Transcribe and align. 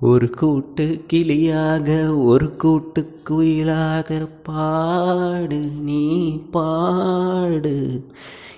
ஒரு 0.00 0.30
கூட்டு 0.30 1.04
கிளியாக 1.06 2.16
ஒரு 2.16 2.56
கூட்டு 2.56 3.20
குயிலாக 3.30 4.28
பாடு 4.42 5.70
நீ 5.80 6.36
பாடு. 6.50 8.04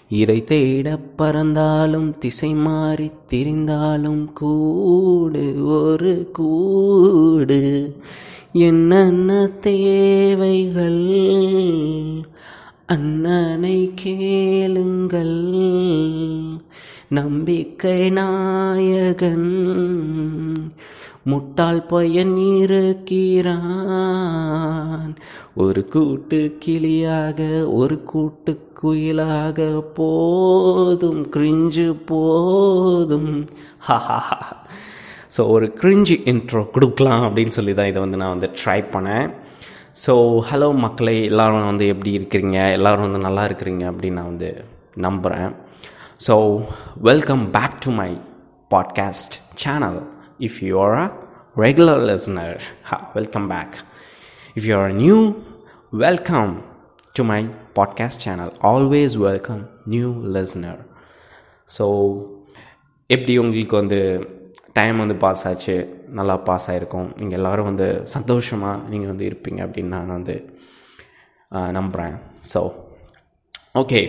இறை 0.08 0.44
தேட 0.44 0.98
பறந்தாலும் 1.16 2.18
திசை 2.18 2.52
மாறி 2.52 3.10
திரிந்தாலும் 3.30 4.32
கூடு 4.32 5.66
ஒரு 5.66 6.30
கூடு. 6.32 7.96
என்னென்ன 8.52 9.46
தேவைகள்? 9.46 11.06
அண்ணனை 12.86 13.92
கேளுங்கள். 13.94 15.52
நம்பிக்கை 17.08 18.10
நாயகன் 18.10 19.66
முட்டாள் 21.30 21.80
பையன் 21.90 22.34
இருக்கிறான். 22.58 23.64
ஒரு 25.64 25.82
கூட்டு 25.94 26.38
கிளியாக 26.64 27.40
ஒரு 27.80 27.96
கூட்டு 28.10 28.52
குயிலாக 28.80 29.58
போதும் 29.98 31.22
கிரிஞ்சு 31.36 31.86
போதும். 32.10 33.32
ஸோ 35.36 35.40
ஒரு 35.54 35.66
கிரிஞ்சு 35.80 36.16
இன்ட்ரோ 36.32 36.62
கொடுக்கலாம் 36.76 37.24
அப்படின்னு 37.26 37.56
சொல்லி 37.58 37.74
தான் 37.78 37.90
இதை 37.92 38.00
வந்து 38.04 38.20
நான் 38.22 38.34
வந்து 38.36 38.50
ட்ரை 38.60 38.80
பண்ணேன். 38.94 39.28
ஸோ 40.04 40.14
ஹலோ 40.50 40.68
மக்களே 40.84 41.16
எல்லோரும் 41.30 41.70
வந்து 41.70 41.86
எப்படி 41.94 42.12
இருக்கிறீங்க? 42.18 42.58
எல்லோரும் 42.76 43.06
வந்து 43.06 43.26
நல்லா 43.26 43.44
இருக்கிறீங்க 43.48 43.84
அப்படின்னு 43.90 44.18
நான் 44.20 44.32
வந்து 44.32 44.50
நம்புகிறேன் 45.06 45.50
so 46.26 46.36
welcome 47.08 47.44
back 47.56 47.76
to 47.84 47.90
my 47.98 48.10
podcast 48.74 49.36
channel 49.64 50.00
if 50.40 50.62
you 50.62 50.78
are 50.78 50.94
a 50.94 51.08
regular 51.56 51.98
listener 51.98 52.58
ha, 52.82 53.10
welcome 53.14 53.48
back. 53.48 53.78
If 54.54 54.64
you 54.64 54.76
are 54.76 54.92
new 54.92 55.44
welcome 55.92 56.62
to 57.14 57.24
my 57.24 57.42
podcast 57.74 58.20
channel. 58.20 58.50
Always 58.62 59.12
welcome 59.26 59.62
new 59.86 60.10
listener. 60.36 60.76
So 61.78 61.86
எப்படி 63.10 63.34
உங்களுக்கு 63.38 63.74
வந்து 63.76 63.98
டைம் 64.72 64.98
வந்து 64.98 65.14
pass 65.14 65.42
ஆச்சு? 65.48 65.74
நல்லா 66.18 66.36
pass 66.36 66.70
ஆகிருக்கும் 66.70 67.08
நீங்கள் 67.18 67.38
எல்லோரும் 67.38 67.64
வந்து 67.64 67.88
சந்தோஷமாக 68.06 68.88
நீங்கள் 68.88 69.10
வந்து 69.10 69.26
இருப்பீங்க 69.30 69.60
அப்படின்னு 69.66 69.94
நான் 69.96 70.14
வந்து 70.16 70.36
நம்புகிறேன் 71.78 72.16
ஸோ 72.52 72.60
ஓகே 73.74 74.00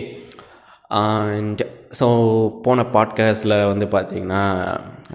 அண்ட் 1.02 1.62
ஸோ 2.00 2.06
போன 2.62 2.82
பாட்காஸ்டில் 2.94 3.56
வந்து 3.72 3.86
பார்த்திங்கன்னா 3.86 4.42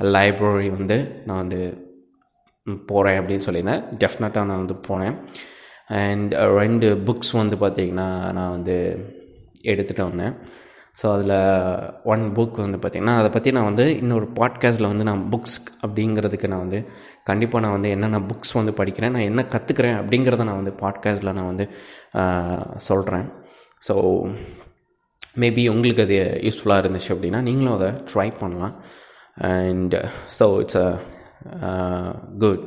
லைப்ரரி 0.01 0.69
வந்து 0.77 1.23
நான் 1.25 1.41
வந்து 1.43 1.59
போகிறேன் 2.85 3.19
அப்படின்னு 3.21 3.45
சொல்லியிருந்தேன். 3.45 3.83
டெஃபினட்டாக 4.03 4.45
நான் 4.45 4.63
வந்து 4.65 4.77
போனேன். 4.87 5.15
அண்ட் 5.87 6.33
ரெண்டு 6.33 6.87
புக்ஸ் 7.07 7.31
வந்து 7.31 7.55
பார்த்திங்கன்னா 7.55 8.07
நான் 8.31 8.51
வந்து 8.51 8.75
எடுத்துகிட்டு 9.63 10.09
வந்தேன். 10.09 10.35
ஸோ 11.01 11.05
அதில் 11.13 11.33
ஒன் 12.03 12.23
புக் 12.35 12.57
வந்து 12.63 12.77
பார்த்திங்கன்னா 12.77 13.15
அதை 13.17 13.29
பற்றி 13.29 13.51
நான் 13.51 13.63
வந்து 13.63 13.97
இன்னொரு 13.97 14.27
பாட்காஸ்ட்டில் 14.39 14.87
வந்து 14.87 15.03
நான் 15.03 15.23
புக்ஸ் 15.31 15.57
அப்படிங்கிறதுக்கு 15.85 16.47
நான் 16.47 16.59
வந்து 16.59 16.79
கண்டிப்பாக 17.23 17.63
நான் 17.63 17.71
வந்து 17.71 17.89
என்னென்ன 17.89 18.19
புக்ஸ் 18.19 18.53
வந்து 18.53 18.71
படிக்கிறேன் 18.71 19.11
நான் 19.11 19.21
என்ன 19.21 19.41
கற்றுக்குறேன் 19.53 19.97
அப்படிங்கிறத 20.01 20.43
நான் 20.43 20.61
வந்து 20.61 20.73
பாட்காஸ்ட்டில் 20.83 21.33
நான் 21.33 21.51
வந்து 21.55 21.65
சொல்கிறேன் 22.77 23.27
ஸோ 23.87 23.95
மேபி 25.39 25.67
உங்களுக்கு 25.67 26.01
அது 26.01 26.41
யூஸ்ஃபுல்லாக 26.47 26.83
இருந்துச்சு 26.83 27.11
அப்படின்னா 27.15 27.41
நீங்களும் 27.41 27.75
அதை 27.79 27.89
ட்ரை 28.13 28.39
பண்ணலாம். 28.39 28.75
And 29.37 29.95
so 30.39 30.45
it's 30.63 30.79
a 30.85 30.89
good 32.43 32.63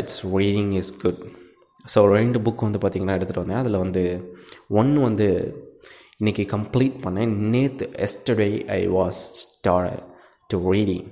it's 0.00 0.20
reading 0.36 0.72
is 0.80 0.92
good 1.04 1.22
so 1.94 2.00
ரெண்டு 2.16 2.38
புக் 2.44 2.66
வந்து 2.66 2.80
பார்த்திங்கன்னா 2.82 3.16
எடுத்துகிட்டு 3.16 3.44
வந்தேன். 3.44 3.62
அதில் 3.62 3.82
வந்து 3.84 4.02
ஒன்று 4.80 4.98
வந்து 5.08 5.28
இன்றைக்கி 6.20 6.44
கம்ப்ளீட் 6.54 6.96
பண்ணேன். 7.04 7.32
நேற்று 7.54 7.86
yesterday 8.06 8.50
I 8.78 8.80
was 8.98 9.20
start 9.42 10.00
to 10.50 10.58
reading 10.72 11.08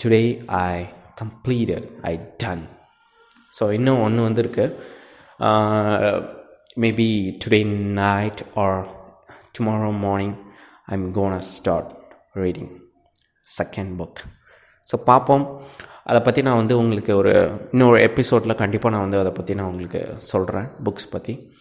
today 0.00 0.22
I 0.60 0.72
completed 1.22 1.86
I 2.10 2.14
done 2.42 2.64
so 3.58 3.64
இன்னும் 3.72 4.02
ஒன்று 4.06 4.26
வந்து 4.28 4.42
இருக்குது 4.44 4.76
maybe 6.84 7.08
today 7.44 7.60
night 8.00 8.42
or 8.62 8.80
tomorrow 9.58 9.90
morning 10.06 10.34
I 10.86 10.94
am 10.98 11.06
gonna 11.18 11.36
start 11.56 11.92
reading 12.36 12.72
second 13.46 13.96
book 13.96 14.20
so 14.88 15.04
பார்ப்போம் 15.04 15.60
அதை 16.04 16.22
பற்றி 16.22 16.42
நான் 16.42 16.56
வந்து 16.56 16.78
உங்களுக்கு 16.78 17.16
ஒரு 17.16 17.62
இன்னொரு 17.72 18.02
எபிசோடில் 18.02 18.54
கண்டிப்பாக 18.54 18.94
நான் 18.94 19.00
வந்து 19.00 19.18
அதை 19.18 19.32
பற்றி 19.32 19.54
நான் 19.54 19.66
உங்களுக்கு 19.66 20.14
சொல்கிறேன் 20.18 20.68
புக்ஸ் 20.84 21.10
பற்றி 21.10 21.52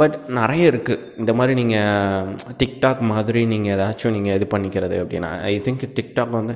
பட் 0.00 0.14
நிறைய 0.38 0.70
இருக்குது 0.72 1.02
இந்த 1.20 1.32
மாதிரி 1.38 1.54
நீங்கள் 1.60 2.28
டிக்டாக் 2.60 3.00
மாதிரி 3.12 3.40
நீங்கள் 3.52 3.74
ஏதாச்சும் 3.76 4.14
நீங்கள் 4.16 4.36
இது 4.38 4.46
பண்ணிக்கிறது 4.54 4.96
அப்படின்னா 5.02 5.30
ஐ 5.50 5.54
திங்க் 5.66 5.84
டிக்டாக் 5.98 6.32
வந்து 6.40 6.54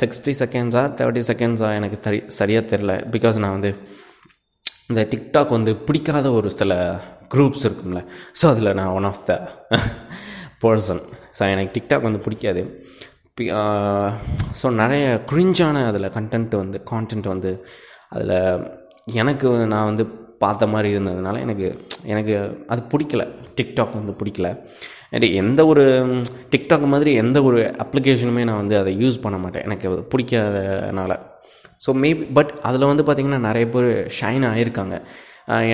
சிக்ஸ்டி 0.00 0.32
செகண்ட்ஸா 0.40 0.82
தேர்ட்டி 0.98 1.22
செகண்ட்ஸா 1.30 1.70
எனக்கு 1.78 1.98
தெரி 2.06 2.18
சரியாக 2.38 2.64
தெரில 2.72 2.92
பிகாஸ் 3.14 3.40
நான் 3.44 3.56
வந்து 3.56 3.72
இந்த 4.90 5.02
டிக்டாக் 5.12 5.56
வந்து 5.56 5.72
பிடிக்காத 5.86 6.26
ஒரு 6.38 6.50
சில 6.60 6.72
குரூப்ஸ் 7.32 7.64
இருக்கும்ல. 7.68 8.00
ஸோ 8.40 8.44
அதில் 8.52 8.76
நான் 8.80 8.92
one 8.98 9.08
of 9.10 9.24
the 9.30 9.34
person 10.64 11.02
so 11.38 11.42
எனக்கு 11.54 11.74
டிக்டாக் 11.78 12.06
வந்து 12.08 12.20
பிடிக்காது. 12.26 12.62
ஸோ 14.60 14.66
நிறைய 14.82 15.06
க்ரிஞ்சான 15.30 15.82
அதில் 15.88 16.12
கண்டென்ட் 16.16 16.54
வந்து 16.56 16.78
கான்டென்ட் 16.90 17.26
வந்து 17.32 17.50
அதில் 18.08 18.36
எனக்கு 19.20 19.48
நான் 19.72 19.88
வந்து 19.90 20.04
பார்த்த 20.42 20.66
மாதிரி 20.66 20.88
இருந்ததுனால 20.94 21.40
எனக்கு 21.44 21.66
எனக்கு 22.12 22.34
அது 22.72 22.82
பிடிக்கல. 22.92 23.22
டிக்டாக் 23.58 23.98
வந்து 23.98 24.14
பிடிக்கல. 24.20 24.48
அண்ட் 25.12 25.26
எந்த 25.42 25.60
ஒரு 25.66 25.84
டிக்டாக் 26.52 26.86
மாதிரி 26.92 27.10
எந்த 27.14 27.38
ஒரு 27.42 27.58
அப்ளிகேஷனுமே 27.84 28.44
நான் 28.48 28.62
வந்து 28.62 28.78
அதை 28.78 28.92
யூஸ் 29.04 29.22
பண்ண 29.24 29.38
மாட்டேன். 29.38 29.64
எனக்கு 29.68 29.88
அது 29.88 30.02
பிடிக்காதனால. 30.14 31.12
ஸோ 31.86 31.92
மேபி 32.04 32.32
பட் 32.32 32.52
அதில் 32.62 32.90
வந்து 32.90 33.04
பார்த்திங்கன்னா 33.04 33.40
நிறைய 33.48 33.66
பேர் 33.74 33.90
ஷைன் 34.20 34.46
ஆகியிருக்காங்க 34.52 34.96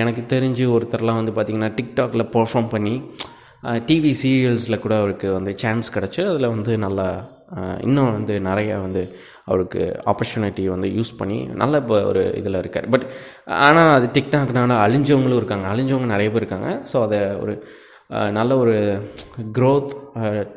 எனக்கு 0.01 0.21
தெரிஞ்சு 0.33 0.65
ஒருத்தர்லாம் 0.75 1.19
வந்து 1.21 1.31
பார்த்திங்கன்னா 1.37 1.71
டிக்டாக்ல 1.79 2.25
பர்ஃபார்ம் 2.35 2.67
பண்ணி 2.67 2.95
டிவி 3.89 4.11
சீரியல்ஸில் 4.21 4.83
கூட 4.85 4.93
அவருக்கு 4.97 5.27
வந்து 5.33 5.51
சான்ஸ் 5.57 5.89
கிடச்சி 5.95 6.21
அதில் 6.31 6.53
வந்து 6.55 6.71
நல்லா 6.77 7.07
இன்னும் 7.85 8.11
வந்து 8.17 8.33
நிறைய 8.49 8.71
வந்து 8.85 9.01
அவருக்கு 9.49 9.81
ஆப்பர்ச்சுனிட்டி 10.11 10.63
வந்து 10.73 10.89
யூஸ் 10.97 11.11
பண்ணி 11.21 11.39
நல்ல 11.61 11.81
இப்போ 11.83 11.97
ஒரு 12.11 12.23
இதில் 12.39 12.61
இருக்கார். 12.61 12.87
பட் 12.93 13.05
ஆனால் 13.65 13.91
அது 13.97 14.07
டிக்டாக்னால 14.17 14.77
அழிஞ்சவங்களும் 14.85 15.39
இருக்காங்க. 15.41 15.67
அழிஞ்சவங்க 15.73 16.09
நிறைய 16.15 16.29
பேர் 16.33 16.43
இருக்காங்க. 16.43 16.71
ஸோ 16.91 16.99
அதை 17.07 17.19
ஒரு 17.43 17.55
நல்ல 18.39 18.51
ஒரு 18.63 18.75
க்ரோத் 19.57 19.93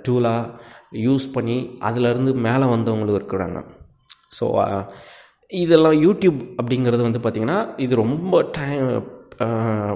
டூலாக 0.06 0.42
யூஸ் 1.06 1.26
பண்ணி 1.36 1.58
அதிலேருந்து 1.88 2.32
மேலே 2.46 2.66
வந்தவங்களும் 2.74 3.18
இருக்கிறாங்க. 3.20 3.60
ஸோ 4.38 4.46
இதெல்லாம் 5.52 5.98
யூடியூப் 6.06 6.38
அப்படிங்கிறது 6.60 7.02
வந்து 7.08 7.20
பார்த்திங்கன்னா 7.24 7.58
இது 7.84 7.94
ரொம்ப 8.04 8.36
டைம் 8.58 8.88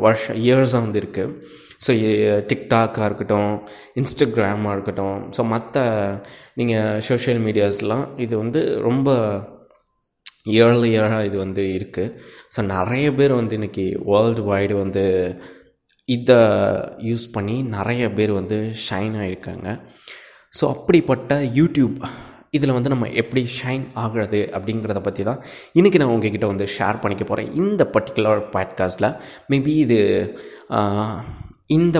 வருஷம் 0.05 0.39
இயர்ஸாக 0.47 0.85
வந்து 0.85 1.01
இருக்குது 1.03 1.35
ஸோ 1.81 1.93
டிக்டாக்காக 2.51 3.05
இருக்கட்டும் 3.05 3.53
இன்ஸ்டாகிராமாக 3.95 4.75
இருக்கட்டும். 4.75 5.31
ஸோ 5.37 5.43
மற்ற 5.45 5.77
நீங்கள் 6.55 7.01
சோஷியல் 7.01 7.41
மீடியாஸ்லாம் 7.45 8.05
இது 8.17 8.35
வந்து 8.37 8.63
ரொம்ப 8.81 9.09
இயர்லியராக 10.51 11.25
இது 11.25 11.39
வந்து 11.39 11.63
இருக்குது 11.79 12.13
ஸோ 12.57 12.61
நிறைய 12.67 13.07
பேர் 13.13 13.33
வந்து 13.33 13.57
இன்றைக்கி 13.59 13.87
வேர்ல்டு 14.05 14.43
வைடு 14.43 14.75
வந்து 14.75 15.05
இதை 16.09 16.39
யூஸ் 17.03 17.27
பண்ணி 17.33 17.63
நிறைய 17.69 18.05
பேர் 18.13 18.33
வந்து 18.33 18.59
ஷைன் 18.89 19.15
ஆகிருக்காங்க 19.21 19.69
ஸோ 20.55 20.65
அப்படிப்பட்ட 20.69 21.35
யூடியூப் 21.55 21.99
இதில் 22.51 22.73
வந்து 22.73 22.91
நம்ம 22.91 23.09
எப்படி 23.15 23.43
ஷைன் 23.59 23.85
ஆகிறது 23.95 24.41
அப்படிங்கிறத 24.53 25.01
பற்றி 25.01 25.23
தான் 25.23 25.43
இன்றைக்கி 25.75 25.99
நான் 25.99 26.15
உங்ககிட்ட 26.15 26.47
வந்து 26.47 26.67
ஷேர் 26.79 27.01
பண்ணிக்க 27.01 27.25
போகிறேன் 27.25 27.53
இந்த 27.55 27.83
பர்டிகுலர் 27.93 28.41
பாட்காஸ்ட்டில் 28.53 29.11
மேபி 29.51 29.75
இது 29.77 29.99
இந்த 31.77 31.99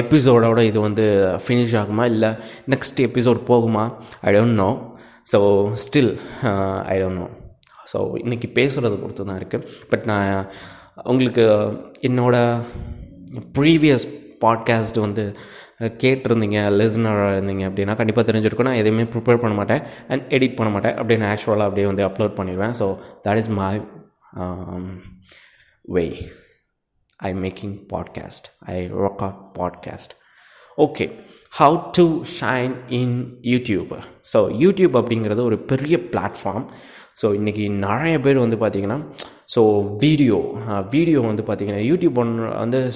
எபிசோடோட 0.00 0.60
இது 0.70 0.78
வந்து 0.86 1.04
ஃபினிஷ் 1.44 1.74
ஆகுமா? 1.80 2.04
இல்லை 2.12 2.30
நெக்ஸ்ட் 2.72 3.00
எபிசோட் 3.06 3.40
போகுமா? 3.48 3.84
I 4.26 4.32
don't 4.36 4.58
know 4.62 4.70
so 5.32 5.38
still 5.84 6.12
I 6.92 6.96
don't 7.02 7.20
know 7.22 7.28
so 7.92 7.98
இன்றைக்கி 8.24 8.48
பேசுகிறது 8.58 8.96
பொறுத்து 9.02 9.26
தான் 9.30 9.40
இருக்குது 9.40 9.66
பட் 9.90 10.04
நான் 10.10 10.46
உங்களுக்கு 11.12 11.44
என்னோட 12.08 12.36
ப்ரீவியஸ் 13.58 14.06
பாட்காஸ்ட் 14.44 14.98
வந்து 15.06 15.24
கேட்டிருந்தீங்க 16.02 16.58
லிசனராக 16.78 17.34
இருந்தீங்க 17.36 17.64
அப்படின்னா 17.68 17.94
கண்டிப்பாக 18.00 18.26
தெரிஞ்சிருக்கும். 18.28 18.68
நான் 18.68 18.80
எதையுமே 18.82 19.04
ப்ரிப்பேர் 19.14 19.42
பண்ண 19.42 19.54
மாட்டேன் 19.60 19.82
அண்ட் 20.12 20.24
எடிட் 20.36 20.58
பண்ண 20.58 20.70
மாட்டேன். 20.74 20.94
அப்படியே 21.00 21.20
நேச்சுரலாக 21.24 21.68
அப்படியே 21.70 21.86
வந்து 21.90 22.06
அப்லோட் 22.08 22.38
பண்ணிடுவேன். 22.38 22.74
So 22.80 22.86
that 23.26 23.40
is 23.42 23.52
my 23.60 23.74
way 25.96 26.04
I 27.16 27.32
making 27.32 27.86
podcast 27.92 28.46
I 28.58 28.86
record 28.86 29.38
podcast 29.58 30.12
okay 30.78 31.12
how 31.58 31.88
to 31.92 32.22
shine 32.40 32.74
in 32.88 33.38
YouTube 33.42 33.98
so 34.34 34.36
YouTube 34.36 34.96
அப்படிங்கிறது 34.96 35.42
ஒரு 35.42 35.58
பெரிய 35.58 35.96
பிளாட்ஃபார்ம் 35.96 36.66
ஸோ 37.22 37.26
இன்றைக்கி 37.26 37.70
நிறைய 37.70 38.20
பேர் 38.20 38.38
வந்து 38.38 38.56
பார்த்திங்கன்னா 38.56 39.12
ஸோ 39.54 39.90
வீடியோ 39.96 40.58
வீடியோ 40.90 41.20
வந்து 41.20 41.42
பார்த்திங்கன்னா 41.42 41.78
யூடியூப் 41.78 42.14
ஒன்று 42.14 42.54
வந்து 42.54 42.90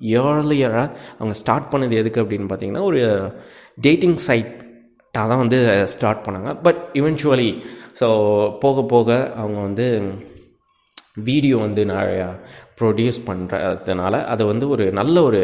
இயர்லியராக 0.00 0.90
அவங்க 1.14 1.32
ஸ்டார்ட் 1.32 1.72
பண்ணது 1.72 1.90
எதுக்கு 1.90 2.22
அப்படின்னு 2.22 2.48
பார்த்தீங்கன்னா 2.48 2.82
ஒரு 2.82 3.32
டேட்டிங் 3.80 4.18
சைட்டாக 4.26 4.58
தான் 5.10 5.38
வந்து 5.38 5.88
ஸ்டார்ட் 5.88 6.26
பண்ணாங்க. 6.26 6.62
பட் 6.62 6.88
இவென்ச்சுவலி 6.92 7.62
ஸோ 8.00 8.06
போக 8.58 8.82
போக 8.82 9.32
அவங்க 9.32 9.60
வந்து 9.60 10.14
வீடியோ 11.14 11.56
வந்து 11.56 11.84
நிறையா 11.84 12.40
ப்ரொடியூஸ் 12.80 13.20
பண்ணுறதுனால 13.28 14.24
அது 14.32 14.42
வந்து 14.52 14.68
ஒரு 14.74 14.86
நல்ல 15.00 15.22
ஒரு 15.28 15.42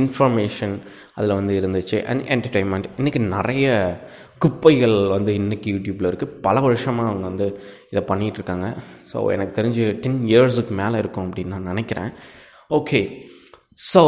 இன்ஃபர்மேஷன் 0.00 0.74
அதில் 1.16 1.38
வந்து 1.38 1.54
இருந்துச்சு. 1.60 1.96
அண்ட் 2.10 2.22
என்டர்டெயின்மெண்ட் 2.34 2.86
இன்றைக்கி 2.98 3.20
நிறைய 3.36 3.66
குப்பைகள் 4.44 4.94
வந்து 5.14 5.32
இன்றைக்கி 5.40 5.68
யூடியூப்பில் 5.74 6.08
இருக்குது 6.10 6.38
பல 6.46 6.60
வருஷமாக 6.66 7.10
அவங்க 7.10 7.26
வந்து 7.30 7.46
இதை 7.90 8.02
பண்ணிகிட்ருக்காங்க 8.10 8.68
ஸோ 9.10 9.18
எனக்கு 9.34 9.52
தெரிஞ்சு 9.58 9.84
டென் 10.04 10.22
இயர்ஸுக்கு 10.30 10.74
மேலே 10.80 10.96
இருக்கும் 11.02 11.26
அப்படின்னு 11.28 11.54
நான் 11.56 11.70
நினைக்கிறேன். 11.72 12.10
ஓகே 12.78 13.00
ஸோ 13.92 14.02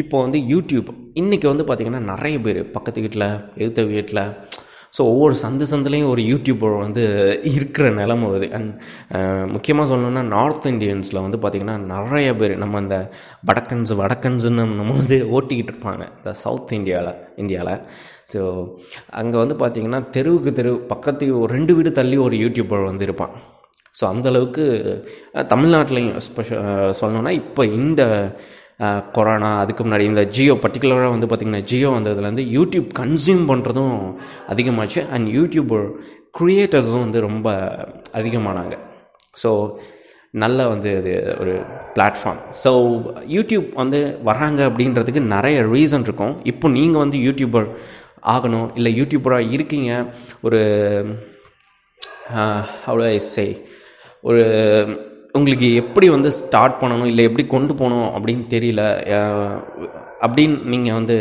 இப்போ 0.00 0.16
வந்து 0.24 0.38
யூடியூப். 0.52 0.90
இன்றைக்கி 1.20 1.46
வந்து 1.52 1.64
பார்த்திங்கன்னா 1.68 2.02
நிறைய 2.12 2.36
பேர் 2.40 2.60
பக்கத்து 2.76 3.00
வீட்டில் 3.04 3.28
எதிர்த்த 3.60 3.82
வீட்டில் 3.94 4.22
ஸோ 4.96 5.02
ஒவ்வொரு 5.12 5.34
சந்து 5.42 5.66
சந்துலேயும் 5.70 6.10
ஒரு 6.12 6.22
யூடியூபர் 6.30 6.74
வந்து 6.84 7.02
இருக்கிற 7.52 7.86
நிலமை 8.00 8.26
வருது. 8.32 8.48
அண்ட் 8.56 8.72
முக்கியமாக 9.54 9.86
சொல்லணுன்னா 9.90 10.22
நார்த் 10.34 10.68
இந்தியன்ஸில் 10.72 11.22
வந்து 11.26 11.38
பார்த்திங்கன்னா 11.42 11.76
நிறைய 11.94 12.28
பேர் 12.40 12.54
நம்ம 12.62 12.80
இந்த 12.84 12.98
வடக்கன்ஸ் 13.50 13.92
வடக்கன்ஸுன்னு 14.02 14.66
நம்ம 14.80 14.96
வந்து 15.00 15.18
ஓட்டிக்கிட்டு 15.36 15.74
இருப்பாங்க. 15.74 16.04
இந்த 16.18 16.32
சவுத் 16.44 16.76
இந்தியாவில் 16.80 17.12
இந்தியாவில் 17.44 17.80
ஸோ 18.34 18.42
அங்கே 19.20 19.36
வந்து 19.42 19.56
பார்த்திங்கன்னா 19.62 20.02
தெருவுக்கு 20.16 20.52
தெரு 20.60 20.72
பக்கத்து 20.92 21.32
ஒரு 21.42 21.50
ரெண்டு 21.58 21.74
வீடு 21.78 21.92
தள்ளி 22.00 22.18
ஒரு 22.26 22.36
யூடியூபர் 22.44 22.88
வந்து 22.90 23.06
இருப்பான். 23.08 23.34
ஸோ 23.94 24.04
அந்தளவுக்கு 24.12 24.64
தமிழ்நாட்டிலையும் 25.52 26.18
ஸ்பெஷல் 26.26 26.68
சொல்லணுன்னா 27.00 27.32
இப்போ 27.42 27.62
இந்த 27.78 28.02
கொரோனா 29.16 29.50
அதுக்கு 29.62 29.82
முன்னாடி 29.84 30.04
இந்த 30.10 30.22
ஜியோ 30.36 30.54
பர்டிகுலராக 30.64 31.14
வந்து 31.14 31.28
பார்த்திங்கன்னா 31.30 31.62
ஜியோ 31.70 31.90
வந்ததுலேருந்து 31.96 32.44
யூடியூப் 32.56 32.88
கன்சியூம் 33.00 33.44
பண்ணுறதும் 33.50 33.96
அதிகமாச்சு. 34.52 35.00
அண்ட் 35.14 35.28
யூடியூபர் 35.38 35.84
க்ரியேட்டர்ஸும் 36.38 37.04
வந்து 37.06 37.20
ரொம்ப 37.28 37.48
அதிகமானாங்க. 38.20 38.76
ஸோ 39.42 39.50
நல்ல 40.42 40.66
வந்து 40.72 40.90
இது 41.00 41.12
ஒரு 41.42 41.54
பிளாட்ஃபார்ம் 41.96 42.40
ஸோ 42.62 42.70
யூடியூப் 43.36 43.66
வந்து 43.80 43.98
வராங்க 44.28 44.60
அப்படின்றதுக்கு 44.68 45.22
நிறைய 45.34 45.58
ரீசன் 45.74 46.06
இருக்கும். 46.08 46.34
இப்போ 46.52 46.66
நீங்கள் 46.78 47.02
வந்து 47.04 47.18
யூடியூபர் 47.26 47.68
ஆகணும் 48.34 48.68
இல்லை 48.78 48.90
யூடியூபராக 49.00 49.50
இருக்கீங்க 49.56 49.92
ஒரு 50.46 50.60
அவ்வளோ 52.88 53.06
சே 53.34 53.46
ஒரு 54.28 54.42
உங்களுக்கு 55.38 55.68
எப்படி 55.82 56.06
வந்து 56.14 56.30
ஸ்டார்ட் 56.38 56.78
பண்ணணும் 56.80 57.10
இல்லை 57.10 57.22
எப்படி 57.28 57.44
கொண்டு 57.52 57.72
போகணும் 57.80 58.08
அப்படின்னு 58.16 58.44
தெரியல. 58.54 58.82
அப்படின்னு 60.24 60.56
நீங்கள் 60.72 60.96
வந்து 60.98 61.16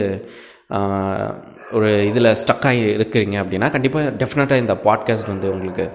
ஒரு 1.78 1.90
இதில் 2.08 2.30
ஸ்டக்காகி 2.42 2.82
இருக்கிறீங்க 2.96 3.36
அப்படின்னா 3.42 3.68
கண்டிப்பாக 3.76 4.10
டெஃபினட்டாக 4.22 4.64
இந்த 4.64 4.74
பாட்காஸ்ட் 4.86 5.32
வந்து 5.34 5.48
உங்களுக்கு 5.54 5.86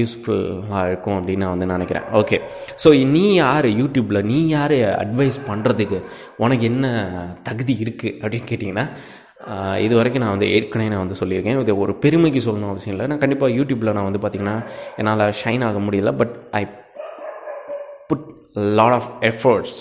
யூஸ்ஃபுல்லாக 0.00 0.84
இருக்கும் 0.90 1.16
அப்படின்னு 1.18 1.44
நான் 1.44 1.54
வந்து 1.54 1.68
நினைக்கிறேன். 1.74 2.06
ஓகே 2.20 2.38
ஸோ 2.84 2.90
நீ 3.16 3.24
யார் 3.34 3.68
யூடியூப்பில் 3.80 4.26
நீ 4.32 4.40
யார் 4.56 4.76
அட்வைஸ் 5.04 5.38
பண்ணுறதுக்கு 5.50 6.00
உனக்கு 6.44 6.66
என்ன 6.72 6.86
தகுதி 7.50 7.76
இருக்குது 7.86 8.16
அப்படின்னு 8.22 8.50
கேட்டிங்கன்னா 8.52 8.86
இது 9.86 9.94
வரைக்கும் 9.98 10.22
நான் 10.22 10.36
வந்து 10.36 10.50
ஏற்கனவே 10.54 10.90
நான் 10.92 11.04
வந்து 11.04 11.18
சொல்லியிருக்கேன். 11.20 11.60
இது 11.64 11.74
ஒரு 11.84 11.92
பெருமைக்கு 12.04 12.40
சொல்லணும் 12.46 12.72
அவசியம் 12.72 12.94
இல்லை. 12.94 13.06
நான் 13.10 13.22
கண்டிப்பாக 13.24 13.56
யூடியூப்பில் 13.58 13.96
நான் 13.96 14.08
வந்து 14.10 14.22
பார்த்திங்கன்னா 14.24 14.56
என்னால் 15.00 15.32
ஷைன் 15.42 15.64
ஆக 15.68 15.80
முடியல. 15.86 16.12
But 16.20 16.34
I 16.60 16.62
lot 18.76 18.92
of 18.92 19.10
efforts 19.22 19.78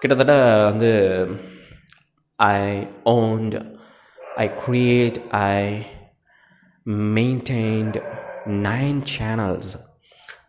கிட்டத்தட்ட 0.00 0.34
வந்து 0.64 0.90
I 2.38 2.58
owned 3.06 3.56
I 4.36 4.46
create 4.66 5.18
I 5.48 5.56
maintained 7.14 7.98
nine 8.62 9.00
channels 9.14 9.72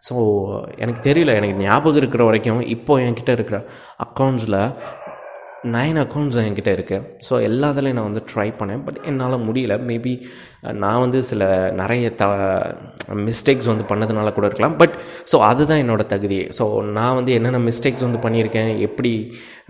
so 0.10 0.16
எனக்கு 0.78 1.02
தெரியல 1.10 1.36
எனக்கு 1.36 1.62
ஞாபகம் 1.62 1.96
இருக்கிற 1.96 2.24
வரைக்கும் 2.24 2.62
இப்போது 2.68 3.06
என்கிட்ட 3.06 3.32
இருக்கிற 3.32 3.58
அக்கௌண்ட்ஸில் 4.00 4.60
நைன் 5.74 5.98
அக்கௌண்ட்ஸ் 6.02 6.38
என்கிட்ட 6.42 6.72
இருக்குது 6.78 7.06
ஸோ 7.28 7.34
எல்லாத்துலேயும் 7.48 7.98
நான் 7.98 8.08
வந்து 8.10 8.22
ட்ரை 8.32 8.48
பண்ணேன். 8.60 8.82
பட் 8.88 9.00
என்னால் 9.10 9.36
முடியல. 9.48 9.74
மேபி 9.90 10.14
நான் 10.84 11.02
வந்து 11.04 11.20
சில 11.30 11.44
நிறைய 11.82 12.06
த 12.22 12.26
மிஸ்டேக்ஸ் 13.28 13.70
வந்து 13.72 13.86
பண்ணதுனால 13.92 14.32
கூட 14.38 14.46
இருக்கலாம். 14.50 14.78
பட் 14.82 14.96
ஸோ 15.32 15.40
அதுதான் 15.50 15.82
என்னோடய 15.84 16.12
தகுதி. 16.14 16.40
ஸோ 16.58 16.66
நான் 16.98 17.18
வந்து 17.20 17.34
என்னென்ன 17.38 17.62
மிஸ்டேக்ஸ் 17.70 18.06
வந்து 18.08 18.22
பண்ணியிருக்கேன்? 18.26 18.72
எப்படி 18.88 19.14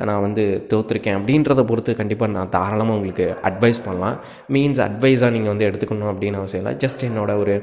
நான் 0.10 0.24
வந்து 0.28 0.46
தோற்றுருக்கேன் 0.74 1.18
அப்படின்றத 1.20 1.64
பொறுத்து 1.72 2.00
கண்டிப்பாக 2.02 2.36
நான் 2.38 2.54
தாராளமாக 2.56 2.98
உங்களுக்கு 3.00 3.28
அட்வைஸ் 3.52 3.82
பண்ணலாம். 3.88 4.18
மீன்ஸ் 4.56 4.82
அட்வைஸாக 4.88 5.34
நீங்கள் 5.38 5.54
வந்து 5.54 5.68
எடுத்துக்கணும் 5.70 6.12
அப்படின்னு 6.14 6.42
அவசியம் 6.42 6.64
இல்லை. 6.64 6.76
ஜஸ்ட் 6.86 7.06
என்னோடய 7.10 7.44
ஒரு 7.46 7.56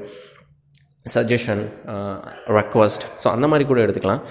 சஜஷன் 1.07 1.63
ரெக்வஸ்ட் 2.61 3.07
ஸோ 3.25 3.29
அந்த 3.37 3.47
மாதிரி 3.53 3.67
கூட 3.73 3.81
எடுத்துக்கலாம். 3.87 4.25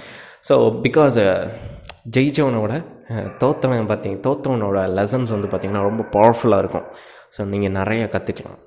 ஸோ 0.50 0.56
பிகாஸ் 0.88 1.18
ஜெயிச்சவனோட 2.06 2.74
தோத்தவன் 3.42 3.90
பார்த்தீங்க 3.92 4.18
தோத்தவனோட 4.28 4.80
லெசன்ஸ் 4.98 5.34
வந்து 5.36 5.50
பார்த்திங்கன்னா 5.52 5.88
ரொம்ப 5.90 6.04
பவர்ஃபுல்லாக 6.18 6.64
இருக்கும். 6.64 6.88
ஸோ 7.36 7.42
நீங்கள் 7.54 7.76
நிறைய 7.80 8.04
கற்றுக்கலாம் 8.16 8.60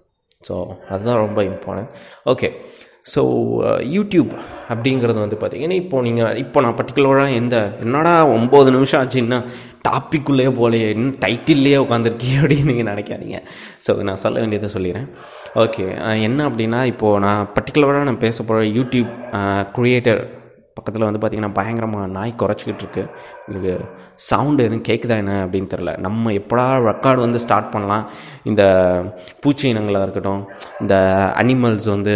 ஸோ 0.48 0.54
அதுதான் 0.92 1.22
ரொம்ப 1.24 1.38
இம்பார்ட்டன்ட் 1.50 1.92
ஓகே 2.32 2.48
ஸோ 3.12 3.22
யூடியூப் 3.94 4.30
அப்படிங்கிறது 4.72 5.18
வந்து 5.22 5.36
பார்த்தீங்கன்னா 5.40 5.78
இப்போது 5.82 6.04
நீங்கள் 6.06 6.38
இப்போ 6.42 6.58
நான் 6.64 6.76
பர்டிகுலராக 6.78 7.32
எந்த 7.40 7.56
என்னடா 7.84 8.12
ஒம்பது 8.36 8.70
நிமிஷம் 8.76 9.00
ஆச்சுன்னா 9.00 9.38
டாப்பிக்குள்ளேயே 9.88 10.50
போகலையே 10.58 10.86
இன்னும் 10.94 11.18
டைட்டில்லையே 11.24 11.80
உட்காந்துருக்கீங்க 11.84 12.36
அப்படின்னு 12.42 12.70
நீங்கள் 12.72 12.90
நினைக்காதீங்க. 12.92 13.40
ஸோ 13.86 13.96
நான் 14.10 14.22
சொல்ல 14.24 14.38
வேண்டியதை 14.42 14.70
சொல்லிடுறேன். 14.76 15.10
ஓகே 15.64 15.84
என்ன 16.28 16.48
அப்படின்னா 16.50 16.80
இப்போது 16.92 17.20
நான் 17.26 17.44
பர்டிகுலராக 17.58 18.08
நான் 18.10 18.24
பேச 18.26 18.36
போகிற 18.50 18.64
யூடியூப் 18.78 19.12
க்ரியேட்டர் 19.76 20.22
பக்கத்தில் 20.76 21.06
வந்து 21.06 21.20
பார்த்திங்கன்னா 21.22 21.56
பயங்கரமாக 21.58 22.06
நாய் 22.16 22.32
குறைச்சிக்கிட்டு 22.42 22.82
இருக்கு. 22.84 23.04
உங்களுக்கு 23.46 23.74
சவுண்டு 24.28 24.64
எதுவும் 24.66 24.86
கேட்குதா 24.88 25.16
என்ன 25.22 25.34
அப்படின்னு 25.44 25.72
தெரில 25.74 25.92
நம்ம 26.06 26.32
எப்படா 26.40 26.64
ரெக்கார்டு 26.88 27.20
வந்து 27.26 27.42
ஸ்டார்ட் 27.44 27.70
பண்ணலாம். 27.74 28.06
இந்த 28.52 28.62
பூச்சி 29.44 29.66
இனங்களாக 29.74 30.06
இருக்கட்டும் 30.06 30.42
இந்த 30.84 30.96
அனிமல்ஸ் 31.42 31.88
வந்து 31.94 32.14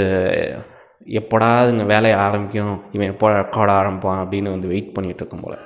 எப்படா 1.21 1.51
இதுங்க 1.67 1.85
வேலையை 1.93 2.17
ஆரம்பிக்கும் 2.25 2.75
இவன் 2.97 3.13
எப்போ 3.13 3.29
ரெக்கார்ட் 3.41 3.73
ஆரம்பிப்பான் 3.81 4.23
அப்படின்னு 4.23 4.49
வந்து 4.57 4.71
வெயிட் 4.73 4.95
பண்ணிகிட்டு 4.97 5.23
இருக்கும் 5.23 5.45
போல். 5.45 5.59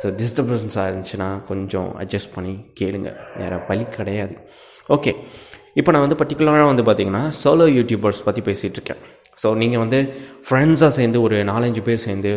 ஸோ 0.00 0.12
டிஸ்டர்பன்ஸாக 0.20 0.86
இருந்துச்சுன்னா 0.90 1.30
கொஞ்சம் 1.50 1.90
அட்ஜஸ்ட் 2.02 2.34
பண்ணி 2.36 2.54
கேளுங்க. 2.80 3.10
வேறு 3.40 3.58
வழி 3.70 3.84
கிடையாது. 3.96 4.36
ஓகே 4.96 5.12
இப்போ 5.80 5.90
நான் 5.92 6.04
வந்து 6.04 6.20
பர்டிகுலராக 6.20 6.70
வந்து 6.70 6.84
பார்த்தீங்கன்னா 6.86 7.24
சோலோ 7.42 7.66
யூடியூபர்ஸ் 7.78 8.24
பற்றி 8.28 8.40
பேசிகிட்டு 8.48 8.78
இருக்கேன். 8.80 9.02
ஸோ 9.42 9.50
நீங்கள் 9.56 9.82
வந்து 9.84 10.00
ஃப்ரெண்ட்ஸாக 10.46 10.92
சேர்ந்து 10.92 11.20
ஒரு 11.20 11.36
நாலஞ்சு 11.44 11.82
பேர் 11.82 12.04
சேர்ந்து 12.04 12.32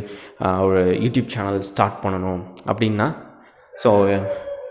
ஒரு 0.65 0.81
யூடியூப் 1.05 1.29
சேனல் 1.29 1.61
ஸ்டார்ட் 1.63 2.01
பண்ணணும் 2.03 2.41
அப்படின்னா 2.67 3.07
ஸோ 3.73 3.91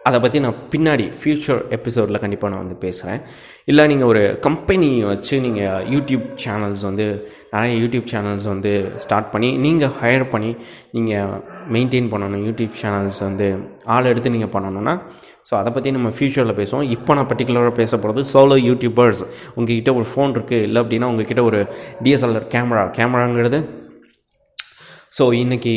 அதை 0.06 0.18
பற்றி 0.20 0.38
நான் 0.40 0.58
பின்னாடி 0.72 1.04
ஃப்யூச்சர் 1.18 1.60
எபிசோடில் 1.70 2.20
கண்டிப்பாக 2.20 2.50
நான் 2.52 2.62
வந்து 2.64 2.76
பேசுகிறேன் 2.82 3.20
இல்லை 3.64 3.84
நீங்கள் 3.86 4.08
ஒரு 4.08 4.22
கம்பெனி 4.40 4.88
வச்சு 5.02 5.36
நீங்கள் 5.40 5.86
யூடியூப் 5.90 6.24
சேனல்ஸ் 6.42 6.82
வந்து 6.82 7.06
நிறைய 7.52 7.74
யூடியூப் 7.78 8.10
சேனல்ஸ் 8.12 8.46
வந்து 8.46 8.72
ஸ்டார்ட் 8.96 9.30
பண்ணி 9.30 9.50
நீங்கள் 9.58 9.94
ஹையர் 10.00 10.26
பண்ணி 10.30 10.50
நீங்கள் 10.92 11.32
மெயின்டைன் 11.72 12.10
பண்ணணும் 12.12 12.44
யூடியூப் 12.46 12.74
சேனல்ஸ் 12.82 13.20
வந்து 13.20 13.48
ஆள் 13.88 14.10
எடுத்து 14.12 14.34
நீங்கள் 14.36 14.54
பண்ணணும்னா 14.54 14.94
ஸோ 15.50 15.54
அதை 15.60 15.70
பற்றி 15.72 15.90
நம்ம 15.90 16.08
ஃப்யூச்சரில் 16.08 16.58
பேசுவோம். 16.60 16.86
இப்போ 16.96 17.14
நான் 17.14 17.28
பர்டிகுலராக 17.30 17.72
பேச 17.80 17.92
போகிறது 17.98 18.20
சோலோ 18.32 18.56
யூடியூபர்ஸ் 18.68 19.22
உங்ககிட்ட 19.54 19.90
ஒரு 19.94 20.06
ஃபோன் 20.10 20.34
இருக்குது 20.36 20.66
இல்லை 20.68 20.82
அப்படின்னா 20.82 21.08
உங்ககிட்ட 21.12 21.42
ஒரு 21.42 21.60
டிஎஸ்எல்ஆர் 22.04 22.46
கேமரா 22.54 22.84
கேமராங்கிறது 22.98 23.60
ஸோ 25.18 25.24
இன்றைக்கி 25.42 25.72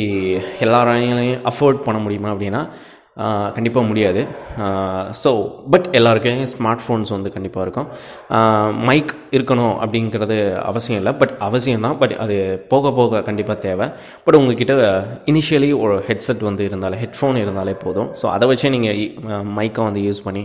எல்லாராலையும் 0.64 1.42
அஃபோர்ட் 1.50 1.82
பண்ண 1.82 1.98
முடியுமா 2.00 2.30
அப்படின்னா 2.30 2.62
கண்டிப்பாக 3.56 3.84
முடியாது. 3.90 4.20
ஸோ 5.22 5.30
பட் 5.72 5.86
எல்லாருக்கும் 5.98 6.42
ஸ்மார்ட் 6.52 6.82
ஃபோன்ஸ் 6.84 7.10
வந்து 7.14 7.30
கண்டிப்பாக 7.36 7.64
இருக்கும். 7.66 7.88
மைக் 8.88 9.12
இருக்கணும் 9.36 9.74
அப்படிங்கிறது 9.84 10.36
அவசியம் 10.70 10.98
இல்லை. 11.00 11.12
பட் 11.20 11.32
அவசியம் 11.46 11.84
தான். 11.86 11.96
பட் 12.02 12.14
அது 12.24 12.36
போக 12.72 12.92
போக 12.98 13.22
கண்டிப்பாக 13.28 13.58
தேவை. 13.66 13.86
பட் 14.26 14.38
உங்ககிட்ட 14.40 14.74
இனிஷியலி 15.32 15.70
ஒரு 15.84 15.96
ஹெட்செட் 16.08 16.44
வந்து 16.48 16.64
இருந்தாலே 16.68 16.98
ஹெட்ஃபோன் 17.04 17.40
இருந்தாலே 17.44 17.74
போதும். 17.84 18.10
ஸோ 18.20 18.26
அதை 18.34 18.48
வச்சே 18.52 18.70
நீங்கள் 18.76 19.48
மைக்கை 19.58 19.84
வந்து 19.88 20.02
யூஸ் 20.08 20.22
பண்ணி 20.28 20.44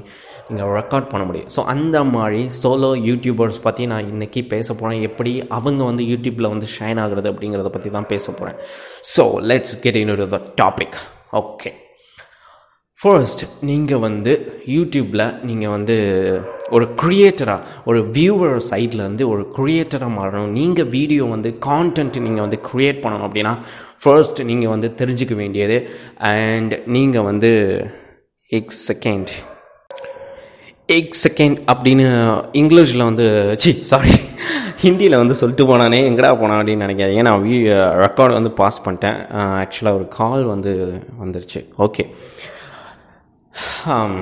நீங்கள் 0.50 0.74
ரெக்கார்ட் 0.80 1.12
பண்ண 1.14 1.26
முடியும். 1.30 1.52
ஸோ 1.58 1.62
அந்த 1.76 1.98
மாதிரி 2.16 2.42
சோலோ 2.62 2.92
யூடியூபர்ஸ் 3.10 3.62
பற்றி 3.68 3.86
நான் 3.94 4.10
இன்றைக்கி 4.14 4.44
பேச 4.56 4.68
போகிறேன் 4.74 5.06
எப்படி 5.12 5.34
அவங்க 5.60 5.82
வந்து 5.92 6.06
யூடியூப்பில் 6.14 6.52
வந்து 6.54 6.70
ஷைன் 6.78 7.02
ஆகுறது 7.06 7.32
அப்படிங்கிறத 7.34 7.72
பற்றி 7.78 7.92
தான் 7.98 8.12
பேச 8.16 8.26
போகிறேன் 8.32 8.60
so 9.16 9.26
let's 9.52 9.76
get 9.86 10.02
into 10.24 10.30
the 10.36 10.42
topic 10.64 11.00
okay 11.44 11.72
first 13.04 13.42
நீங்கள் 13.70 14.02
வந்து 14.04 14.34
யூடியூப்பில் 14.74 15.24
நீங்கள் 15.48 15.72
வந்து 15.74 15.96
ஒரு 16.76 16.86
க்ரியேட்டராக 17.02 17.66
ஒரு 17.90 18.00
வியூவர் 18.18 18.56
சைட்லேருந்து 18.70 19.24
ஒரு 19.32 19.44
க்ரியேட்டராக 19.58 20.12
மாறணும். 20.20 20.54
நீங்கள் 20.60 20.90
வீடியோ 20.94 21.24
வந்து 21.34 21.50
கான்டென்ட் 21.66 22.20
நீங்கள் 22.26 22.46
வந்து 22.46 22.60
க்ரியேட் 22.70 23.02
பண்ணணும் 23.04 23.26
அப்படின்னா 23.28 23.54
ஃபர்ஸ்ட் 24.04 24.40
நீங்கள் 24.50 24.74
வந்து 24.74 24.90
தெரிஞ்சுக்க 25.02 25.36
வேண்டியது. 25.42 25.78
அண்ட் 26.32 26.76
நீங்கள் 26.96 27.28
வந்து 27.30 27.52
எக் 28.60 28.74
செகண்ட் 28.88 29.34
எக் 30.98 31.20
செகண்ட் 31.26 31.60
அப்படின்னு 31.74 32.08
இங்கிலீஷில் 32.62 33.08
வந்து 33.10 33.28
சி 33.66 33.74
சாரி 33.92 34.16
ஹிந்தியில் 34.86 35.22
வந்து 35.24 35.40
சொல்லிட்டு 35.42 35.68
போனானே 35.70 36.02
எங்கடா 36.10 36.32
போனான் 36.40 36.60
அப்படின்னு 36.62 36.86
நினைக்காதீங்க. 36.88 37.28
நான் 37.30 37.46
வீ 37.46 37.54
ரெக்கார்டு 38.06 38.40
வந்து 38.40 38.54
பாஸ் 38.64 38.84
பண்ணிட்டேன். 38.88 39.20
ஆக்சுவலாக 39.62 40.00
ஒரு 40.00 40.08
கால் 40.20 40.44
வந்து 40.54 40.74
வந்துருச்சு. 41.24 41.62
ஓகே 41.88 42.06
Um, 43.54 44.14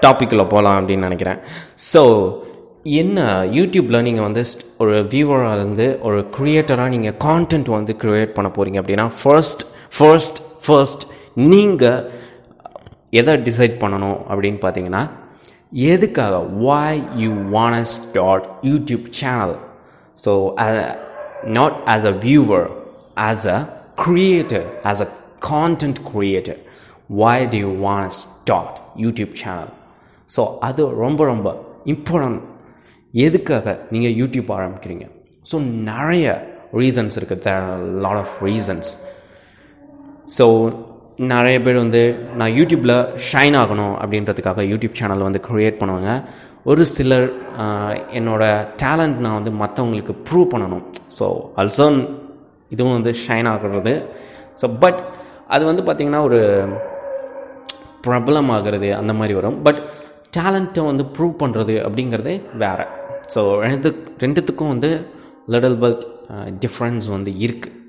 டாப்பிக்கில் 0.00 0.50
போகலாம் 0.50 0.76
அப்படின்னு 0.78 1.06
நினைக்கிறேன். 1.06 1.38
ஸோ 1.92 2.02
என்ன 3.00 3.18
யூடியூப்பில் 3.50 4.02
நீங்கள் 4.02 4.24
வந்து 4.24 4.42
ஒரு 4.78 4.94
வியூவராக 5.12 5.56
இருந்து 5.58 5.86
ஒரு 6.02 6.18
க்ரியேட்டராக 6.36 6.88
நீங்கள் 6.88 7.16
கான்டென்ட் 7.26 7.68
வந்து 7.68 7.92
க்ரியேட் 8.02 8.34
பண்ண 8.36 8.48
போகிறீங்க 8.48 8.80
அப்படின்னா 8.80 9.06
ஃபர்ஸ்ட் 9.20 9.64
ஃபர்ஸ்ட் 9.98 10.40
ஃபர்ஸ்ட் 10.66 11.04
நீங்கள் 11.44 12.00
எதை 13.12 13.34
டிசைட் 13.48 13.76
பண்ணணும் 13.82 14.18
அப்படின்னு 14.30 14.60
பார்த்தீங்கன்னா 14.64 15.02
எதுக்காக 15.90 16.34
why 16.60 17.02
you 17.16 17.30
want 17.56 17.78
start 17.94 18.46
YouTube 18.62 19.06
channel 19.20 19.56
so 20.18 20.34
not 21.58 21.78
as 21.86 22.06
a 22.06 22.14
viewer 22.26 22.66
as 23.28 23.46
a 23.48 23.60
creator 24.04 24.68
as 24.84 25.02
a 25.02 25.10
content 25.50 26.00
creator 26.12 26.60
why 27.08 27.36
do 27.52 27.56
you 27.64 27.72
want 27.86 28.04
to 28.08 28.12
start 28.22 28.74
YouTube 29.04 29.32
channel 29.42 29.72
so 30.34 30.42
அது 30.68 30.82
ரொம்ப 31.04 31.20
ரொம்ப 31.32 31.48
important 31.92 32.40
எதுக்காக 33.14 33.76
நீங்கள் 33.94 34.14
யூடியூப் 34.20 34.50
ஆரம்பிக்கிறீங்க? 34.56 35.04
ஸோ 35.50 35.56
நிறைய 35.90 36.26
ரீசன்ஸ் 36.82 37.16
இருக்குது 37.20 37.52
lot 38.04 38.20
of 38.24 38.36
reasons 38.48 38.90
so 40.36 40.46
நிறைய 41.32 41.56
பேர் 41.64 41.76
வந்து 41.82 42.00
நான் 42.40 42.54
யூடியூப்பில் 42.58 42.94
ஷைன் 43.30 43.56
ஆகணும் 43.62 43.94
அப்படின்றதுக்காக 44.02 44.62
யூடியூப் 44.70 44.96
சேனல் 45.00 45.26
வந்து 45.26 45.40
க்ரியேட் 45.48 45.78
பண்ணுவாங்க. 45.80 46.12
ஒரு 46.70 46.82
சிலர் 46.94 47.26
என்னோடய 47.66 48.08
என்னோட 48.18 48.42
டேலண்ட் 48.82 49.18
நான் 49.24 49.36
வந்து 49.38 49.52
மற்றவங்களுக்கு 49.62 50.14
ப்ரூவ் 50.28 50.48
பண்ணணும். 50.54 50.84
ஸோ 51.18 51.26
ஆல்சோ 51.62 51.86
இதுவும் 52.74 52.96
வந்து 52.98 53.12
ஷைன் 53.24 53.48
ஆகிறது. 53.52 53.94
ஸோ 54.62 54.68
பட் 54.82 55.00
அது 55.54 55.64
வந்து 55.70 55.82
பார்த்திங்கன்னா 55.86 56.22
ஒரு 56.30 56.40
பிரபலமாகிறது 58.06 58.88
அந்த 59.00 59.12
மாதிரி 59.18 59.34
வரும். 59.38 59.58
பட் 59.66 59.80
டேலண்ட்டை 60.36 60.84
வந்து 60.90 61.04
ப்ரூவ் 61.16 61.34
பண்ணுறது 61.42 61.74
அப்படிங்கிறதே 61.86 62.34
வேறு. 62.62 62.86
ஸோ 63.34 63.40
ரெண்டு 63.64 63.88
ரெண்டுத்துக்கும் 64.24 64.72
வந்து 64.74 64.90
லிட்டில் 65.54 65.78
பட் 65.84 66.02
டிஃப்ரென்ஸ் 66.64 67.06
வந்து 67.16 67.30
இருக்குது 67.46 67.80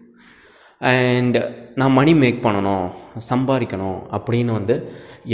அண்ட் 0.81 1.37
நான் 1.79 1.95
மணி 1.99 2.13
மேக் 2.21 2.45
பண்ணணும் 2.45 2.85
சம்பாதிக்கணும் 3.31 3.99
அப்படின்னு 4.17 4.51
வந்து 4.59 4.75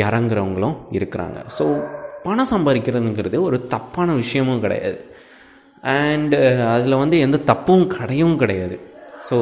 இறங்குறவங்களும் 0.05 0.77
இருக்கிறாங்க. 0.97 1.39
ஸோ 1.57 1.65
பணம் 2.25 2.51
சம்பாதிக்கிறதுங்கிறது 2.53 3.37
ஒரு 3.47 3.57
தப்பான 3.73 4.13
விஷயமும் 4.21 4.63
கிடையாது. 4.65 4.99
அண்டு 5.93 6.37
uh, 6.47 6.57
அதில் 6.73 7.01
வந்து 7.03 7.17
எந்த 7.25 7.37
தப்பும் 7.51 7.85
கிடையவும் 7.93 8.39
கிடையாது. 8.41 8.75
ஸோ 9.27 9.35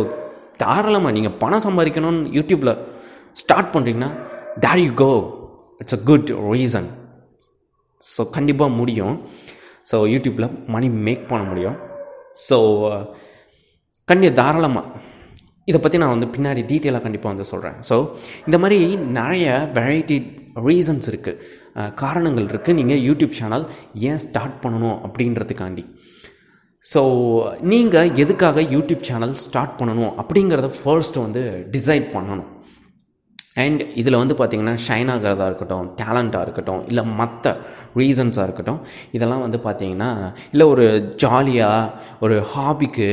தாராளமாக 0.62 1.16
நீங்கள் 1.18 1.36
பணம் 1.42 1.66
சம்பாதிக்கணும்னு 1.66 2.30
யூடியூப்பில் 2.38 2.74
ஸ்டார்ட் 3.42 3.74
பண்ணுறீங்கன்னா 3.74 4.12
there 4.66 4.82
you 4.86 4.92
go 5.04 5.12
it's 5.82 5.98
a 6.00 6.02
good 6.10 6.30
reason 6.54 6.90
so 8.04 8.22
கண்டிப்பாக 8.38 8.78
முடியும். 8.80 9.16
ஸோ 9.90 9.96
யூடியூப்பில் 10.14 10.50
மணி 10.74 10.88
மேக் 11.06 11.24
பண்ண 11.32 11.44
முடியும். 11.52 11.78
ஸோ 12.48 12.58
uh, 12.90 13.02
கண்டி 14.10 14.28
தாராளமாக 14.40 15.08
இதை 15.68 15.80
பற்றி 15.82 15.98
நான் 16.02 16.14
வந்து 16.16 16.28
பின்னாடி 16.36 16.62
டீட்டெயிலாக 16.70 17.04
கண்டிப்பாக 17.06 17.32
வந்து 17.34 17.46
சொல்கிறேன் 17.52 17.76
ஸோ 17.90 17.96
இந்த 18.48 18.58
மாதிரி 18.62 18.78
நிறைய 19.18 19.48
வெரைட்டி 19.78 20.18
ரீசன்ஸ் 20.68 21.10
இருக்குது 21.12 21.90
காரணங்கள் 22.02 22.48
இருக்குது 22.52 22.78
நீங்கள் 22.80 23.02
யூடியூப் 23.08 23.36
சேனல் 23.40 23.66
ஏன் 24.10 24.22
ஸ்டார்ட் 24.26 24.58
பண்ணணும் 24.64 24.98
அப்படின்றதுக்காண்டி. 25.08 25.84
ஸோ 26.84 27.02
நீங்கள் 27.72 28.10
எதுக்காக 28.24 28.62
யூடியூப் 28.76 29.04
சேனல் 29.10 29.36
ஸ்டார்ட் 29.46 29.76
பண்ணணும் 29.80 30.14
அப்படிங்கிறத 30.22 30.70
ஃபர்ஸ்ட் 30.80 31.20
வந்து 31.26 31.44
டிசைட் 31.76 32.08
பண்ணணும். 32.16 32.50
அண்ட் 33.62 33.82
இதில் 34.02 34.20
வந்து 34.22 34.36
பார்த்திங்கன்னா 34.40 34.76
ஷைன் 34.88 35.12
ஆகிறதா 35.14 35.48
இருக்கட்டும் 35.52 35.88
டேலண்ட்டாக 36.02 36.46
இருக்கட்டும் 36.46 36.82
இல்லை 36.88 37.04
மற்ற 37.20 37.54
ரீசன்ஸாக 38.00 38.46
இருக்கட்டும் 38.48 38.82
இதெல்லாம் 39.12 39.44
வந்து 39.46 39.60
பார்த்திங்கன்னா 39.64 40.10
இல்லை 40.52 40.66
ஒரு 40.74 40.86
ஜாலியாக 41.16 41.92
ஒரு 42.20 42.36
ஹாபிக்கு 42.54 43.10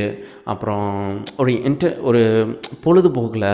அப்புறம் 0.53 0.91
ஒரு 1.37 1.53
என்ட 1.69 1.91
ஒரு 2.01 2.21
பொழுதுபோக்கில் 2.85 3.49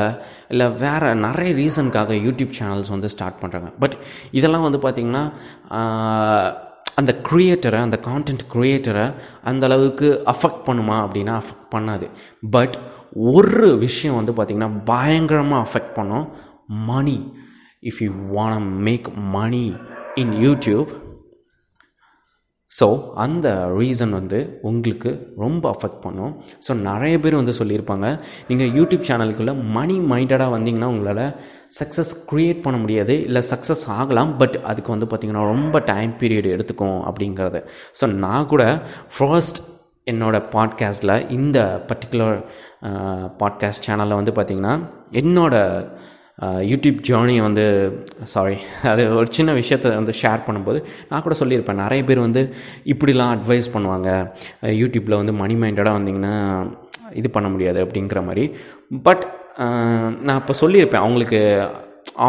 இல்லை 0.47 0.67
வேறு 0.83 1.15
நிறைய 1.27 1.51
ரீசனுக்காக 1.62 2.19
யூடியூப் 2.27 2.57
சேனல்ஸ் 2.59 2.93
வந்து 2.95 3.12
ஸ்டார்ட் 3.15 3.41
பண்ணுறாங்க 3.43 3.71
பட் 3.79 3.97
இதெல்லாம் 4.39 4.67
வந்து 4.67 4.81
பார்த்திங்கன்னா 4.85 5.23
அந்த 7.01 7.12
க்ரியேட்டரை 7.27 7.79
அந்த 7.85 7.97
கான்டென்ட் 8.07 8.43
க்ரியேட்டரை 8.53 9.05
அந்த 9.50 9.63
அளவுக்கு 9.67 10.07
அஃபெக்ட் 10.33 10.65
பண்ணுமா 10.67 10.97
அப்படின்னா 11.03 11.33
அஃபெக்ட் 11.41 11.71
பண்ணாது. 11.75 12.07
பட் 12.55 12.75
ஒரு 13.33 13.69
விஷயம் 13.77 14.17
வந்து 14.19 14.33
பார்த்திங்கன்னா 14.38 14.71
பயங்கரமாக 14.91 15.63
அஃபெக்ட் 15.65 15.95
பண்ணும். 15.97 16.27
Money 16.70 17.34
if 17.84 18.03
you 18.03 18.12
want 18.12 18.70
make 18.79 19.10
money 19.15 19.75
in 20.15 20.32
YouTube 20.32 20.91
so 22.79 23.12
அந்த 23.13 23.67
ரீசன் 23.79 24.10
வந்து 24.10 24.60
உங்களுக்கு 24.62 25.34
ரொம்ப 25.38 25.75
அஃபெக்ட் 25.75 26.00
பண்ணும். 26.01 26.32
ஸோ 26.67 26.74
நிறைய 26.74 27.20
பேர் 27.20 27.36
வந்து 27.36 27.51
சொல்லியிருப்பாங்க 27.51 28.22
நீங்கள் 28.48 28.67
யூடியூப் 28.67 29.08
சேனலுக்குள்ளே 29.10 29.72
மணி 29.72 30.00
மைண்டடாக 30.00 30.55
வந்தீங்கன்னா 30.55 30.86
உங்களால் 30.86 31.36
சக்ஸஸ் 31.79 32.13
க்ரியேட் 32.32 32.62
பண்ண 32.62 32.77
முடியாது 32.77 33.24
இல்லை 33.24 33.43
சக்ஸஸ் 33.51 33.89
ஆகலாம் 33.89 34.38
பட் 34.38 34.58
அதுக்கு 34.63 34.91
வந்து 34.91 35.05
பார்த்திங்கன்னா 35.05 35.46
ரொம்ப 35.46 35.79
டைம் 35.79 36.12
பீரியட் 36.12 36.46
எடுத்துக்கும் 36.46 37.00
அப்படிங்கிறது. 37.10 37.62
ஸோ 38.01 38.13
நான் 38.13 38.48
கூட 38.48 38.82
ஃபர்ஸ்ட் 39.17 39.62
என்னோடய 40.08 40.50
பாட்காஸ்ட்டில் 40.55 41.29
இந்த 41.29 41.86
பர்டிகுலர் 41.88 42.46
பாட்காஸ்ட் 43.38 43.86
சேனலில் 43.89 44.15
வந்து 44.15 44.32
பார்த்திங்கன்னா 44.32 44.84
என்னோடய 45.12 45.89
யூடியூப் 46.69 46.99
ஜேர்னி 47.07 47.35
வந்து 47.47 47.63
சாரி 48.33 48.55
அது 48.91 49.01
ஒரு 49.17 49.27
சின்ன 49.37 49.51
விஷயத்த 49.59 49.91
வந்து 49.99 50.13
ஷேர் 50.21 50.45
பண்ணும்போது 50.47 50.79
நான் 51.09 51.23
கூட 51.25 51.35
சொல்லியிருப்பேன். 51.41 51.81
நிறைய 51.83 52.01
பேர் 52.09 52.25
வந்து 52.27 52.41
இப்படிலாம் 52.93 53.33
அட்வைஸ் 53.35 53.67
பண்ணுவாங்க. 53.75 54.09
யூடியூப்பில் 54.81 55.19
வந்து 55.21 55.33
மணி 55.41 55.55
மைண்டடாக 55.63 55.97
வந்தீங்கன்னா 55.99 56.35
இது 57.19 57.29
பண்ண 57.35 57.47
முடியாது 57.55 57.79
அப்படிங்கிற 57.85 58.21
மாதிரி. 58.29 58.45
பட் 59.07 59.25
நான் 60.27 60.39
இப்போ 60.41 60.53
சொல்லியிருப்பேன். 60.63 61.03
அவங்களுக்கு 61.05 61.41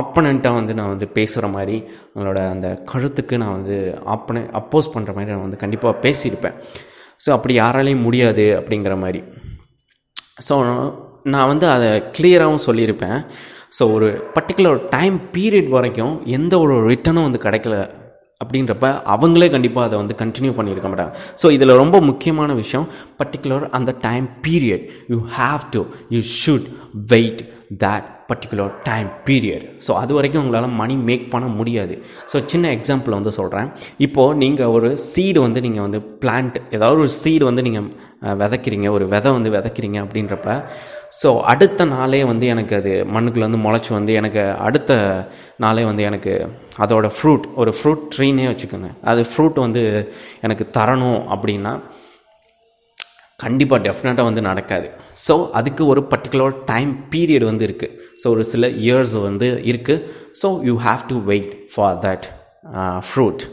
ஆப்பனண்ட்டாக 0.01 0.59
வந்து 0.59 0.73
நான் 0.79 0.93
வந்து 0.93 1.07
பேசுகிற 1.17 1.47
மாதிரி 1.55 1.77
அவங்களோட 2.13 2.41
அந்த 2.55 2.69
கருத்துக்கு 2.91 3.35
நான் 3.43 3.57
வந்து 3.59 3.77
ஆப்பன 4.15 4.43
அப்போஸ் 4.61 4.93
பண்ணுற 4.95 5.13
மாதிரி 5.17 5.33
நான் 5.35 5.47
வந்து 5.47 5.63
கண்டிப்பாக 5.65 5.95
பேசியிருப்பேன். 6.05 6.57
ஸோ 7.25 7.31
அப்படி 7.37 7.55
யாராலையும் 7.63 8.07
முடியாது 8.09 8.47
அப்படிங்கிற 8.61 8.95
மாதிரி. 9.05 9.23
ஸோ 10.49 10.55
நான் 11.35 11.51
வந்து 11.53 11.67
அதை 11.75 11.91
கிளியராகவும் 12.17 12.65
சொல்லியிருப்பேன். 12.69 13.19
ஸோ 13.79 13.85
ஒரு 13.97 14.09
பர்டிகுலர் 14.37 14.81
டைம் 14.97 15.19
பீரியட் 15.37 15.71
வரைக்கும் 15.77 16.15
எந்த 16.39 16.55
ஒரு 16.65 16.75
ரிட்டனும் 16.91 17.27
வந்து 17.29 17.45
கிடைக்கல 17.47 17.77
அப்படின்றப்ப 18.41 18.87
அவங்களே 19.15 19.49
கண்டிப்பாக 19.55 19.89
அதை 19.89 19.97
வந்து 20.01 20.15
கண்டினியூ 20.23 20.53
பண்ணியிருக்க 20.57 20.89
மாட்டாங்க. 20.93 21.13
ஸோ 21.41 21.47
இதில் 21.57 21.81
ரொம்ப 21.83 21.97
முக்கியமான 22.09 22.55
விஷயம் 22.63 22.87
பர்டிகுலர் 23.21 23.65
அந்த 23.79 23.91
time 24.07 24.27
period 24.47 24.85
you 25.13 25.19
have 25.39 25.63
to 25.77 25.83
you 26.15 26.21
should 26.41 26.69
wait 27.13 27.43
that 27.85 28.09
particular 28.31 28.73
time 28.89 29.09
period 29.29 29.65
so 29.87 29.93
அது 30.03 30.13
வரைக்கும் 30.19 30.43
உங்களால் 30.45 30.77
மணி 30.81 30.95
மேக் 31.09 31.25
பண்ண 31.35 31.47
முடியாது. 31.59 31.95
ஸோ 32.33 32.37
சின்ன 32.53 32.69
எக்ஸாம்பிள் 32.77 33.17
வந்து 33.19 33.33
சொல்கிறேன் 33.39 33.69
இப்போது 34.07 34.39
நீங்கள் 34.43 34.73
ஒரு 34.77 34.91
சீடு 35.13 35.41
வந்து 35.47 35.63
நீங்கள் 35.67 35.85
வந்து 35.87 36.01
பிளான்ட் 36.23 36.59
ஏதாவது 36.77 37.01
ஒரு 37.05 37.13
சீடு 37.23 37.45
வந்து 37.51 37.65
நீங்கள் 37.69 37.89
விதைக்கிறீங்க 38.43 38.89
ஒரு 38.97 39.07
விதை 39.15 39.33
வந்து 39.39 39.51
விதைக்கிறீங்க 39.57 39.99
அப்படின்றப்ப 40.05 40.51
ஸோ 41.21 41.29
அடுத்த 41.53 41.85
நாளே 41.95 42.21
வந்து 42.31 42.47
எனக்கு 42.53 42.75
அது 42.81 42.93
மண்ணுக்குள்ளே 43.15 43.47
வந்து 43.49 43.61
முளைச்சி 43.65 43.91
வந்து 43.97 44.13
எனக்கு 44.21 44.43
அடுத்த 44.67 44.93
நாளே 45.65 45.83
வந்து 45.91 46.03
எனக்கு 46.11 46.33
அதோட 46.85 47.09
ஃப்ரூட் 47.17 47.45
ஒரு 47.63 47.73
ஃப்ரூட் 47.79 48.03
ட்ரீனே 48.15 48.47
வச்சுக்கோங்க. 48.51 48.91
அது 49.11 49.23
ஃப்ரூட் 49.31 49.59
வந்து 49.67 49.83
எனக்கு 50.47 50.67
தரணும் 50.79 51.21
அப்படின்னா 51.35 51.73
கண்டிப்பாக 53.41 53.81
டெஃபினட்டாக 53.87 54.29
வந்து 54.29 54.43
நடக்காது. 54.51 54.89
ஸோ 55.27 55.35
அதுக்கு 55.59 55.83
ஒரு 55.93 56.01
பர்டிகுலர் 56.13 56.57
டைம் 56.73 56.93
பீரியட் 57.13 57.47
வந்து 57.51 57.67
இருக்குது 57.69 57.95
ஸோ 58.23 58.27
ஒரு 58.35 58.45
சில 58.53 58.67
இயர்ஸ் 58.87 59.17
வந்து 59.29 59.49
இருக்குது 59.73 60.03
so 60.43 60.51
you 60.69 60.75
have 60.89 61.03
to 61.13 61.19
wait 61.33 61.53
for 61.75 61.97
that 62.07 62.27
fruit 63.09 63.45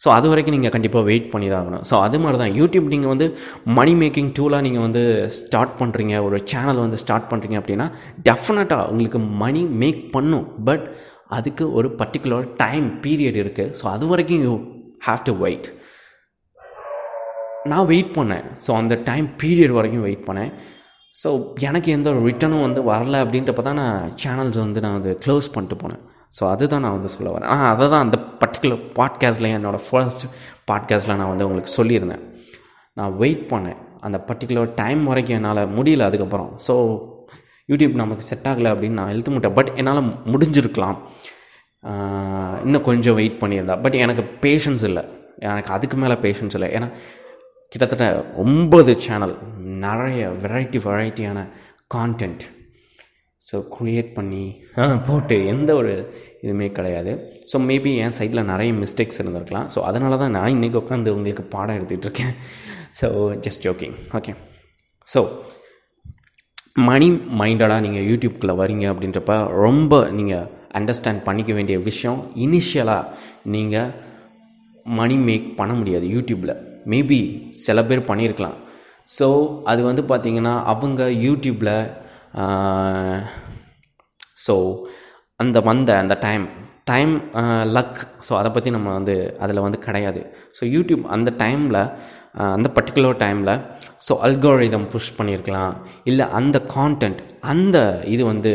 so 0.00 0.08
அது 0.16 0.26
வரைக்கும் 0.30 0.54
நீங்கள் 0.56 0.74
கண்டிப்பாக 0.74 1.04
வெயிட் 1.10 1.30
பண்ணி 1.32 1.46
தான் 1.52 1.60
ஆகணும். 1.62 1.84
ஸோ 1.90 1.94
அது 2.06 2.18
மாதிரி 2.24 2.38
தான் 2.42 2.52
யூடியூப் 2.58 2.92
நீங்கள் 2.94 3.12
வந்து 3.12 3.26
மணி 3.78 3.94
மேக்கிங் 4.02 4.30
டூலாக 4.38 4.64
நீங்கள் 4.66 4.84
வந்து 4.86 5.02
ஸ்டார்ட் 5.38 5.74
பண்ணுறீங்க 5.80 6.14
ஒரு 6.26 6.38
சேனல் 6.52 6.82
வந்து 6.84 7.00
ஸ்டார்ட் 7.04 7.28
பண்ணுறீங்க 7.32 7.56
அப்படின்னா 7.60 7.86
டெஃபினட்டாக 8.28 8.90
உங்களுக்கு 8.92 9.20
மணி 9.42 9.62
மேக் 9.82 10.02
பண்ணும். 10.16 10.46
பட் 10.68 10.86
அதுக்கு 11.38 11.64
ஒரு 11.78 11.88
பர்டிகுலர் 12.00 12.46
டைம் 12.62 12.86
பீரியட் 13.06 13.38
இருக்குது 13.44 13.74
ஸோ 13.80 13.86
அது 13.94 14.06
வரைக்கும் 14.12 14.42
யூ 14.46 14.54
ஹாவ் 15.08 15.22
டு 15.28 15.34
வெயிட் 15.44 15.68
நான் 17.70 17.88
வெயிட் 17.92 18.12
பண்ணேன். 18.18 18.46
ஸோ 18.64 18.70
அந்த 18.80 18.94
டைம் 19.08 19.26
பீரியட் 19.40 19.74
வரைக்கும் 19.78 20.04
வெயிட் 20.06 20.26
பண்ணேன். 20.28 20.52
ஸோ 21.14 21.28
எனக்கு 21.68 21.88
எந்த 21.96 22.08
ஒரு 22.12 22.20
ரிட்டனும் 22.28 22.64
வந்து 22.66 22.80
வரல 22.92 23.20
அப்படின்றப்ப 23.24 23.62
தான் 23.68 23.80
நான் 23.82 24.12
சேனல்ஸ் 24.22 24.58
வந்து 24.64 24.82
நான் 24.84 24.96
வந்து 24.98 25.12
க்ளோஸ் 25.24 25.48
பண்ணிட்டு 25.54 25.76
போனேன். 25.82 26.02
ஸோ 26.36 26.42
அதுதான் 26.52 26.82
நான் 26.84 26.96
வந்து 26.96 27.10
சொல்ல 27.14 27.28
வரேன். 27.34 27.50
ஆனால் 27.52 27.70
அதை 27.74 27.84
தான் 27.92 28.04
அந்த 28.06 28.18
பர்டிகுலர் 28.40 28.82
பாட்காஸ்ட்டில் 28.98 29.54
என்னோடய 29.58 29.84
ஃபர்ஸ்ட் 29.88 30.24
பாட்காஸ்ட்டில் 30.70 31.18
நான் 31.20 31.30
வந்து 31.32 31.46
உங்களுக்கு 31.48 31.72
சொல்லியிருந்தேன். 31.78 32.24
நான் 32.98 33.14
வெயிட் 33.22 33.44
பண்ணேன். 33.52 33.78
அந்த 34.06 34.18
பர்டிகுலர் 34.28 34.74
டைம் 34.80 35.02
வரைக்கும் 35.10 35.38
என்னால் 35.38 35.62
முடியல 35.76 36.08
அதுக்கப்புறம். 36.08 36.50
ஸோ 36.66 36.74
யூடியூப் 37.70 37.94
நமக்கு 38.02 38.24
செட் 38.30 38.48
ஆகலை 38.50 38.70
அப்படின்னு 38.74 38.98
நான் 39.00 39.12
எழுத்து 39.14 39.32
முட்டேன். 39.32 39.56
பட் 39.58 39.70
என்னால் 39.80 40.02
முடிஞ்சிருக்கலாம். 40.32 40.98
இன்னும் 42.66 42.86
கொஞ்சம் 42.90 43.16
வெயிட் 43.20 43.40
பண்ணியிருந்தா. 43.42 43.76
பட் 43.86 43.96
எனக்கு 44.04 44.22
பேஷன்ஸ் 44.44 44.84
இல்லை. 44.90 45.04
எனக்கு 45.48 45.72
அதுக்கு 45.76 45.96
மேலே 46.02 46.14
பேஷன்ஸ் 46.26 46.56
இல்லை. 46.58 46.68
ஏன்னா 46.76 46.88
கிட்டத்தட்ட 47.72 48.06
ஒம்பது 48.44 48.92
சேனல் 49.06 49.34
நிறைய 49.84 50.28
வெரைட்டி 50.44 50.78
வெரைட்டியான 50.86 51.38
கான்டென்ட் 51.94 52.44
ஸோ 53.42 53.56
க்ரியேட் 53.74 54.10
பண்ணி 54.16 54.44
போட்டு 55.06 55.36
எந்த 55.52 55.70
ஒரு 55.80 55.92
இதுவுமே 56.42 56.68
கிடையாது. 56.78 57.12
ஸோ 57.50 57.56
மேபி 57.68 57.90
என் 58.04 58.16
சைடில் 58.18 58.48
நிறைய 58.52 58.70
மிஸ்டேக்ஸ் 58.82 59.20
இருந்திருக்கலாம். 59.22 59.68
ஸோ 59.74 59.78
அதனால 59.88 60.16
தான் 60.22 60.34
நான் 60.36 60.54
இன்றைக்கி 60.56 60.78
உட்காந்து 60.82 61.14
உங்களுக்கு 61.18 61.44
பாடம் 61.54 61.76
எடுத்துகிட்டு 61.78 62.08
இருக்கேன். 62.08 62.34
So 63.00 63.08
just 63.46 63.64
joking 63.66 63.96
okay 64.18 64.34
so 65.08 65.20
money 66.88 67.06
மைண்டடாக 67.40 67.84
நீங்கள் 67.86 68.06
யூடியூப்குள்ளே 68.10 68.54
வரீங்க 68.62 68.84
அப்படின்றப்ப 68.92 69.36
ரொம்ப 69.64 69.94
நீங்கள் 70.18 70.46
அண்டர்ஸ்டாண்ட் 70.80 71.22
பண்ணிக்க 71.28 71.52
வேண்டிய 71.58 71.76
விஷயம் 71.88 72.18
இனிஷியலாக 72.44 73.10
நீங்கள் 73.54 73.88
மணி 74.98 75.16
மேக் 75.28 75.48
பண்ண 75.60 75.72
முடியாது 75.78 76.06
யூடியூப்பில் 76.16 76.54
மேபி 76.92 77.20
சில 77.64 77.82
பேர் 77.88 78.08
பண்ணியிருக்கலாம் 78.10 78.58
ஸோ 79.16 79.26
அது 79.70 79.80
வந்து 79.88 80.02
பார்த்திங்கன்னா 80.10 80.54
அவங்க 80.72 81.02
யூடியூப்பில் 81.26 81.72
ஸோ 84.46 84.54
அந்த 85.42 85.58
வந்த 85.68 85.90
அந்த 86.02 86.14
டைம் 86.26 86.46
டைம் 86.90 87.12
லக் 87.76 87.98
ஸோ 88.26 88.32
அதை 88.40 88.50
பற்றி 88.52 88.70
நம்ம 88.76 88.92
வந்து 88.98 89.14
அதில் 89.44 89.64
வந்து 89.64 89.78
கிடையாது. 89.86 90.20
ஸோ 90.58 90.62
யூடியூப் 90.76 91.02
அந்த 91.16 91.30
டைமில் 91.42 91.80
அந்த 92.56 92.68
பர்டிகுலர் 92.76 93.18
டைமில் 93.24 93.52
ஸோ 94.06 94.12
அல்கோரிதம் 94.26 94.86
புஷ் 94.92 95.16
பண்ணியிருக்கலாம் 95.18 95.74
இல்லை 96.10 96.24
அந்த 96.38 96.58
கான்டென்ட் 96.76 97.20
அந்த 97.52 97.76
இது 98.14 98.22
வந்து 98.32 98.52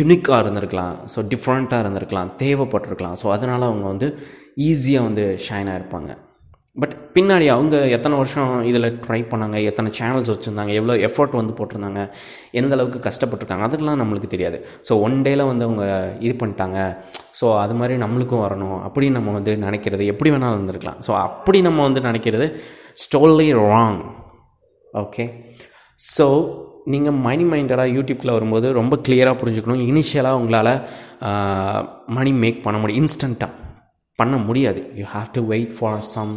யுனிக்காக 0.00 0.42
இருந்திருக்கலாம். 0.44 0.94
ஸோ 1.12 1.18
டிஃப்ரெண்ட்டாக 1.32 1.82
இருந்திருக்கலாம். 1.84 2.30
தேவைப்பட்டிருக்கலாம். 2.42 3.16
ஸோ 3.22 3.26
அதனால் 3.36 3.68
அவங்க 3.70 3.86
வந்து 3.92 4.08
ஈஸியாக 4.70 5.06
வந்து 5.08 5.24
ஷைனாக 5.46 5.78
இருப்பாங்க. 5.80 6.10
பட் 6.82 6.94
பின்னாடி 7.14 7.46
அவங்க 7.54 7.76
எத்தனை 7.96 8.14
வருஷம் 8.20 8.52
இதில் 8.68 8.86
ட்ரை 9.02 9.18
பண்ணாங்க 9.32 9.56
எத்தனை 9.70 9.88
சேனல்ஸ் 9.98 10.30
வச்சுருந்தாங்க 10.32 10.72
எவ்வளோ 10.78 10.94
எஃபர்ட் 11.08 11.36
வந்து 11.40 11.52
போட்டிருந்தாங்க 11.58 12.00
எந்த 12.60 12.72
அளவுக்கு 12.76 13.00
கஷ்டப்பட்டுருக்காங்க 13.06 13.66
அதெல்லாம் 13.68 14.00
நம்மளுக்கு 14.00 14.28
தெரியாது. 14.32 14.58
ஸோ 14.88 14.92
ஒன் 15.06 15.14
டேயில் 15.26 15.44
வந்து 15.50 15.66
அவங்க 15.68 15.84
இது 16.26 16.34
பண்ணிட்டாங்க. 16.40 16.78
ஸோ 17.40 17.46
அது 17.64 17.74
மாதிரி 17.80 17.94
நம்மளுக்கும் 18.04 18.42
வரணும். 18.46 18.78
அப்படின்னு 18.86 19.18
நம்ம 19.18 19.32
வந்து 19.38 19.52
நினைக்கிறது 19.66 20.06
எப்படி 20.12 20.32
வேணாலும் 20.34 20.56
இருந்திருக்கலாம். 20.58 20.98
ஸோ 21.08 21.12
அப்படி 21.26 21.60
நம்ம 21.68 21.82
வந்து 21.88 22.02
நினைக்கிறது 22.08 22.48
ஸ்டோன்லி 23.04 23.48
ராங் 23.60 24.00
ஓகே 25.04 25.26
ஸோ 26.00 26.26
நீங்கள் 26.92 27.18
மணி 27.26 27.44
மைண்டடாக 27.52 27.94
யூடியூப்பில் 27.96 28.34
வரும்போது 28.36 28.66
ரொம்ப 28.80 28.94
கிளியராக 29.06 29.36
புரிஞ்சுக்கணும். 29.42 29.84
இனிஷியலாக 29.90 30.40
உங்களால் 30.40 30.72
மணி 32.18 32.32
மேக் 32.42 32.60
பண்ண 32.66 32.78
முடியும். 32.80 33.00
இன்ஸ்டண்ட்டாக 33.04 33.52
பண்ண 34.18 34.34
முடியாது. 34.48 34.82
You 35.00 35.06
have 35.14 35.30
to 35.38 35.42
wait 35.54 35.72
for 35.78 36.04
some 36.16 36.34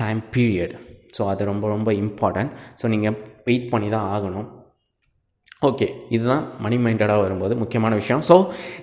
time 0.00 0.20
period 0.34 0.74
so 1.16 1.22
அது 1.32 1.42
ரொம்ப 1.50 1.64
ரொம்ப 1.74 1.90
இம்பார்ட்டன்ட் 2.02 2.52
ஸோ 2.80 2.84
நீங்கள் 2.94 3.16
வெயிட் 3.46 3.70
பண்ணி 3.72 3.88
தான் 3.96 4.08
ஆகணும். 4.14 4.48
ஓகே 5.68 5.86
இதுதான் 6.16 6.44
மணி 6.64 6.76
மைண்டடாக 6.84 7.22
வரும்போது 7.24 7.54
முக்கியமான 7.62 7.92
விஷயம். 8.00 8.22
ஸோ 8.28 8.36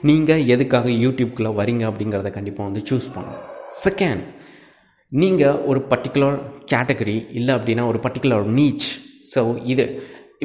நீங்கள் 0.09 0.43
எதுக்காக 0.55 0.89
யூடியூப்குள்ளே 1.05 1.51
வரீங்க 1.59 1.83
அப்படிங்கிறத 1.89 2.29
கண்டிப்பாக 2.37 2.67
வந்து 2.69 2.83
சூஸ் 2.89 3.09
பண்ணணும். 3.15 3.41
செகண்ட் 3.85 4.23
நீங்கள் 5.11 5.59
ஒரு 5.71 5.79
பர்டிகுலர் 5.91 6.37
கேட்டகரி 6.71 7.17
இல்லை 7.39 7.53
அப்படின்னா 7.57 7.85
ஒரு 7.91 7.99
பர்டிகுலர் 8.05 8.47
நீச் 8.57 8.87
ஸோ 9.33 9.41
இது 9.73 9.85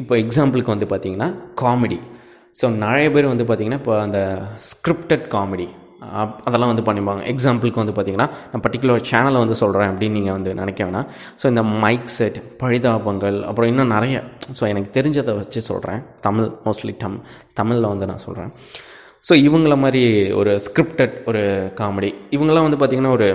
இப்போ 0.01 0.13
எக்ஸாம்பிளுக்கு 0.23 0.73
வந்து 0.73 0.87
பார்த்தீங்கன்னா 0.91 1.29
காமெடி 1.61 1.99
ஸோ 2.59 2.65
நிறைய 2.83 3.07
பேர் 3.15 3.31
வந்து 3.31 3.45
பார்த்திங்கன்னா 3.47 3.79
இப்போ 3.81 3.95
அந்த 4.05 4.19
ஸ்கிரிப்டட் 4.69 5.25
காமெடி 5.35 5.67
அதெல்லாம் 6.47 6.71
வந்து 6.71 6.85
பண்ணிப்பாங்க. 6.87 7.21
எக்ஸாம்பிளுக்கு 7.33 7.81
வந்து 7.81 7.95
பார்த்திங்கன்னா 7.97 8.27
நான் 8.51 8.63
பர்டிகுலர் 8.65 9.05
சேனலை 9.11 9.39
வந்து 9.43 9.57
சொல்கிறேன் 9.61 9.89
அப்படின்னு 9.91 10.17
நீங்கள் 10.19 10.35
வந்து 10.37 10.53
நினைக்க 10.61 10.79
வேணாம். 10.87 11.07
ஸோ 11.41 11.45
இந்த 11.53 11.63
மைக் 11.83 12.09
செட் 12.17 12.39
பழிதாபங்கள் 12.63 13.37
அப்புறம் 13.49 13.71
இன்னும் 13.73 13.93
நிறைய. 13.95 14.15
ஸோ 14.59 14.63
எனக்கு 14.73 14.89
தெரிஞ்சதை 14.97 15.35
வச்சு 15.41 15.61
சொல்கிறேன் 15.71 16.01
தமிழ் 16.27 16.49
மோஸ்ட்லி 16.67 16.95
டம் 17.03 17.19
தமிழில் 17.61 17.91
வந்து 17.93 18.09
நான் 18.11 18.25
சொல்கிறேன் 18.27 18.51
ஸோ 19.27 19.35
இவங்கள 19.47 19.75
மாதிரி 19.83 20.01
ஒரு 20.39 20.51
ஸ்கிரிப்டட் 20.65 21.15
ஒரு 21.29 21.43
காமெடி 21.79 22.09
இவங்கெல்லாம் 22.35 22.67
வந்து 22.67 22.79
பார்த்திங்கன்னா 22.81 23.13
ஒரு 23.19 23.29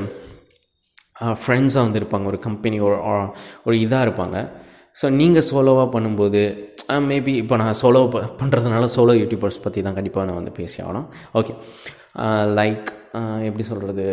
ஃப்ரெண்ட்ஸாக 1.43 1.87
வந்து 1.87 2.01
இருப்பாங்க. 2.01 2.27
ஒரு 2.33 2.39
கம்பெனி 2.47 2.77
ஒரு 2.89 2.99
ஒரு 3.69 3.77
இதாக 3.85 4.07
இருப்பாங்க. 4.07 4.37
ஸோ 4.97 5.09
நீங்கள் 5.11 5.47
சோலோவாக 5.51 5.89
பண்ணும்போது 5.93 6.41
ah, 6.91 7.01
மேபி 7.01 7.33
இப்போ 7.35 7.57
நான் 7.57 7.79
சோலோ 7.83 8.01
ப 8.09 8.23
பண்ணுறதுனால 8.41 8.85
சோலோ 8.97 9.13
யூடியூபர்ஸ் 9.15 9.63
பற்றி 9.63 9.83
தான் 9.83 9.95
கண்டிப்பாக 9.95 10.27
நான் 10.27 10.37
வந்து 10.37 10.53
பேசி 10.53 10.79
ஆகணும். 10.83 11.07
ஓகே 11.35 11.53
லைக் 12.55 12.89
ah, 13.15 13.21
ah, 13.21 13.39
எப்படி 13.49 13.63
சொல்கிறது 13.63 14.07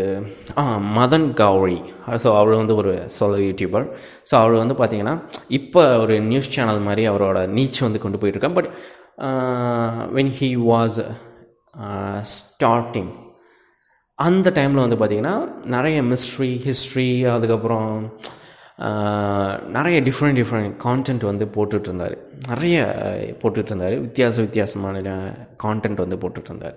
ஆ 0.57 0.63
மதன் 0.97 1.27
கௌரி 1.33 1.79
ஸோ 2.15 2.29
அவர் 2.37 2.53
வந்து 2.55 2.75
ஒரு 2.75 2.93
சோலோ 3.19 3.39
யூடியூபர் 3.47 3.85
ஸோ 4.31 4.35
அவர் 4.35 4.55
வந்து 4.57 4.75
பார்த்திங்கன்னா 4.75 5.15
இப்போ 5.49 5.83
ஒரு 5.99 6.17
நியூஸ் 6.21 6.53
சேனல் 6.55 6.79
மாதிரி 6.79 7.05
அவரோட 7.07 7.39
நீச் 7.47 7.79
வந்து 7.79 7.99
கொண்டு 7.99 8.17
போயிட்டுருக்கேன் 8.17 8.57
but 8.59 8.69
when 10.13 10.33
he 10.39 10.51
was 10.63 10.99
starting 12.35 13.11
அந்த 14.19 14.49
டைமில் 14.49 14.83
வந்து 14.85 14.97
பார்த்திங்கன்னா 14.97 15.35
நிறைய 15.65 15.97
மிஸ்ட்ரி 16.03 16.51
ஹிஸ்ட்ரி 16.63 17.09
அதுக்கப்புறம் 17.25 17.91
நிறைய 19.71 20.01
டிஃப்ரெண்ட் 20.01 20.39
டிஃப்ரெண்ட் 20.39 20.75
கான்டென்ட் 20.83 21.25
வந்து 21.25 21.45
போட்டுட்டு 21.45 21.83
இருந்தார் 21.83 22.17
நிறைய 22.47 22.77
போட்டுட்டு 23.43 23.65
இருந்தார் 23.65 23.95
வித்தியாச 23.99 24.35
வித்தியாசமான 24.35 25.13
கான்டென்ட் 25.63 25.95
வந்து 25.95 26.15
போட்டுட்டு 26.15 26.45
இருந்தார் 26.45 26.75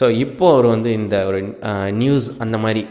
ஸோ 0.00 0.10
இப்போது 0.10 0.52
அவர் 0.52 0.66
வந்து 0.66 0.92
இந்த 0.92 1.26
ஒரு 1.26 1.56
நியூஸ் 1.92 2.38
அந்த 2.38 2.58
மாதிரி 2.58 2.86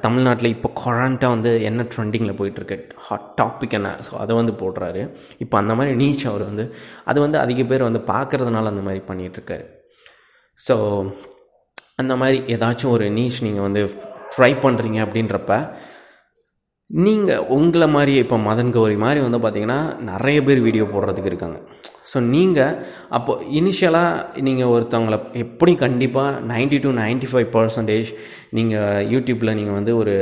தமிழ்நாட்டில் 0.00 0.48
இப்போ 0.48 0.72
கொரண்ட்டாக 0.84 1.28
வந்து 1.28 1.62
என்ன 1.62 1.82
ட்ரெண்டிங்கில் 1.82 2.36
போயிட்டுருக்கு 2.38 2.90
ஹாட் 2.96 3.40
டாபிக் 3.42 3.70
என்ன 3.70 3.98
ஸோ 4.10 4.14
அதை 4.14 4.36
வந்து 4.36 4.52
போடுறாரு. 4.52 5.16
இப்போ 5.38 5.58
அந்த 5.58 5.74
மாதிரி 5.74 5.96
நீச் 5.96 6.26
அவர் 6.28 6.44
வந்து 6.44 6.74
அது 7.04 7.20
வந்து 7.20 7.38
அதிக 7.38 7.64
பேர் 7.64 7.82
வந்து 7.82 7.98
பார்க்குறதுனால 7.98 8.64
அந்த 8.64 8.80
மாதிரி 8.80 9.02
பண்ணிகிட்ருக்காரு 9.08 9.66
ஸோ 10.68 11.12
அந்த 11.96 12.16
மாதிரி 12.16 12.56
ஏதாச்சும் 12.56 12.90
ஒரு 12.90 13.10
நீச் 13.10 13.42
நீங்கள் 13.42 13.62
வந்து 13.62 13.90
ட்ரை 14.36 14.52
பண்ணுறீங்க 14.60 15.00
அப்படின்றப்ப 15.06 15.76
நீங்கள் 16.90 17.44
உங்களை 17.56 17.86
மாதிரி 17.88 18.12
இப்போ 18.16 18.36
மதன் 18.38 18.72
கௌரி 18.72 18.96
மாதிரி 18.96 19.20
வந்து 19.26 19.38
பார்த்தீங்கன்னா 19.44 19.78
நிறைய 20.10 20.42
பேர் 20.42 20.60
வீடியோ 20.60 20.84
போடுறதுக்கு 20.84 21.30
இருக்காங்க. 21.32 21.58
ஸோ 22.12 22.18
நீங்கள் 22.34 22.74
அப்போ 23.16 23.32
இனிஷியலாக 23.58 24.40
நீங்கள் 24.46 24.72
ஒருத்தவங்களை 24.72 25.18
எப்படி 25.42 25.72
கண்டிப்பாக 25.82 26.40
ninety 26.50 26.78
to 26.84 26.90
ninety 26.98 27.28
five 27.30 27.48
percentage 27.54 28.08
நீங்கள் 28.56 29.06
யூடியூப்பில் 29.12 29.56
நீங்கள் 29.58 29.76
வந்து 29.78 29.92
ஒரு 30.00 30.14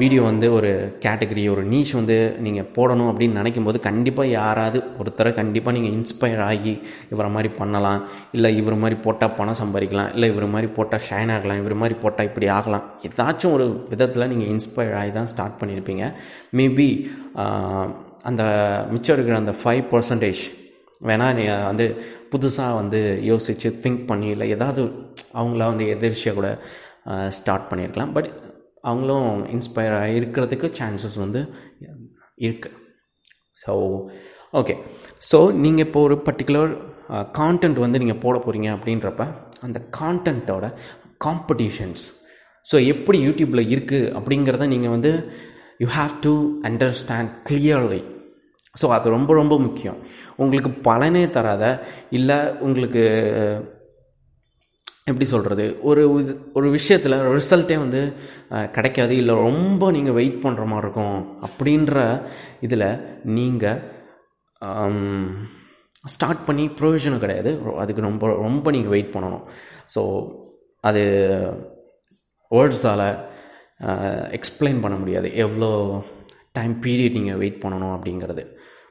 வீடியோ 0.00 0.22
வந்து 0.28 0.46
ஒரு 0.56 0.70
கேட்டகரி 1.04 1.44
ஒரு 1.54 1.62
நீச் 1.72 1.92
வந்து 2.00 2.16
நீங்கள் 2.46 2.68
போடணும் 2.76 3.10
அப்படின்னு 3.12 3.38
நினைக்கும் 3.40 3.68
போது 3.68 3.78
கண்டிப்பாக 3.88 4.28
யாராவது 4.38 4.78
ஒருத்தரை 5.00 5.32
கண்டிப்பாக 5.40 5.74
நீங்கள் 5.76 5.94
இன்ஸ்பயர் 5.98 6.42
ஆகி 6.50 6.74
இவரை 7.12 7.30
மாதிரி 7.36 7.50
பண்ணலாம். 7.60 8.02
இல்லை 8.36 8.50
இவர் 8.60 8.80
மாதிரி 8.82 8.98
போட்டால் 9.06 9.34
பணம் 9.40 9.60
சம்பாதிக்கலாம். 9.62 10.12
இல்லை 10.14 10.28
இவர் 10.34 10.52
மாதிரி 10.54 10.70
போட்டால் 10.78 11.04
ஷைன் 11.08 11.32
ஆகலாம். 11.36 11.60
இவர் 11.62 11.80
மாதிரி 11.82 11.96
போட்டால் 12.04 12.28
இப்படி 12.30 12.48
ஆகலாம். 12.58 12.86
ஏதாச்சும் 13.08 13.56
ஒரு 13.58 13.66
விதத்தில் 13.94 14.30
நீங்கள் 14.34 14.52
இன்ஸ்பயர் 14.54 14.96
ஆகி 15.02 15.12
தான் 15.18 15.32
ஸ்டார்ட் 15.34 15.58
பண்ணியிருப்பீங்க 15.62 16.06
மேபி 16.60 16.88
அந்த 18.30 18.42
மிச்சம் 18.94 19.16
இருக்கிற 19.16 19.36
அந்த 19.42 19.54
ஃபைவ் 19.60 19.84
பர்சன்டேஜ் 19.92 20.42
வேணால் 21.00 21.34
நீ 21.34 21.44
வந்து 21.64 21.86
புதுசாக 22.32 22.78
வந்து 22.80 23.00
யோசித்து 23.22 23.70
திங்க் 23.84 24.04
பண்ணி 24.06 24.28
இல்லை 24.28 24.46
ஏதாவது 24.50 24.82
அவங்கள 25.34 25.62
வந்து 25.66 25.84
எதிர்ச்சியாக 25.88 26.38
கூட 26.38 26.48
ஸ்டார்ட் 27.30 27.68
பண்ணியிருக்கலாம் 27.70 28.12
பட் 28.12 28.30
அவங்களும் 28.84 29.30
இன்ஸ்பயர் 29.54 29.96
இருக்கிறதுக்கு 30.10 30.68
சான்சஸ் 30.78 31.16
வந்து 31.16 31.40
இருக்குது 32.38 32.76
ஸோ 33.58 33.72
ஓகே 34.54 34.74
ஸோ 35.30 35.38
நீங்கள் 35.56 35.84
இப்போ 35.86 36.00
ஒரு 36.00 36.16
பர்டிகுலர் 36.28 36.70
கான்டென்ட் 37.38 37.78
வந்து 37.78 37.98
நீங்கள் 37.98 38.22
போட 38.22 38.36
போகிறீங்க 38.38 38.68
அப்படின்றப்ப 38.76 39.24
அந்த 39.62 39.78
கான்டென்ட்டோட 39.98 40.66
காம்படிஷன்ஸ் 41.24 42.04
ஸோ 42.68 42.76
எப்படி 42.86 43.18
யூடியூப்பில் 43.18 43.68
இருக்குது 43.68 44.10
அப்படிங்கிறத 44.18 44.66
நீங்கள் 44.66 44.90
வந்து 44.90 45.12
you 45.80 45.88
have 45.96 46.14
to 46.20 46.32
understand 46.62 47.30
clearly 47.48 48.00
so 48.74 48.86
அது 48.96 49.06
ரொம்ப 49.16 49.30
ரொம்ப 49.40 49.54
முக்கியம். 49.66 49.98
உங்களுக்கு 50.42 50.70
பலனே 50.88 51.22
தராத 51.36 51.64
இல்லை 52.18 52.38
உங்களுக்கு 52.66 53.02
எப்படி 55.10 55.26
சொல்கிறது 55.32 55.64
ஒரு 55.90 56.02
இது 56.22 56.32
ஒரு 56.58 56.68
விஷயத்தில் 56.76 57.16
ரிசல்ட்டே 57.36 57.76
வந்து 57.84 58.00
கிடைக்காது 58.76 59.14
இல்லை 59.22 59.34
ரொம்ப 59.48 59.90
நீங்கள் 59.96 60.16
வெயிட் 60.18 60.42
பண்ணுற 60.44 60.64
மாதிரி 60.72 60.86
இருக்கும் 60.86 61.16
அப்படின்ற 61.46 62.04
இதில் 62.66 62.86
நீங்கள் 63.38 63.80
ஸ்டார்ட் 66.14 66.46
பண்ணி 66.48 66.64
ப்ரொவிஷனும் 66.78 67.24
கிடையாது. 67.24 67.50
அதுக்கு 67.82 68.06
ரொம்ப 68.08 68.28
ரொம்ப 68.46 68.70
நீங்கள் 68.76 68.94
வெயிட் 68.94 69.14
பண்ணணும். 69.16 69.44
ஸோ 69.94 70.02
அது 70.88 71.02
வேர்ட்ஸால் 72.56 73.06
எக்ஸ்பிளைன் 74.38 74.80
பண்ண 74.84 74.96
முடியாது. 75.02 75.28
எவ்வளோ 75.44 75.70
டைம் 76.58 76.72
பீரியட் 76.84 77.18
நீங்கள் 77.18 77.40
வெயிட் 77.42 77.62
பண்ணணும் 77.64 77.94
அப்படிங்கிறது. 77.96 78.44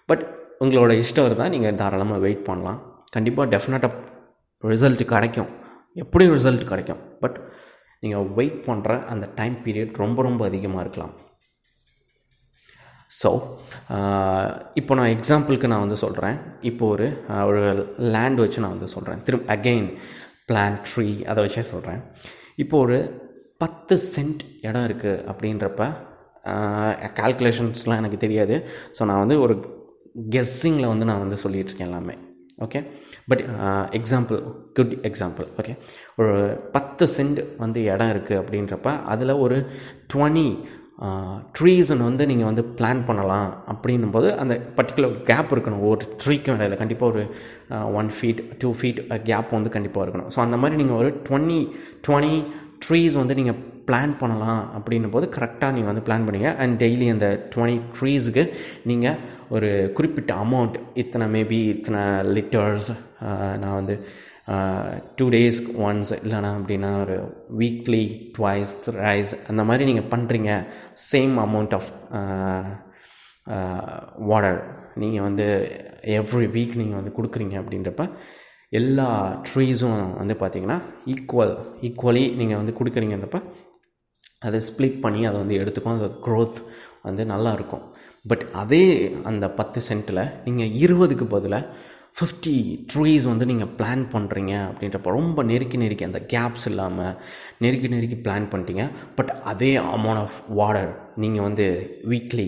பட் 0.09 0.23
உங்களோட 0.63 0.91
இஷ்டம் 1.03 1.27
இருந்தால் 1.29 1.53
நீங்கள் 1.55 1.79
தாராளமாக 1.81 2.23
வெயிட் 2.25 2.43
பண்ணலாம். 2.49 2.79
கண்டிப்பாக 3.15 3.47
டெஃபினட்டாக 3.53 3.95
ரிசல்ட் 4.71 5.03
கிடைக்கும். 5.13 5.49
எப்படியும் 6.03 6.35
ரிசல்ட் 6.37 6.69
கிடைக்கும்? 6.71 7.01
பட் 7.23 7.37
நீங்கள் 8.03 8.27
வெயிட் 8.37 8.59
பண்ணுற 8.67 8.91
அந்த 9.13 9.25
டைம் 9.39 9.55
பீரியட் 9.65 9.99
ரொம்ப 10.03 10.19
ரொம்ப 10.27 10.41
அதிகமாக 10.49 10.83
இருக்கலாம். 10.85 11.13
ஸோ 13.19 13.29
இப்போ 14.79 14.93
நான் 14.97 15.13
எக்ஸாம்பிளுக்கு 15.15 15.69
நான் 15.71 15.83
வந்து 15.85 15.97
சொல்கிறேன் 16.03 16.35
இப்போ 16.69 16.83
ஒரு 16.93 17.07
ஒரு 17.49 17.61
லேண்ட் 18.15 18.41
வச்சு 18.43 18.61
நான் 18.63 18.75
வந்து 18.75 18.89
சொல்கிறேன் 18.95 19.23
திரும்ப 19.27 19.47
அகெயின் 19.55 19.87
பிளான் 20.49 20.77
ட்ரீ 20.89 21.07
அதை 21.31 21.39
வச்சே 21.45 21.63
சொல்கிறேன் 21.73 22.01
இப்போ 22.63 22.75
ஒரு 22.85 22.99
பத்து 23.63 23.95
சென்ட் 24.13 24.43
இடம் 24.67 24.85
இருக்குது 24.89 25.23
அப்படின்றப்ப 25.31 25.83
கால்குலேஷன்ஸ்லாம் 27.19 27.99
எனக்கு 28.01 28.19
தெரியாது. 28.25 28.55
ஸோ 28.97 29.01
நான் 29.09 29.21
வந்து 29.23 29.37
ஒரு 29.45 29.55
கெஸ்ஸிங்கில் 30.35 30.91
வந்து 30.93 31.07
நான் 31.09 31.23
வந்து 31.25 31.39
சொல்லிகிட்ருக்கேன் 31.43 31.89
எல்லாமே. 31.91 32.15
Okay 32.65 32.79
but 33.31 33.41
example 33.97 34.39
good 34.77 34.93
example 35.09 35.45
okay 35.61 35.73
ஒரு 36.19 36.33
பத்து 36.75 37.05
சென்ட் 37.15 37.39
வந்து 37.63 37.79
இடம் 37.93 38.11
இருக்குது 38.13 38.39
அப்படின்றப்ப 38.41 38.91
அதில் 39.13 39.39
ஒரு 39.45 39.57
டுவெண்ட்டி 40.13 40.47
uh, 41.05 41.35
ட்ரீஸன் 41.57 42.01
வந்து 42.07 42.23
நீங்கள் 42.31 42.49
வந்து 42.49 42.63
பிளான் 42.77 43.01
பண்ணலாம் 43.09 43.49
அப்படின்னும் 43.73 44.15
போது 44.15 44.29
அந்த 44.41 44.53
பர்டிகுலர் 44.77 45.15
கேப் 45.29 45.53
இருக்கணும். 45.55 45.83
ஒரு 45.89 46.07
ட்ரீக்கும் 46.23 46.57
இடையில 46.57 46.77
கண்டிப்பாக 46.81 47.11
ஒரு 47.13 47.23
one 47.99 48.09
feet 48.17 48.41
two 48.63 48.71
feet 48.79 49.01
gap 49.29 49.55
வந்து 49.57 49.71
கண்டிப்பாக 49.77 50.05
இருக்கணும். 50.05 50.29
ஸோ 50.35 50.41
அந்த 50.45 50.59
மாதிரி 50.63 50.79
நீங்கள் 50.81 50.99
ஒரு 51.01 51.11
டுவெண்ட்டி 51.29 51.61
டுவெண்ட்டி 52.07 52.39
ட்ரீஸ் 52.85 53.15
வந்து 53.21 53.37
நீங்கள் 53.39 53.59
பிளான் 53.89 54.13
பண்ணலாம் 54.19 54.63
அப்படின்னும் 54.77 55.13
போது 55.15 55.27
கரெக்டாக 55.35 55.73
நீங்கள் 55.73 55.91
வந்து 55.91 56.05
பிளான் 56.07 56.25
பண்ணுங்கள் 56.25 56.57
அண்ட் 56.57 56.75
டெய்லி 56.83 57.07
அந்த 57.09 57.27
டுவெண்ட்டி 57.53 57.77
ட்ரீஸுக்கு 57.97 58.43
நீங்கள் 58.85 59.19
ஒரு 59.49 59.69
குறிப்பிட்ட 59.93 60.33
அமௌண்ட் 60.45 60.77
இத்தனை 60.95 61.27
மேபி 61.35 61.59
இத்தனை 61.75 62.03
லிட்டர்ஸ் 62.35 62.89
நான் 63.61 63.77
வந்து 63.79 63.95
டூ 65.15 65.25
டேஸ்க்கு 65.29 65.71
ஒன்ஸ் 65.85 66.11
இல்லைனா 66.19 66.51
அப்படின்னா 66.55 66.91
ஒரு 67.01 67.17
வீக்லி 67.57 68.03
ட்வைஸ் 68.37 68.73
ரைஸ் 68.99 69.33
அந்த 69.47 69.63
மாதிரி 69.63 69.83
நீங்கள் 69.85 70.09
பண்ணுறீங்க 70.09 70.51
சேம் 71.09 71.35
அமௌண்ட் 71.39 71.75
ஆஃப் 71.79 71.89
வாட்டர் 74.29 74.59
நீங்கள் 74.97 75.25
வந்து 75.27 75.45
எவ்ரி 76.15 76.47
வீக் 76.55 76.75
நீங்கள் 76.75 76.99
வந்து 76.99 77.15
கொடுக்குறீங்க 77.15 77.55
அப்படின்றப்ப 77.61 78.03
எல்லா 78.71 79.07
ட்ரீஸும் 79.47 80.01
வந்து 80.17 80.35
பார்த்திங்கன்னா 80.41 80.79
ஈக்குவல் 81.13 81.53
ஈக்குவலி 81.81 82.23
நீங்கள் 82.35 82.59
வந்து 82.61 82.73
கொடுக்குறீங்கன்றப்ப 82.79 83.39
அதை 84.47 84.59
ஸ்ப்ளிட் 84.69 84.99
பண்ணி 85.05 85.21
அதை 85.29 85.37
வந்து 85.43 85.59
எடுத்துக்கும். 85.61 85.97
அந்த 85.97 86.09
க்ரோத் 86.25 86.59
வந்து 87.07 87.23
நல்லாயிருக்கும் 87.33 87.85
பட் 88.29 88.43
அதே 88.61 88.83
அந்த 89.29 89.45
பத்து 89.59 89.79
சென்ட்டில் 89.89 90.23
நீங்கள் 90.47 90.73
இருபதுக்கு 90.83 91.25
பதிலாக 91.35 91.71
ஃபிஃப்டி 92.17 92.53
ட்ரீஸ் 92.91 93.25
வந்து 93.31 93.45
நீங்கள் 93.51 93.71
பிளான் 93.79 94.03
பண்ணுறீங்க 94.13 94.53
அப்படின்றப்ப 94.69 95.11
ரொம்ப 95.17 95.43
நெருக்கி 95.51 95.77
நெருக்கி 95.81 96.05
அந்த 96.07 96.19
கேப்ஸ் 96.33 96.67
இல்லாமல் 96.71 97.13
நெருக்கி 97.63 97.89
நெருக்கி 97.93 98.17
பிளான் 98.25 98.49
பண்ணிட்டீங்க. 98.51 98.85
பட் 99.17 99.31
அதே 99.51 99.71
அமௌண்ட் 99.95 100.21
ஆஃப் 100.23 100.37
வாட்டர் 100.59 100.91
நீங்கள் 101.23 101.45
வந்து 101.47 101.67
வீக்லி 102.13 102.47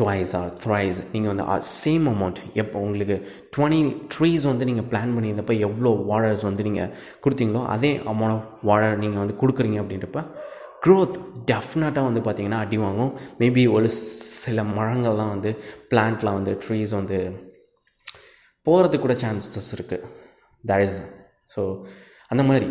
ட்வைஸ் 0.00 0.32
ஆர் 0.38 0.52
த்ரைஸ் 0.62 0.98
நீங்கள் 1.12 1.32
வந்து 1.32 1.46
சேம் 1.80 2.06
அமௌண்ட் 2.12 2.38
எப்போ 2.62 2.76
உங்களுக்கு 2.86 3.16
டுவெண்ட்டி 3.56 3.82
ட்ரீஸ் 4.14 4.44
வந்து 4.50 4.68
நீங்கள் 4.70 4.88
பிளான் 4.92 5.12
பண்ணியிருந்தப்போ 5.16 5.56
எவ்வளோ 5.66 5.90
வாழர்ஸ் 6.10 6.44
வந்து 6.48 6.66
நீங்கள் 6.68 6.92
கொடுத்தீங்களோ 7.24 7.62
அதே 7.74 7.92
அமௌண்ட் 8.12 8.34
ஆஃப் 8.36 8.48
வாழர் 8.70 9.02
நீங்கள் 9.04 9.22
வந்து 9.24 9.36
கொடுக்குறீங்க 9.42 9.80
அப்படின்றப்ப 9.82 10.22
க்ரோத் 10.84 11.16
டெஃபினட்டாக 11.50 12.08
வந்து 12.08 12.20
பார்த்திங்கன்னா 12.20 12.60
அடி 12.64 12.78
வாங்கும். 12.84 13.12
மேபி 13.38 13.62
ஒரு 13.76 13.88
சில 14.44 14.62
மரங்கள்லாம் 14.78 15.32
வந்து 15.34 15.50
பிளான்ட்லாம் 15.90 16.38
வந்து 16.38 16.54
ட்ரீஸ் 16.64 16.94
வந்து 17.00 17.18
போகிறதுக்கு 18.66 19.04
கூட 19.04 19.14
சான்சஸ் 19.24 19.70
இருக்குது 19.76 20.08
தட் 20.64 20.84
இஸ் 20.86 20.98
ஸோ 21.54 21.62
அந்த 22.32 22.42
மாதிரி. 22.48 22.66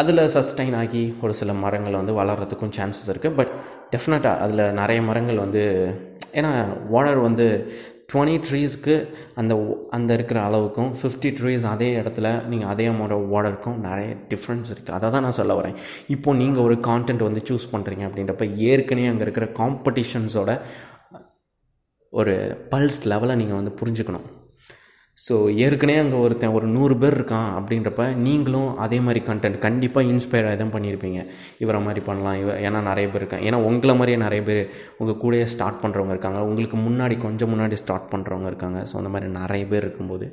அதில் 0.00 0.20
சஸ்டைன் 0.36 0.76
ஆகி 0.76 1.02
ஒரு 1.22 1.34
சில 1.40 1.50
மரங்கள் 1.64 1.98
வந்து 2.00 2.14
வளர்கிறதுக்கும் 2.20 2.72
சான்சஸ் 2.78 3.10
இருக்குது 3.12 3.36
பட் 3.38 3.52
டெஃபினட்டாக 3.92 4.40
அதில் 4.44 4.62
நிறைய 4.80 5.00
மரங்கள் 5.08 5.38
வந்து 5.44 5.62
ஏன்னா 6.38 6.50
வாடர் 6.94 7.20
வந்து 7.28 7.46
டுவெண்ட்டி 8.14 8.38
ட்ரீஸ்க்கு 8.48 8.96
அந்த 9.42 9.54
அந்த 9.98 10.10
இருக்கிற 10.18 10.40
அளவுக்கும் 10.48 10.90
ஃபிஃப்டி 11.00 11.30
ட்ரீஸ் 11.38 11.64
அதே 11.74 11.90
இடத்துல 12.00 12.26
நீங்கள் 12.52 12.70
அதே 12.72 12.86
அமௌண்ட் 12.92 13.28
வாடருக்கும் 13.34 13.78
நிறைய 13.86 14.10
டிஃப்ரென்ஸ் 14.32 14.72
இருக்குது 14.74 14.96
அதை 14.98 15.10
தான் 15.16 15.26
நான் 15.26 15.38
சொல்ல 15.40 15.54
வரேன். 15.60 15.76
இப்போது 16.14 16.38
நீங்கள் 16.42 16.64
ஒரு 16.68 16.76
கான்டென்ட் 16.88 17.26
வந்து 17.28 17.42
சூஸ் 17.50 17.70
பண்ணுறீங்க 17.74 18.06
அப்படின்றப்ப 18.08 18.46
ஏற்கனவே 18.70 19.10
அங்கே 19.12 19.26
இருக்கிற 19.28 19.48
காம்படிஷன்ஸோட 19.60 20.52
ஒரு 22.12 22.34
பல்ஸ் 22.72 23.00
லெவலை 23.12 23.34
நீங்கள் 23.42 23.60
வந்து 23.60 23.72
புரிஞ்சுக்கணும். 23.80 24.26
ஸோ 25.18 25.34
ஏற்கனவே 25.64 25.98
அங்கே 26.02 26.16
ஒருத்தன் 26.24 26.54
ஒரு 26.58 26.66
நூறு 26.76 26.94
பேர் 27.02 27.16
இருக்கான் 27.18 27.50
அப்படின்றப்ப 27.58 28.04
நீங்களும் 28.24 28.70
அதே 28.84 28.98
மாதிரி 29.06 29.20
கண்டென்ட் 29.28 29.58
கண்டிப்பாக 29.66 30.10
இன்ஸ்பயர் 30.12 30.48
ஆகி 30.48 30.58
தான் 30.62 30.72
பண்ணியிருப்பீங்க. 30.76 31.20
இவரை 31.64 31.80
மாதிரி 31.86 32.00
பண்ணலாம். 32.08 32.38
இவ 32.42 32.56
ஏன்னா 32.66 32.80
நிறைய 32.90 33.06
பேர் 33.12 33.22
இருக்காங்க. 33.22 33.46
ஏன்னா 33.50 33.60
உங்களை 33.68 33.94
மாதிரியே 34.00 34.18
நிறைய 34.26 34.42
பேர் 34.48 34.62
உங்கள் 35.00 35.18
கூடயே 35.22 35.46
ஸ்டார்ட் 35.54 35.80
பண்ணுறவங்க 35.84 36.14
இருக்காங்க. 36.16 36.40
உங்களுக்கு 36.50 36.78
முன்னாடி 36.88 37.16
கொஞ்சம் 37.26 37.52
முன்னாடி 37.54 37.78
ஸ்டார்ட் 37.84 38.10
பண்ணுறவங்க 38.14 38.50
இருக்காங்க. 38.52 38.80
ஸோ 38.90 38.96
அந்த 39.02 39.12
மாதிரி 39.14 39.30
நிறைய 39.40 39.64
பேர் 39.72 39.86
இருக்கும்போது 39.86 40.28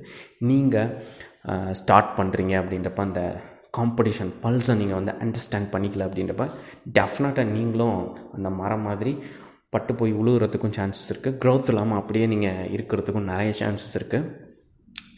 நீங்கள் 0.52 0.91
ஸ்டார்ட் 1.82 2.12
பண்ணுறீங்க 2.20 2.56
அப்படின்றப்ப 2.62 3.02
அந்த 3.10 3.22
காம்படிஷன் 3.78 4.32
பல்ஸை 4.44 4.74
நீங்கள் 4.82 5.00
வந்து 5.00 5.13
அண்டர்ஸ்டாண்ட் 5.24 5.70
பண்ணிக்கல 5.74 6.06
அப்படின்றப்ப 6.08 6.46
டெஃபினட்டாக 6.98 7.50
நீங்களும் 7.56 8.00
அந்த 8.36 8.50
மரம் 8.62 8.86
மாதிரி 8.89 9.13
பட்டு 9.76 9.94
போய் 10.00 10.13
உழுவுறதுக்கும் 10.22 10.74
சான்சஸ் 10.78 11.10
இருக்குது 11.12 11.38
க்ரோத் 11.44 11.70
இல்லாமல் 11.72 12.00
அப்படியே 12.00 12.26
நீங்கள் 12.34 12.72
இருக்கிறதுக்கும் 12.78 13.30
நிறைய 13.34 13.52
சான்சஸ் 13.60 13.96
இருக்குது 14.00 14.50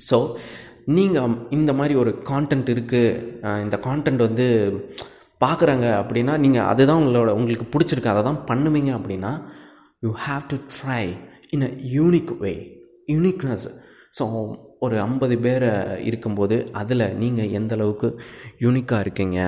ஸோ 0.10 0.18
நீங்கள் 0.90 1.36
இந்த 1.50 1.72
மாதிரி 1.74 1.94
ஒரு 1.96 2.12
கான்டென்ட் 2.30 2.70
இருக்குது 2.70 3.18
இந்த 3.62 3.78
கான்டென்ட் 3.84 4.26
வந்து 4.28 4.48
பார்க்குறாங்க 5.42 5.86
அப்படின்னா 6.02 6.34
நீங்கள் 6.38 6.68
அதுதான் 6.72 7.02
உங்களோட 7.02 7.32
உங்களுக்கு 7.32 7.66
பிடிச்சிருக்கு 7.70 8.14
அதை 8.14 8.24
தான் 8.24 8.44
பண்ணுவீங்க 8.48 8.92
அப்படின்னா 8.98 9.32
you 10.04 10.12
have 10.26 10.44
to 10.48 10.58
try 10.76 11.04
in 11.50 11.66
a 11.70 11.72
unique 11.92 12.34
way 12.42 12.54
uniqueness 13.08 13.66
so 14.20 14.24
ஒரு 14.80 14.96
ஐம்பது 15.00 15.36
பேரை 15.40 15.72
இருக்கும்போது 16.02 16.56
அதில் 16.74 17.06
நீங்கள் 17.18 17.52
எந்த 17.52 17.74
அளவுக்கு 17.76 18.08
யூனிக்காக 18.60 19.00
இருக்கீங்க 19.00 19.40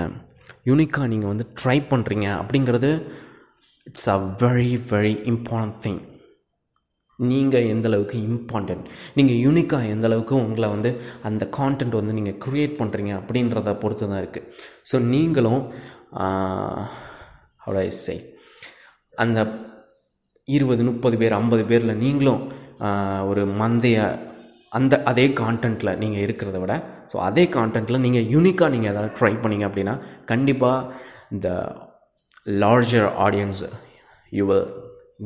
யூனிக்காக 0.65 1.07
நீங்கள் 1.07 1.31
வந்து 1.33 1.47
ட்ரை 1.59 1.77
பண்ணுறீங்க 1.89 2.27
அப்படிங்கிறது 2.41 2.91
it's 3.87 4.09
a 4.09 4.19
very 4.41 4.71
very 4.89 5.13
important 5.25 5.77
thing 5.81 6.01
நீங்கள் 7.19 7.67
எந்தளவுக்கு 7.73 8.17
இம்பார்ட்டண்ட் 8.27 8.85
நீங்கள் 9.13 9.37
யூனிக்காக 9.37 9.85
எந்தளவுக்கு 9.85 10.35
உங்களை 10.35 10.67
வந்து 10.69 10.89
அந்த 11.23 11.43
கான்டென்ட் 11.57 11.95
வந்து 11.95 12.13
நீங்கள் 12.13 12.37
க்ரியேட் 12.45 12.75
பண்ணுறீங்க 12.79 13.11
அப்படின்றத 13.19 13.73
பொறுத்து 13.79 14.07
தான் 14.07 14.21
இருக்குது 14.21 14.49
ஸோ 14.83 14.99
நீங்களும் 15.05 15.61
அவ்வளோ 17.59 17.83
சை 17.99 18.17
அந்த 19.13 19.39
இருபது 20.47 20.83
முப்பது 20.83 21.17
பேர் 21.17 21.33
ஐம்பது 21.33 21.63
பேரில் 21.65 21.97
நீங்களும் 21.97 22.41
ஒரு 23.25 23.45
மந்தைய 23.45 23.99
அந்த 24.71 25.03
அதே 25.03 25.25
கான்டென்ட்டில் 25.33 25.97
நீங்கள் 25.97 26.23
இருக்கிறத 26.23 26.59
விட 26.59 26.73
ஸோ 27.13 27.17
அதே 27.19 27.43
கான்டென்ட்டில் 27.49 28.01
நீங்கள் 28.01 28.25
யூனிக்காக 28.25 28.69
நீங்கள் 28.69 28.91
எதாவது 28.91 29.11
ட்ரை 29.19 29.33
பண்ணீங்க 29.35 29.67
அப்படின்னா 29.69 29.95
கண்டிப்பாக 30.25 30.89
இந்த 31.31 31.49
larger 32.45 33.07
audience 33.17 33.63
you 34.31 34.45
will 34.45 34.67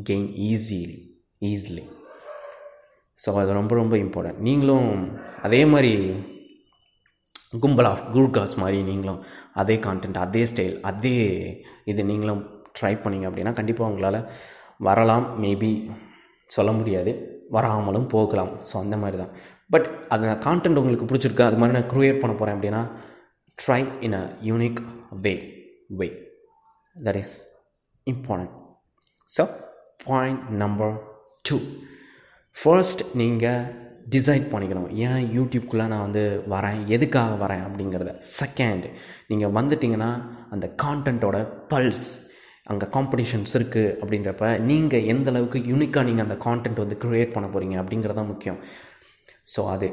gain 0.06 0.30
easily 0.42 0.98
easily 1.42 1.86
so 3.20 3.30
அது 3.42 3.58
ரொம்ப 3.60 3.74
ரொம்ப 3.76 3.96
இம்பார்ட்டன்ட் 3.98 4.44
நீங்களும் 4.48 4.92
அதே 5.48 5.62
மாதிரி 5.66 5.94
கும்பல் 7.64 7.90
ஆஃப் 7.92 8.04
குர்காஸ் 8.16 8.56
மாதிரி 8.62 8.80
நீங்களும் 8.90 9.20
அதே 9.62 9.76
கான்டென்ட் 9.86 10.18
அதே 10.24 10.42
ஸ்டைல் 10.52 10.76
அதே 10.90 11.14
இது 11.92 12.02
நீங்களும் 12.12 12.42
ட்ரை 12.80 12.94
பண்ணிங்க 13.04 13.28
அப்படின்னா 13.30 13.54
கண்டிப்பாக 13.60 13.92
உங்களால் 13.92 14.20
வரலாம். 14.88 15.26
மேபி 15.44 15.72
சொல்ல 16.50 16.72
முடியாது. 16.72 17.12
வராமலும் 17.56 18.08
போகலாம். 18.14 18.52
ஸோ 18.70 18.76
அந்த 18.84 18.96
மாதிரி 18.98 19.18
தான். 19.22 19.34
பட் 19.74 19.88
அந்த 20.14 20.28
கான்டென்ட் 20.46 20.80
உங்களுக்கு 20.82 21.08
பிடிச்சிருக்கு? 21.10 21.48
அது 21.48 21.58
மாதிரி 21.62 21.78
நான் 21.78 21.90
க்ரியேட் 21.94 22.22
பண்ண 22.22 22.34
போகிறேன் 22.36 22.56
அப்படின்னா 22.58 22.82
try 23.58 23.82
in 24.06 24.18
a 24.22 24.24
unique 24.50 24.80
way 25.26 25.34
way 26.00 26.08
that 26.96 27.20
is 27.24 27.36
important 28.08 28.54
so 29.36 29.44
point 30.08 30.44
number 30.64 30.94
two 31.46 31.58
first 32.56 33.04
நீங்கள் 33.22 33.66
டிசைட் 34.14 34.46
பண்ணிக்கணும். 34.52 34.88
ஏன் 35.08 35.26
யூடியூப்குள்ளே 35.38 35.86
நான் 35.92 36.06
வந்து 36.06 36.24
வரேன்? 36.54 36.80
எதுக்காக 36.96 37.34
வரேன் 37.44 37.64
அப்படிங்கிறத. 37.68 38.12
செகண்ட் 38.40 38.86
நீங்கள் 39.32 39.54
வந்துட்டிங்கன்னா 39.58 40.12
அந்த 40.54 40.68
கான்டென்ட்டோட 40.84 41.40
பல்ஸ் 41.74 42.08
அங்கே 42.72 42.88
காம்படிஷன்ஸ் 42.96 43.54
இருக்குது 43.60 43.94
அப்படின்றப்ப 44.02 44.48
நீங்கள் 44.70 45.06
எந்த 45.14 45.30
அளவுக்கு 45.32 45.60
யூனிக்காக 45.72 46.08
நீங்கள் 46.10 46.26
அந்த 46.28 46.38
கான்டென்ட் 46.48 46.82
வந்து 46.84 46.98
க்ரியேட் 47.04 47.36
பண்ண 47.36 47.48
போகிறீங்க 47.54 47.78
அப்படிங்கிறது 47.82 48.20
தான் 48.20 48.32
முக்கியம். 48.34 48.60
ஸோ 49.54 49.62
அது 49.74 49.90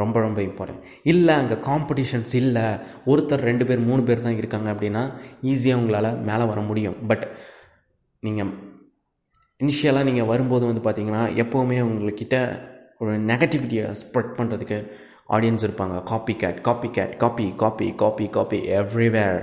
ரொம்ப 0.00 0.16
ரொம்ப 0.26 0.40
இம்பார்ட்டன்ட் 0.48 0.86
இல்லை 1.12 1.34
அங்கே 1.40 1.56
காம்படிஷன்ஸ் 1.66 2.32
இல்லை 2.42 2.64
ஒருத்தர் 3.10 3.46
ரெண்டு 3.48 3.66
பேர் 3.68 3.86
மூணு 3.88 4.04
பேர் 4.08 4.24
தான் 4.26 4.38
இருக்காங்க 4.40 4.68
அப்படின்னா 4.74 5.02
ஈஸியாக 5.50 5.80
உங்களால் 5.80 6.10
மேலே 6.30 6.46
வர 6.52 6.60
முடியும். 6.70 6.96
பட் 7.10 7.26
நீங்கள் 8.26 8.50
இனிஷியலாக 9.60 10.08
நீங்கள் 10.08 10.30
வரும்போது 10.32 10.64
வந்து 10.70 10.84
பார்த்தீங்கன்னா 10.86 11.22
எப்போவுமே 11.42 11.78
உங்கள்கிட்ட 11.88 12.36
ஒரு 12.98 13.12
நெகட்டிவிட்டியை 13.30 13.86
ஸ்ப்ரெட் 14.02 14.36
பண்ணுறதுக்கு 14.38 14.78
ஆடியன்ஸ் 15.28 15.64
இருப்பாங்க. 15.66 15.96
Copy 16.02 16.34
cat 16.42 16.58
copy 16.60 16.88
cat 16.96 17.12
copy 17.16 17.46
copy 17.62 17.86
copy 18.02 18.26
copy 18.28 18.58
everywhere 18.80 19.38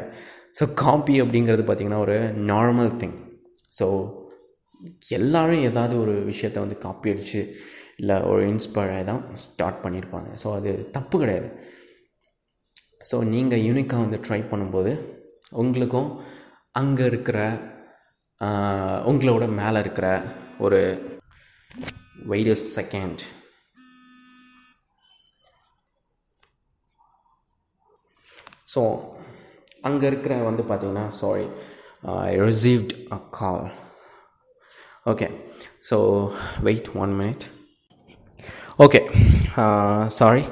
so 0.60 0.63
copy 0.74 1.13
அப்படிங்கிறது 1.21 1.63
பார்த்திங்கன்னா 1.67 2.02
ஒரு 2.06 2.17
நார்மல் 2.52 2.91
திங் 3.02 3.17
ஸோ 3.80 3.88
எல்லோரும் 5.17 5.63
ஏதாவது 5.69 5.95
ஒரு 6.00 6.13
விஷயத்தை 6.32 6.60
வந்து 6.63 6.78
காப்பி 6.78 7.10
அடித்து 7.10 7.41
இல்லை 7.97 8.15
ஒரு 8.24 8.43
இன்ஸ்பயராக 8.52 9.04
தான் 9.04 9.24
ஸ்டார்ட் 9.45 9.82
பண்ணியிருப்பாங்க 9.84 10.30
ஸோ 10.43 10.47
அது 10.56 10.71
தப்பு 10.91 11.15
கிடையாது. 11.19 11.50
ஸோ 13.12 13.17
நீங்கள் 13.34 13.60
யூனிக்காக 13.60 14.04
வந்து 14.06 14.19
ட்ரை 14.28 14.41
பண்ணும்போது 14.52 14.91
உங்களுக்கும் 15.63 16.10
அங்கே 16.71 17.06
இருக்கிற 17.06 17.38
உங்களோட 19.06 19.45
மேலே 19.51 19.80
இருக்கிற 19.80 20.08
ஒரு 20.60 20.80
வெயிட் 22.25 22.51
செகண்ட் 22.77 23.21
ஸோ 28.73 28.82
அங்கே 29.84 30.08
இருக்கிற 30.08 30.34
வந்து 30.43 30.63
பார்த்தீங்கன்னா 30.63 31.08
sorry 31.15 31.45
I 32.25 32.34
received 32.41 32.93
a 33.12 33.19
call 33.30 33.65
okay 35.06 35.27
so 35.89 35.97
wait 36.60 36.89
one 36.95 37.13
minute 37.21 37.45
okay 38.80 38.99
sorry 40.08 40.43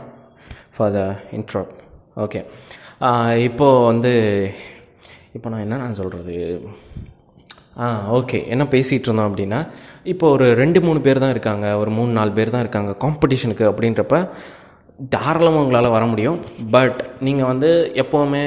for 0.78 0.94
the 0.94 1.02
intro 1.32 1.64
okay 2.18 2.42
இப்போது 3.44 3.86
வந்து 3.86 4.14
இப்போ 5.34 5.50
நான் 5.50 5.60
என்ன 5.60 5.78
நான் 5.78 5.94
சொல்கிறது 5.94 6.36
ஆ 7.84 7.88
ஓகே 8.18 8.40
என்ன 8.54 8.64
பேசிகிட்டு 8.74 9.08
இருந்தோம் 9.10 9.30
அப்படின்னா 9.30 9.60
இப்போ 10.14 10.26
ஒரு 10.36 10.46
ரெண்டு 10.62 10.80
மூணு 10.86 11.00
பேர் 11.06 11.22
தான் 11.24 11.34
இருக்காங்க. 11.36 11.66
ஒரு 11.82 11.92
மூணு 11.98 12.12
நாலு 12.20 12.32
பேர் 12.38 12.54
தான் 12.54 12.64
இருக்காங்க 12.66 12.92
காம்படிஷனுக்கு 13.04 13.66
அப்படின்றப்ப 13.72 14.18
தாராளமாக 15.16 15.64
உங்களால் 15.64 15.96
வர 15.96 16.06
முடியும். 16.12 16.40
பட் 16.76 17.00
நீங்கள் 17.28 17.50
வந்து 17.52 17.70
எப்போவுமே 18.04 18.44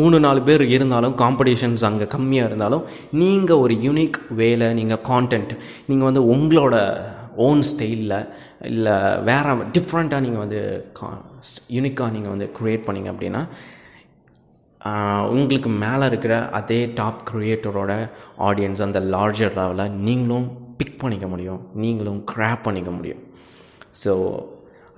மூணு 0.00 0.16
நாலு 0.24 0.40
பேர் 0.48 0.62
இருந்தாலும் 0.74 1.14
காம்படிஷன்ஸ் 1.22 1.84
அங்கே 1.88 2.06
கம்மியாக 2.16 2.48
இருந்தாலும் 2.50 2.84
நீங்கள் 3.22 3.62
ஒரு 3.64 3.74
யூனிக் 3.86 4.18
வேலை 4.40 4.68
நீங்கள் 4.80 5.02
கான்டென்ட் 5.10 5.52
நீங்கள் 5.88 6.08
வந்து 6.10 6.22
உங்களோட 6.34 6.76
ஓன் 7.46 7.62
ஸ்டைலில் 7.70 8.16
இல்லை 8.70 8.94
வேறு 9.28 9.52
டிஃப்ரெண்ட்டாக 9.76 10.24
நீங்கள் 10.26 10.44
வந்து 10.44 10.60
கா 10.98 11.08
யூனிக்காக 11.76 12.10
நீங்கள் 12.16 12.32
வந்து 12.34 12.48
க்ரியேட் 12.58 12.86
பண்ணீங்க 12.86 13.10
அப்படின்னா 13.12 13.42
உங்களுக்கு 15.38 15.70
மேலே 15.82 16.04
இருக்கிற 16.10 16.34
அதே 16.58 16.78
டாப் 16.98 17.20
க்ரியேட்டரோட 17.30 17.92
ஆடியன்ஸ் 18.48 18.82
அந்த 18.86 19.00
லார்ஜர் 19.14 19.56
லெவலில் 19.58 19.96
நீங்களும் 20.06 20.46
பிக் 20.78 20.98
பண்ணிக்க 21.02 21.26
முடியும். 21.32 21.60
நீங்களும் 21.84 22.20
க்ராப் 22.32 22.64
பண்ணிக்க 22.66 22.90
முடியும். 22.98 23.22
ஸோ 24.02 24.12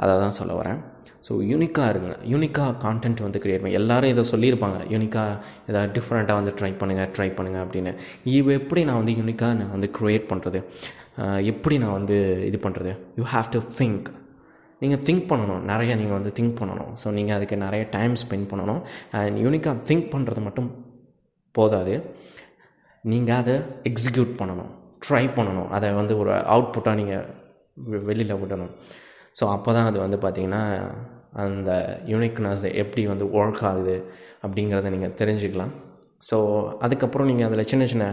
அதை 0.03 0.13
தான் 0.25 0.39
சொல்ல 0.39 0.53
வரேன். 0.61 0.81
ஸோ 1.27 1.33
யூனிக்காக 1.51 1.91
இருங்க. 1.93 2.13
யூனிக்காக 2.33 2.77
கான்டென்ட் 2.85 3.21
வந்து 3.27 3.41
க்ரியேட் 3.43 3.63
பண்ணி 3.63 3.79
எல்லோரும் 3.81 4.13
இதை 4.15 4.23
சொல்லியிருப்பாங்க. 4.31 4.79
யூனிக்காக 4.95 5.37
ஏதாவது 5.71 5.91
டிஃப்ரெண்ட்டாக 5.99 6.39
வந்து 6.41 6.55
ட்ரை 6.61 6.73
பண்ணுங்கள் 6.81 7.11
ட்ரை 7.17 7.29
பண்ணுங்கள் 7.39 7.65
அப்படின்னு. 7.65 7.93
இது 8.39 8.57
எப்படி 8.61 8.83
நான் 8.89 9.01
வந்து 9.03 9.15
யூனிக்காக 9.21 9.55
நான் 9.61 9.75
வந்து 9.77 9.91
க்ரியேட் 9.99 10.27
பண்ணுறது 10.33 10.61
எப்படி 11.53 11.77
நான் 11.85 11.97
வந்து 11.99 12.17
இது 12.51 12.61
பண்ணுறது 12.67 12.93
யூ 13.21 13.25
ஹாவ் 13.35 13.49
டு 13.57 13.61
திங்க் 13.81 14.07
நீங்கள் 14.83 15.03
திங்க் 15.09 15.27
பண்ணணும். 15.33 15.63
நிறைய 15.73 15.93
நீங்கள் 16.01 16.19
வந்து 16.19 16.33
திங்க் 16.39 16.57
பண்ணணும். 16.61 16.93
ஸோ 17.03 17.11
நீங்கள் 17.19 17.37
அதுக்கு 17.39 17.57
நிறைய 17.67 17.83
டைம் 17.97 18.15
ஸ்பெண்ட் 18.23 18.49
பண்ணணும். 18.53 18.81
அண்ட் 19.19 19.39
யூனிக்காக 19.45 19.77
திங்க் 19.91 20.09
பண்ணுறது 20.15 20.43
மட்டும் 20.47 20.71
போதாது. 21.59 21.95
நீங்கள் 23.13 23.39
அதை 23.43 23.55
எக்ஸிக்யூட் 23.91 24.35
பண்ணணும். 24.41 24.73
ட்ரை 25.07 25.25
பண்ணணும். 25.39 25.71
அதை 25.77 25.89
வந்து 26.01 26.17
ஒரு 26.23 26.33
அவுட்புட்டாக 26.55 26.99
நீங்கள் 27.01 28.03
வெளியில் 28.09 28.41
விடணும். 28.43 28.75
ஸோ 29.39 29.45
அப்போ 29.55 29.71
தான் 29.77 29.89
அது 29.91 29.99
வந்து 30.05 30.19
பார்த்திங்கன்னா 30.25 30.63
அந்த 31.45 31.71
யூனிக்னஸ் 32.13 32.65
எப்படி 32.83 33.03
வந்து 33.13 33.27
ஒர்க் 33.39 33.63
ஆகுது 33.71 33.95
அப்படிங்கிறத 34.45 34.91
நீங்கள் 34.95 35.15
தெரிஞ்சுக்கலாம். 35.21 35.73
ஸோ 36.29 36.37
அதுக்கப்புறம் 36.87 37.29
நீங்கள் 37.31 37.47
அதில் 37.49 37.69
சின்ன 37.71 37.85
சின்ன 37.93 38.05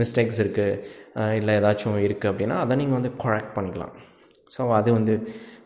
மிஸ்டேக்ஸ் 0.00 0.40
இருக்குது 0.44 1.32
இல்லை 1.40 1.52
ஏதாச்சும் 1.60 2.00
இருக்குது 2.06 2.30
அப்படின்னா 2.32 2.56
அதை 2.64 2.76
நீங்கள் 2.80 2.98
வந்து 2.98 3.12
கரெக்ட் 3.24 3.52
பண்ணிக்கலாம். 3.56 3.94
ஸோ 4.54 4.62
அது 4.78 4.90
வந்து 4.98 5.14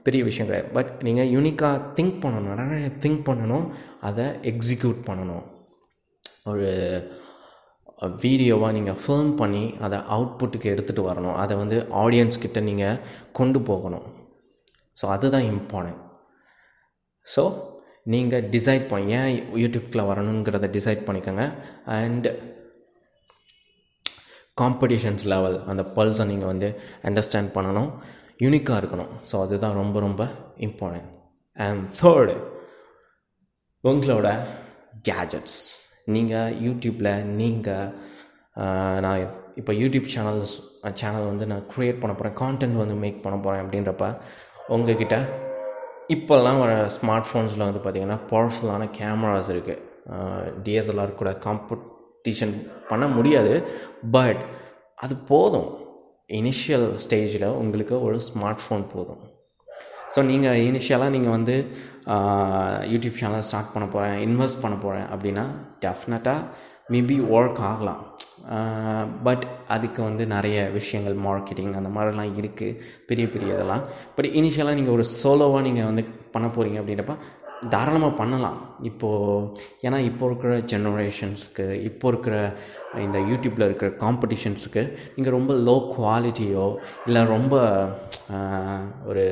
பெரிய 0.06 0.22
விஷயம் 0.28 0.48
கிடையாது. 0.48 0.68
பட் 0.76 0.90
நீங்கள் 1.06 1.30
யூனிக்காக 1.36 1.84
திங்க் 1.96 2.18
பண்ணணும். 2.24 2.58
நிறைய 2.62 2.90
திங்க் 3.04 3.22
பண்ணணும். 3.28 3.66
அதை 4.08 4.26
எக்ஸிக்யூட் 4.50 5.00
பண்ணணும். 5.08 5.46
ஒரு 6.50 6.68
வீடியோவாக 8.24 8.74
நீங்கள் 8.76 8.98
ஃபில்ம் 9.04 9.32
பண்ணி 9.40 9.62
அதை 9.86 9.98
அவுட்புட்டுக்கு 10.16 10.72
எடுத்துகிட்டு 10.72 11.08
வரணும். 11.08 11.38
அதை 11.42 11.54
வந்து 11.62 11.78
ஆடியன்ஸ்கிட்ட 12.02 12.60
நீங்கள் 12.68 13.00
கொண்டு 13.38 13.60
போகணும். 13.70 14.06
ஸோ 15.00 15.06
அதுதான் 15.14 15.48
இம்பார்ட்டன்ட் 15.54 16.02
ஸோ 17.34 17.42
நீங்கள் 18.12 18.46
டிசைட் 18.54 18.84
பண்ணி 18.92 19.14
ஏன் 19.22 19.32
யூடியூப்கில் 19.62 20.08
வரணுங்கிறத 20.10 20.68
டிசைட் 20.76 21.02
பண்ணிக்கோங்க. 21.08 21.44
அண்ட் 21.96 22.28
காம்படிஷன்ஸ் 24.60 25.24
லெவல் 25.32 25.58
அந்த 25.72 25.82
பல்ஸை 25.96 26.24
நீங்கள் 26.30 26.50
வந்து 26.52 26.68
அண்டர்ஸ்டாண்ட் 27.08 27.52
பண்ணணும். 27.56 27.90
யூனிக்காக 28.44 28.80
இருக்கணும். 28.80 29.12
ஸோ 29.30 29.34
அதுதான் 29.44 29.78
ரொம்ப 29.80 29.96
ரொம்ப 30.06 30.22
இம்பார்ட்டன்ட் 30.66 31.10
அண்ட் 31.64 31.82
தேர்டு 32.00 32.36
உங்களோட 33.84 34.28
கேஜெட்ஸ் 35.08 35.58
நீங்கள் 36.14 36.54
யூடியூப்பில் 36.66 37.12
நீங்கள் 37.40 37.90
நான் 39.04 39.24
இப்போ 39.60 39.72
யூடியூப் 39.80 40.06
சேனல்ஸ் 40.14 40.54
சேனல் 41.00 41.28
வந்து 41.30 41.44
நான் 41.52 41.66
க்ரியேட் 41.72 42.00
பண்ண 42.02 42.12
போகிறேன் 42.14 42.36
கான்டென்ட் 42.42 42.80
வந்து 42.82 42.96
மேக் 43.04 43.24
பண்ண 43.24 43.36
போகிறேன் 43.44 43.62
அப்படின்றப்ப 43.64 44.06
உங்ககிட்ட 44.76 45.16
இப்போல்லாம் 46.14 46.60
வர 46.62 46.72
ஸ்மார்ட் 46.96 47.28
ஃபோன்ஸில் 47.28 47.66
வந்து 47.68 47.82
பார்த்திங்கன்னா 47.84 48.18
பவர்ஃபுல்லான 48.30 48.86
கேமராஸ் 48.98 49.50
இருக்குது 49.54 49.84
டிஎஸ்எல்ஆர் 50.66 51.18
கூட 51.20 51.30
காம்படிஷன் 51.46 52.54
பண்ண 52.90 53.04
முடியாது. 53.16 53.52
பட் 54.16 54.42
அது 55.04 55.14
போதும். 55.30 55.68
இனிஷியல் 56.36 56.88
ஸ்டேஜில் 57.04 57.46
உங்களுக்கு 57.62 57.94
ஒரு 58.06 58.16
ஸ்மார்ட் 58.28 58.62
ஃபோன் 58.64 58.84
போதும். 58.94 59.20
ஸோ 60.14 60.20
நீங்கள் 60.30 60.60
இனிஷியலாக 60.68 61.14
நீங்கள் 61.14 61.34
வந்து 61.36 61.56
யூடியூப் 62.92 63.18
சேனல் 63.20 63.46
ஸ்டார்ட் 63.48 63.72
பண்ண 63.74 63.86
போகிறேன் 63.94 64.16
இன்வெஸ்ட் 64.26 64.62
பண்ண 64.64 64.76
போகிறேன் 64.84 65.08
அப்படின்னா 65.14 65.44
டெஃபினட்டாக 65.84 66.66
மேபி 66.94 67.16
ஒர்க் 67.36 67.60
ஆகலாம். 67.70 68.02
பட் 69.26 69.44
அதுக்கு 69.74 70.00
வந்து 70.08 70.24
நிறைய 70.34 70.58
விஷயங்கள் 70.76 71.16
மார்க்கெட்டிங் 71.26 71.74
அந்த 71.80 71.90
மாதிரிலாம் 71.96 72.32
இருக்குது 72.40 72.78
பெரிய 73.08 73.24
பெரிய 73.34 73.56
இதெல்லாம். 73.56 73.82
பட் 74.16 74.28
இனிஷியலாக 74.40 74.78
நீங்கள் 74.80 74.96
ஒரு 74.98 75.04
சோலோவாக 75.20 75.66
நீங்கள் 75.68 75.88
வந்து 75.90 76.04
பண்ண 76.34 76.46
போகிறீங்க 76.56 76.80
அப்படின்றப்ப 76.82 77.16
தாராளமாக 77.74 78.18
பண்ணலாம். 78.20 78.58
இப்போது 78.88 79.46
ஏன்னா 79.86 79.98
இப்போ 80.08 80.24
இருக்கிற 80.28 80.50
ஜெனரேஷன்ஸுக்கு 80.72 81.66
இப்போ 81.88 82.06
இருக்கிற 82.12 82.34
இந்த 83.04 83.18
யூடியூப்பில் 83.30 83.66
இருக்கிற 83.66 83.88
காம்படிஷன்ஸுக்கு 84.02 84.82
நீங்கள் 85.16 85.36
ரொம்ப 85.36 85.52
லோ 85.68 85.76
குவாலிட்டியோ 85.94 86.66
இல்லை 87.08 87.22
ரொம்ப 87.34 87.54
ஒரு 89.10 89.24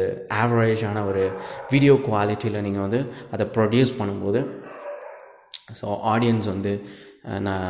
ஆவரேஜான 0.43 1.05
ஒரு 1.11 1.25
வீடியோ 1.73 1.97
குவாலிட்டியில் 2.09 2.65
நீங்கள் 2.67 2.87
வந்து 2.87 3.01
அதை 3.37 3.47
ப்ரொடியூஸ் 3.57 3.93
பண்ணும்போது 4.01 4.43
ஸோ 5.81 5.87
ஆடியன்ஸ் 6.15 6.49
வந்து 6.55 6.73
நான் 7.47 7.69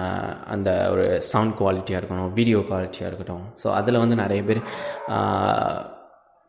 அந்த 0.54 0.70
ஒரு 0.92 1.04
சவுண்ட் 1.32 1.54
குவாலிட்டியாக 1.60 2.00
இருக்கணும் 2.00 2.32
வீடியோ 2.38 2.58
குவாலிட்டியாக 2.70 3.10
இருக்கட்டும். 3.10 3.44
ஸோ 3.62 3.66
அதில் 3.80 4.02
வந்து 4.02 4.16
நிறைய 4.22 4.40
பேர் 4.48 4.60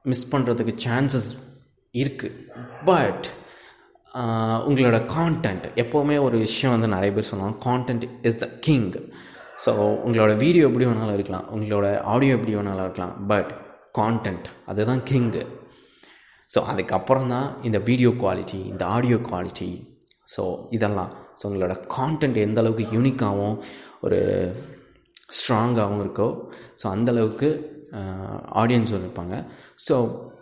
மிஸ் 0.05 0.29
பண்ணுறதுக்கு 0.33 0.73
சான்சஸ் 0.85 1.29
இருக்குது 1.93 2.35
பட் 2.89 3.27
உங்களோட 4.67 5.05
கான்டென்ட் 5.15 5.65
எப்போவுமே 5.75 6.19
ஒரு 6.21 6.37
விஷயம் 6.37 6.79
வந்து 6.79 6.95
நிறைய 6.95 7.13
பேர் 7.13 7.29
சொல்லுவாங்க 7.31 7.69
content 7.69 8.09
is 8.21 8.37
the 8.37 8.45
king 8.59 8.91
so 9.65 9.71
உங்களோட 10.05 10.37
வீடியோ 10.37 10.67
எப்படி 10.67 10.85
வேணாலும் 10.85 11.13
இருக்கலாம் 11.13 11.45
உங்களோட 11.55 12.01
ஆடியோ 12.01 12.33
எப்படி 12.33 12.55
வேணாலும் 12.55 12.81
இருக்கலாம் 12.81 13.27
பட் 13.27 13.53
கான்டென்ட் 13.97 14.45
அதுதான் 14.65 15.03
கிங்கு 15.03 15.45
ஸோ 16.55 16.59
அதுக்கப்புறம் 16.59 17.27
தான் 17.27 17.57
இந்த 17.63 17.77
வீடியோ 17.77 18.09
குவாலிட்டி 18.09 18.65
இந்த 18.65 18.85
ஆடியோ 18.85 19.17
குவாலிட்டி 19.17 19.95
ஸோ 20.37 20.67
இதெல்லாம். 20.69 21.13
ஸோ 21.43 21.47
உங்களோட 21.47 21.83
கான்டென்ட் 21.97 22.35
எந்த 22.35 22.59
அளவுக்கு 22.61 22.99
யூனிக்காகவும் 22.99 23.61
ஒரு 24.01 24.19
ஸ்ட்ராங்காகவும் 25.37 26.01
இருக்கோ 26.01 26.39
ஸோ 26.83 26.87
அந்தளவுக்கு 26.87 27.76
ஆடியன்ஸ் 28.61 28.91
இருப்பாங்க 28.97 29.35
ஸோ 29.85 29.95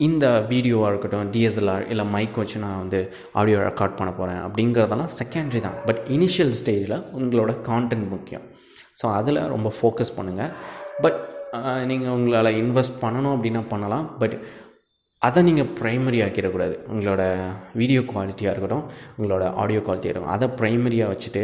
இந்த 0.07 0.25
வீடியோவாக 0.51 0.89
இருக்கட்டும் 0.91 1.29
டிஎஸ்எல்ஆர் 1.35 1.85
இல்லை 1.93 2.05
மைக் 2.15 2.39
வச்சு 2.41 2.63
நான் 2.65 2.81
வந்து 2.83 2.99
ஆடியோ 3.41 3.59
ரெக்கார்ட் 3.69 3.97
பண்ண 3.99 4.11
போகிறேன் 4.19 4.41
அப்படிங்கிறதெல்லாம் 4.47 5.13
செகண்டரி 5.19 5.61
தான். 5.67 5.77
பட் 5.87 6.01
இனிஷியல் 6.17 6.53
ஸ்டேஜில் 6.61 6.97
உங்களோட 7.19 7.53
கான்டென்ட் 7.69 8.07
முக்கியம். 8.15 8.45
ஸோ 9.01 9.05
அதில் 9.19 9.41
ரொம்ப 9.55 9.71
ஃபோக்கஸ் 9.77 10.15
பண்ணுங்கள் 10.17 10.51
பட் 11.05 11.19
நீங்கள் 11.89 12.13
உங்களால் 12.17 12.57
இன்வெஸ்ட் 12.61 12.97
பண்ணணும் 13.03 13.33
அப்படின்னா 13.35 13.61
பண்ணலாம். 13.73 14.07
பட் 14.21 14.35
அதை 15.21 15.39
நீங்கள் 15.47 15.69
ப்ரைமரி 15.77 16.17
ஆக்கிடக்கூடாது. 16.23 16.73
உங்களோட 16.93 17.21
வீடியோ 17.79 18.01
குவாலிட்டியாக 18.09 18.51
இருக்கட்டும் 18.53 18.83
உங்களோட 19.17 19.43
ஆடியோ 19.61 19.79
குவாலிட்டியாக 19.85 20.11
இருக்கட்டும் 20.13 20.35
அதை 20.35 20.47
ப்ரைமரியாக 20.59 21.11
வச்சுட்டு 21.11 21.43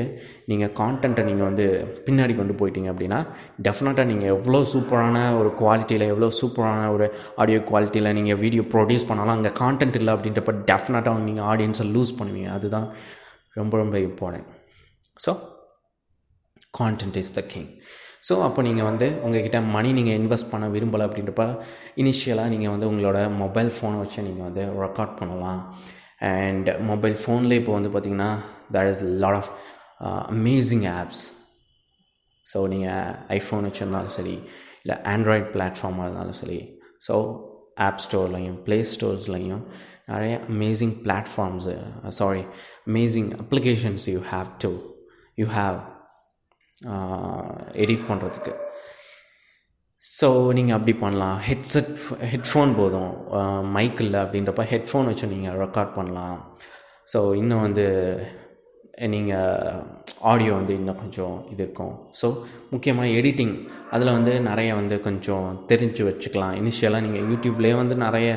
நீங்கள் 0.52 0.74
கான்டென்ட்டை 0.80 1.24
நீங்கள் 1.30 1.48
வந்து 1.50 1.66
பின்னாடி 2.08 2.34
கொண்டு 2.40 2.56
போயிட்டீங்க 2.60 2.90
அப்படின்னா 2.94 3.20
டெஃபினட்டாக 3.68 4.06
நீங்கள் 4.12 4.32
எவ்வளோ 4.36 4.60
சூப்பரான 4.74 5.24
ஒரு 5.40 5.52
குவாலிட்டியில் 5.62 6.06
எவ்வளோ 6.14 6.30
சூப்பரான 6.42 6.84
ஒரு 6.96 7.08
ஆடியோ 7.44 7.62
குவாலிட்டியில் 7.72 8.16
நீங்கள் 8.20 8.40
வீடியோ 8.44 8.66
ப்ரொடியூஸ் 8.76 9.08
பண்ணாலும் 9.12 9.36
அங்கே 9.38 9.54
கான்டென்ட் 9.62 10.00
இல்லை 10.02 10.14
அப்படின்றப்ப 10.18 10.56
டெஃபினட்டாக 10.72 11.26
நீங்கள் 11.30 11.48
ஆடியன்ஸை 11.54 11.88
லூஸ் 11.96 12.14
பண்ணுவீங்க. 12.20 12.52
அதுதான் 12.60 12.88
ரொம்ப 13.62 13.74
ரொம்ப 13.84 13.98
important 14.10 14.52
so 15.26 15.34
content 16.82 17.20
is 17.24 17.36
the 17.40 17.44
king 17.54 17.70
so 18.24 18.34
அப்போ 18.48 18.62
நீங்கள் 18.62 18.88
வந்து 18.90 19.08
உங்ககிட்ட 19.26 19.60
மணி 19.76 19.90
நீங்கள் 19.98 20.18
இன்வெஸ்ட் 20.22 20.52
பண்ண 20.52 20.66
விரும்பலை 20.68 21.06
அப்படின்றப்ப 21.08 21.46
இனிஷியலாக 21.98 22.52
நீங்கள் 22.54 22.74
வந்து 22.76 22.90
உங்களோட 22.92 23.20
மொபைல் 23.44 23.72
ஃபோனை 23.78 24.00
வச்சு 24.00 24.28
நீங்கள் 24.28 24.48
வந்து 24.48 24.64
ரெக்கார்ட் 24.84 25.16
பண்ணலாம். 25.22 25.62
அண்ட் 26.32 26.68
மொபைல் 26.90 27.16
ஃபோன்லேயே 27.22 27.60
இப்போ 27.62 27.74
வந்து 27.78 27.92
பார்த்திங்கன்னா 27.94 28.32
that 28.76 28.90
is 28.92 29.04
lot 29.24 29.40
of 29.42 29.52
amazing 30.34 30.86
uh, 30.86 30.98
apps 31.00 31.24
so 32.48 32.60
நீங்கள் 32.68 33.10
ஐஃபோன் 33.38 33.66
வச்சுருந்தாலும் 33.68 34.16
சரி 34.18 34.36
இல்லை 34.84 34.96
ஆண்ட்ராய்ட் 35.14 35.48
பிளாட்ஃபார்மாக 35.56 36.08
இருந்தாலும் 36.08 36.40
சரி 36.40 36.60
ஸோ 37.08 37.16
ஆப் 37.88 38.02
ஸ்டோர்லையும் 38.06 38.58
ப்ளே 38.66 38.78
ஸ்டோர்ஸ்லையும் 38.92 39.64
நிறைய 40.08 40.36
amazing 40.50 40.96
platforms 41.06 41.76
sorry 42.20 42.44
amazing 42.88 43.30
applications 43.44 44.06
you 44.14 44.22
have 44.32 44.50
to 44.64 44.72
you 45.38 45.48
have 45.52 45.78
edit 47.84 48.08
பண்ணுறதுக்கு 48.10 48.54
ஸோ 50.04 50.28
நீங்கள் 50.58 50.76
அப்படி 50.76 50.94
பண்ணலாம். 51.02 51.40
ஹெட்செட் 51.48 51.92
ஹெட்ஃபோன் 52.30 52.72
போதும். 52.80 53.12
மைக் 53.76 54.00
இல்லை 54.06 54.20
அப்படின்றப்ப 54.26 54.64
ஹெட்ஃபோன் 54.72 55.10
வச்சு 55.10 55.34
நீங்கள் 55.34 55.60
ரெக்கார்ட் 55.64 55.92
பண்ணலாம். 55.98 56.38
ஸோ 57.12 57.20
இன்னும் 57.42 57.66
வந்து 57.66 57.86
நீங்கள் 59.14 59.84
ஆடியோ 60.32 60.52
வந்து 60.58 60.74
இன்னும் 60.80 61.00
கொஞ்சம் 61.04 61.36
இது 61.52 61.62
இருக்கும். 61.66 61.94
ஸோ 62.22 62.28
முக்கியமாக 62.74 63.14
எடிட்டிங் 63.20 63.56
அதில் 63.96 64.16
வந்து 64.18 64.34
நிறைய 64.50 64.72
வந்து 64.80 64.96
கொஞ்சம் 65.08 65.48
தெரிஞ்சு 65.72 66.02
வச்சுக்கலாம். 66.10 66.56
இனிஷியலாக 66.62 67.06
நீங்கள் 67.08 67.28
யூடியூப்லேயே 67.32 67.76
வந்து 67.82 67.98
நிறைய 68.06 68.30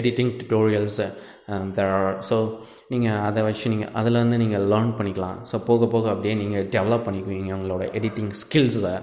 எடிட்டிங் 0.00 0.32
டுட்டோரியல்ஸு 0.40 1.06
Um, 1.48 1.68
ஸோ 2.28 2.36
நீங்கள் 2.88 3.20
அதை 3.28 3.40
வச்சு 3.46 3.66
நீங்கள் 3.72 3.92
அதில் 3.92 4.18
வந்து 4.20 4.36
நீங்கள் 4.42 4.66
லேர்ன் 4.72 4.92
பண்ணிக்கலாம். 4.98 5.38
ஸோ 5.50 5.56
போக 5.68 5.86
போக 5.86 6.06
அப்படியே 6.12 6.34
நீங்கள் 6.34 6.66
டெவலப் 6.74 7.06
பண்ணிக்குவீங்க 7.06 7.52
உங்களோட 7.56 7.84
எடிட்டிங் 7.98 8.32
ஸ்கில்ஸை 8.42 8.94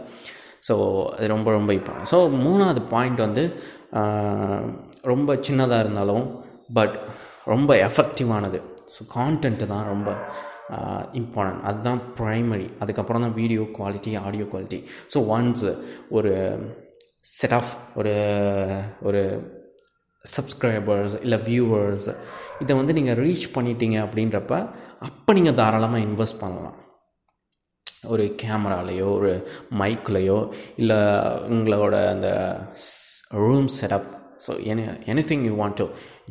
ஸோ 0.67 0.75
அது 1.15 1.27
ரொம்ப 1.27 1.49
ரொம்ப 1.51 1.71
இப்போ 1.73 1.93
ஸோ 2.11 2.17
மூணாவது 2.43 2.81
பாயிண்ட் 2.93 3.19
வந்து 3.25 3.43
uh, 3.99 4.61
ரொம்ப 5.03 5.35
சின்னதாக 5.47 5.83
இருந்தாலும் 5.85 6.25
பட் 6.73 6.95
ரொம்ப 7.45 7.69
எஃபெக்டிவானது 7.87 8.61
ஸோ 8.95 9.03
கான்டென்ட்டு 9.17 9.69
தான் 9.73 9.85
ரொம்ப 9.93 10.09
uh, 10.77 11.01
இம்பார்ட்டன்ட் 11.21 11.63
அதுதான் 11.69 12.01
ப்ரைமரி 12.19 12.67
அதுக்கப்புறம் 12.79 13.25
தான் 13.25 13.37
video 13.41 13.63
quality 13.77 14.13
audio 14.25 14.47
quality 14.53 14.81
so 15.13 15.19
once 15.35 15.67
ஒரு 16.09 16.33
செட் 17.37 17.57
ஆஃப் 17.59 17.73
ஒரு 17.99 18.15
ஒரு 19.01 19.23
சப்ஸ்கிரைபர்ஸ் 20.35 21.15
இல்லை 21.25 21.39
வியூவர்ஸ் 21.49 22.07
இதை 22.63 22.73
வந்து 22.79 22.93
நீங்கள் 22.99 23.19
ரீச் 23.23 23.47
பண்ணிட்டீங்க 23.55 23.97
அப்படின்றப்ப 24.05 24.53
அப்போ 25.07 25.33
நீங்கள் 25.37 25.57
தாராளமாக 25.59 26.05
இன்வெஸ்ட் 26.07 26.41
பண்ணலாம். 26.43 26.77
ஒரு 28.13 28.23
கேமராலேயோ 28.41 29.07
ஒரு 29.17 29.31
மைக்லேயோ 29.79 30.39
இல்லை 30.81 30.99
உங்களோட 31.55 31.95
அந்த 32.13 32.27
room 33.43 33.69
setup 33.77 34.09
so 34.45 34.51
any 34.71 34.83
any 35.13 35.23
thing 35.29 35.45
you 35.47 35.53
want 35.61 35.79
to 35.81 35.87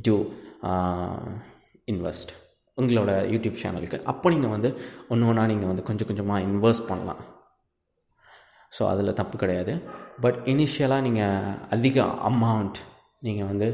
do 0.06 0.16
invest 1.92 2.30
உங்களோட 2.78 3.10
யூடியூப் 3.32 3.60
சேனலுக்கு 3.62 3.98
அப்போ 4.12 4.30
நீங்கள் 4.34 4.54
வந்து 4.54 4.68
ஒன்று 5.12 5.28
ஒன்றா 5.30 5.44
நீங்கள் 5.52 5.70
வந்து 5.70 5.86
கொஞ்சம் 5.88 6.08
கொஞ்சமாக 6.10 6.46
இன்வெஸ்ட் 6.48 6.88
பண்ணலாம். 6.90 7.22
ஸோ 8.76 8.82
அதில் 8.92 9.18
தப்பு 9.20 9.36
கிடையாது. 9.42 9.74
பட் 10.24 10.38
இனிஷியலாக 10.52 11.04
நீங்கள் 11.06 11.52
அதிக 11.76 12.04
அமௌண்ட் 12.30 12.78
நீங்கள் 13.26 13.48
வந்து 13.50 13.68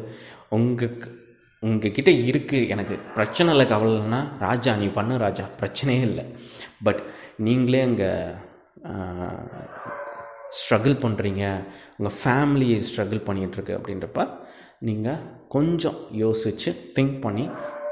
உங்களுக்கு 0.56 1.88
கிட்டே 1.96 2.12
இருக்குது 2.30 2.68
எனக்கு. 2.74 2.94
பிரச்சனை 3.14 3.50
இல்லை 3.54 3.66
கவலைன்னா 3.72 4.20
ராஜா 4.38 4.72
நீ 4.82 4.86
பண்ணு 4.98 5.14
ராஜா. 5.24 5.44
பிரச்சனையே 5.60 6.02
இல்லை. 6.10 6.24
பட் 6.86 7.00
நீங்களே 7.46 7.80
அங்கே 7.88 8.10
ஸ்ட்ரகிள் 10.58 10.96
பண்ணுறீங்க 11.04 11.44
உங்கள் 11.98 12.16
ஃபேமிலி 12.20 12.68
ஸ்ட்ரகிள் 12.88 13.22
பண்ணிகிட்ருக்கு 13.28 13.76
அப்படின்றப்ப 13.78 14.26
நீங்கள் 14.88 15.22
கொஞ்சம் 15.54 15.98
யோசித்து 16.22 16.70
திங்க் 16.96 17.16
பண்ணி 17.24 17.44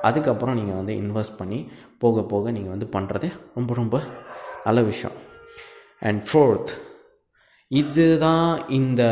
அதுக்கப்புறம் 0.08 0.56
நீங்கள் 0.58 0.78
வந்து 0.80 0.94
இன்வெஸ்ட் 1.02 1.38
பண்ணி 1.40 1.58
போக 2.02 2.22
போக 2.32 2.50
நீங்கள் 2.56 2.74
வந்து 2.74 2.88
பண்ணுறது 2.96 3.28
ரொம்ப 3.54 3.74
ரொம்ப 3.80 3.96
நல்ல 4.66 4.80
விஷயம். 4.92 5.16
அண்ட் 6.08 6.22
ஃபோர்த் 6.28 6.72
இதுதான் 7.80 8.48
இந்த 8.78 9.02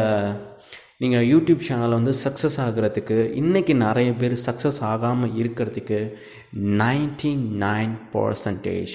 நீங்கள் 1.01 1.27
யூடியூப் 1.27 1.59
சேனல் 1.59 1.91
வந்து 1.91 2.13
சக்ஸஸ் 2.25 2.59
ஆகிறதுக்கு 2.59 3.35
இன்றைக்கி 3.35 3.77
நிறைய 3.77 4.15
பேர் 4.15 4.33
சக்ஸஸ் 4.47 4.83
ஆகாமல் 4.83 5.31
இருக்கிறதுக்கு 5.31 6.15
நைன்டி 6.55 7.37
நைன் 7.59 7.95
பர்சன்டேஜ் 8.13 8.95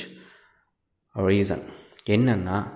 ரீசன் 1.17 1.63
என்னென்னா 2.09 2.67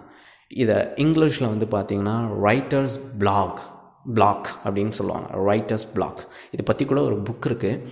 இதை 0.47 0.75
இங்கிலீஷில் 0.75 1.47
வந்து 1.47 1.65
பார்த்தீங்கன்னா 1.65 2.41
ரைட்டர்ஸ் 2.43 2.99
பிளாக் 3.17 3.59
பிளாக் 4.13 4.49
அப்படின்னு 4.65 4.89
சொல்லுவாங்க. 4.89 5.27
ரைட்டர்ஸ் 5.35 5.85
பிளாக் 5.93 6.27
இதை 6.51 6.65
பற்றி 6.65 6.85
கூட 6.85 7.01
ஒரு 7.01 7.15
புக் 7.15 7.47
இருக்குது 7.47 7.87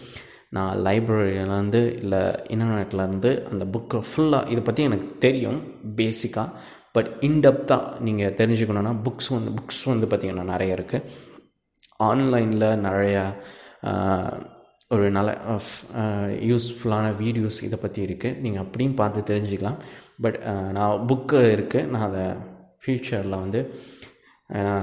நான் 0.49 0.77
லைப்ரரியிலேருந்து 0.77 1.97
இல்லை 1.97 2.19
இன்டர்நெட்லேருந்து 2.47 3.47
அந்த 3.51 3.65
புக்கை 3.65 4.01
ஃபுல்லாக 4.01 4.49
இதை 4.49 4.63
பற்றி 4.63 4.83
எனக்கு 4.83 5.17
தெரியும் 5.19 5.61
பேசிக்காக 5.95 6.49
பட் 6.91 7.07
இன்டெப்த்தாக 7.21 7.99
நீங்கள் 7.99 8.33
தெரிஞ்சுக்கணுன்னா 8.33 8.95
புக்ஸ் 9.03 9.29
வந்து 9.29 9.51
புக்ஸ் 9.51 9.85
வந்து 9.85 10.07
பார்த்திங்கன்னா 10.07 10.43
நிறைய 10.43 10.73
இருக்குது 10.73 11.25
ஆன்லைனில் 12.09 12.67
நிறையா 12.87 13.23
ஒரு 14.95 15.05
நல்ல 15.15 15.31
யூஸ்ஃபுல்லான 16.49 17.07
வீடியோஸ் 17.21 17.59
இதை 17.67 17.77
பற்றி 17.81 18.01
இருக்குது 18.07 18.39
நீங்கள் 18.43 18.63
அப்படியும் 18.63 18.99
பார்த்து 18.99 19.29
தெரிஞ்சுக்கலாம். 19.31 19.79
பட் 20.23 20.37
நான் 20.77 21.03
புக்கு 21.09 21.39
இருக்குது 21.55 21.89
நான் 21.93 22.07
அதை 22.09 22.25
ஃப்யூச்சரில் 22.83 23.41
வந்து 23.43 23.61
ஏன்னா 24.57 24.75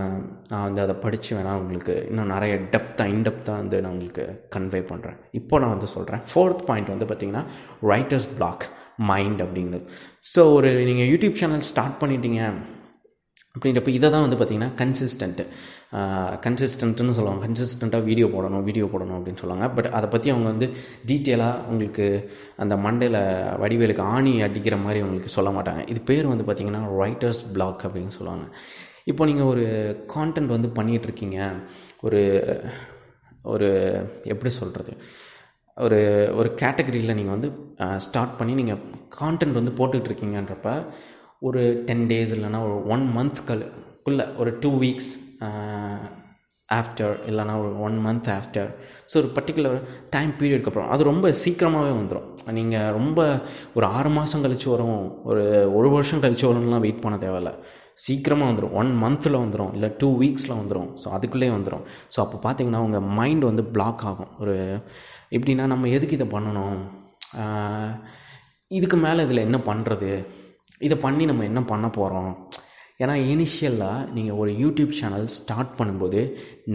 நான் 0.51 0.65
வந்து 0.67 0.81
அதை 0.85 0.95
படித்து 1.05 1.31
வேணால் 1.37 1.61
உங்களுக்கு 1.61 1.95
இன்னும் 2.09 2.33
நிறைய 2.35 2.55
டெப்த்தாக 2.73 3.13
இன்டெப்த்தாக 3.15 3.61
வந்து 3.63 3.77
நான் 3.83 3.93
உங்களுக்கு 3.95 4.25
கன்வே 4.55 4.81
பண்ணுறேன் 4.91 5.19
இப்போ 5.39 5.59
நான் 5.63 5.75
வந்து 5.75 5.89
சொல்கிறேன் 5.95 6.25
ஃபோர்த் 6.31 6.65
பாயிண்ட் 6.69 6.93
வந்து 6.95 7.09
பார்த்திங்கன்னா 7.11 7.45
ரைட்டர்ஸ் 7.93 8.29
பிளாக் 8.39 8.67
மைண்ட் 9.11 9.41
அப்படிங்கிறது. 9.45 9.87
ஸோ 10.33 10.41
ஒரு 10.57 10.73
நீங்கள் 10.89 11.09
யூடியூப் 11.13 11.39
சேனல் 11.43 11.65
ஸ்டார்ட் 11.71 11.97
பண்ணிட்டீங்க 12.03 12.41
அப்படின்றப்ப 13.55 13.91
இதை 13.99 14.09
தான் 14.15 14.25
வந்து 14.27 14.39
பார்த்திங்கன்னா 14.39 14.73
கன்சிஸ்டண்ட்டு 14.83 15.45
கன்சிஸ்டன்ட்னு 16.45 17.17
சொல்லுவாங்க. 17.19 17.43
கன்சிஸ்டண்ட்டாக 17.47 18.07
வீடியோ 18.09 18.27
போடணும் 18.35 18.65
வீடியோ 18.69 18.87
போடணும் 18.93 19.17
அப்படின்னு 19.19 19.43
சொல்லுவாங்க. 19.43 19.67
பட் 19.77 19.89
அதை 19.99 20.07
பற்றி 20.15 20.31
அவங்க 20.35 20.49
வந்து 20.53 20.69
டீட்டெயிலாக 21.11 21.63
உங்களுக்கு 21.73 22.07
அந்த 22.65 22.77
மண்டையில் 22.87 23.21
வடிவேலுக்கு 23.63 24.05
ஆணி 24.15 24.33
அடிக்கிற 24.47 24.79
மாதிரி 24.85 25.03
உங்களுக்கு 25.07 25.37
சொல்ல 25.37 25.51
மாட்டாங்க. 25.57 25.83
இது 25.93 26.03
பேர் 26.11 26.33
வந்து 26.33 26.47
பார்த்திங்கன்னா 26.49 26.83
ரைட்டர்ஸ் 27.03 27.43
பிளாக் 27.57 27.85
அப்படின்னு 27.89 28.17
சொல்லுவாங்க. 28.19 28.47
இப்போ 29.13 29.23
நீங்கள் 29.31 29.51
ஒரு 29.53 29.65
கான்டென்ட் 30.15 30.55
வந்து 30.57 30.69
பண்ணிகிட்ருக்கீங்க 30.79 31.39
ஒரு 32.07 32.23
ஒரு 33.53 33.69
எப்படி 34.33 34.51
சொல்கிறது 34.61 34.93
ஒரு 35.77 35.99
ஒரு 36.39 36.49
கேட்டகரியில் 36.61 37.17
நீங்கள் 37.19 37.35
வந்து 37.37 37.49
ஸ்டார்ட் 38.07 38.37
பண்ணி 38.39 38.53
நீங்கள் 38.61 38.81
கான்டென்ட் 39.19 39.59
வந்து 39.59 39.73
போட்டுட்ருக்கீங்கன்றப்ப 39.79 40.73
ஒரு 41.49 41.63
டென் 41.89 42.07
டேஸ் 42.11 42.35
இல்லைனா 42.37 42.61
ஒரு 42.69 42.77
ஒன் 42.95 43.05
மந்த்க்குள்ளே 43.17 44.27
ஒரு 44.43 44.51
டூ 44.63 44.71
வீக்ஸ் 44.85 45.13
ஆஃப்டர் 46.79 47.15
இல்லைனா 47.31 47.55
ஒரு 47.63 47.71
ஒன் 47.87 47.97
மந்த் 48.05 48.29
ஆஃப்டர் 48.37 48.71
ஸோ 49.11 49.15
ஒரு 49.21 49.29
பர்டிகுலர் 49.37 49.77
டைம் 50.15 50.31
பீரியட்க்கு 50.39 50.71
அப்புறம். 50.71 50.91
அது 50.95 51.03
ரொம்ப 51.11 51.33
சீக்கிரமாகவே 51.43 51.93
வந்துடும் 51.99 52.29
நீங்கள் 52.59 52.93
ரொம்ப 52.99 53.19
ஒரு 53.77 53.87
ஆறு 53.97 54.11
மாதம் 54.17 54.45
கழித்து 54.45 54.69
வரும். 54.75 55.03
ஒரு 55.31 55.43
ஒரு 55.79 55.89
வருஷம் 55.97 56.23
கழித்து 56.25 56.47
வரும்லாம் 56.51 56.85
வெயிட் 56.87 57.03
பண்ண 57.05 57.19
தேவையில்ல. 57.25 57.53
சீக்கிரமாக 58.05 58.49
வந்துடும் 58.51 58.77
ஒன் 58.81 58.91
மந்தில் 59.03 59.41
வந்துடும் 59.43 59.73
இல்லை 59.77 59.89
டூ 59.99 60.09
வீக்ஸில் 60.23 60.59
வந்துடும் 60.61 60.89
ஸோ 61.03 61.07
அதுக்குள்ளேயே 61.17 61.53
வந்துடும் 61.57 61.85
ஸோ 62.15 62.19
அப்போ 62.25 62.39
பார்த்தீங்கன்னா 62.47 62.81
உங்கள் 62.87 63.07
மைண்ட் 63.19 63.45
வந்து 63.51 63.65
பிளாக் 63.77 64.05
ஆகும். 64.11 64.33
ஒரு 64.43 64.57
எப்படின்னா 65.37 65.67
நம்ம 65.75 65.89
எதுக்கு 65.97 66.19
இதை 66.19 66.29
பண்ணணும்? 66.37 66.81
இதுக்கு 68.71 68.97
மேலே 69.07 69.23
இதில் 69.27 69.47
என்ன 69.49 69.59
பண்ணுறது 69.71 70.11
இதை 70.87 70.97
பண்ணி 71.07 71.25
நம்ம 71.31 71.45
என்ன 71.45 71.61
பண்ண 71.73 71.87
போகிறோம் 71.99 72.33
ஏன்னா 73.03 73.15
இனிஷியலாக 73.33 74.09
நீங்கள் 74.17 74.39
ஒரு 74.43 74.51
யூடியூப் 74.61 74.93
சேனல் 74.99 75.25
ஸ்டார்ட் 75.37 75.73
பண்ணும்போது 75.79 76.21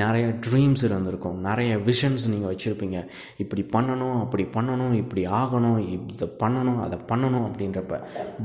நிறைய 0.02 0.26
ட்ரீம்ஸ் 0.46 0.84
இருந்திருக்கும். 0.88 1.38
நிறைய 1.48 1.72
விஷன்ஸ் 1.90 2.26
நீங்கள் 2.32 2.52
வச்சுருப்பீங்க. 2.52 2.98
இப்படி 3.44 3.64
பண்ணணும் 3.76 4.18
அப்படி 4.24 4.46
பண்ணணும் 4.56 4.96
இப்படி 5.04 5.24
ஆகணும் 5.42 5.80
இதை 6.16 6.28
பண்ணணும் 6.44 6.82
அதை 6.86 7.00
பண்ணணும் 7.12 7.46
அப்படின்றப்ப. 7.50 8.00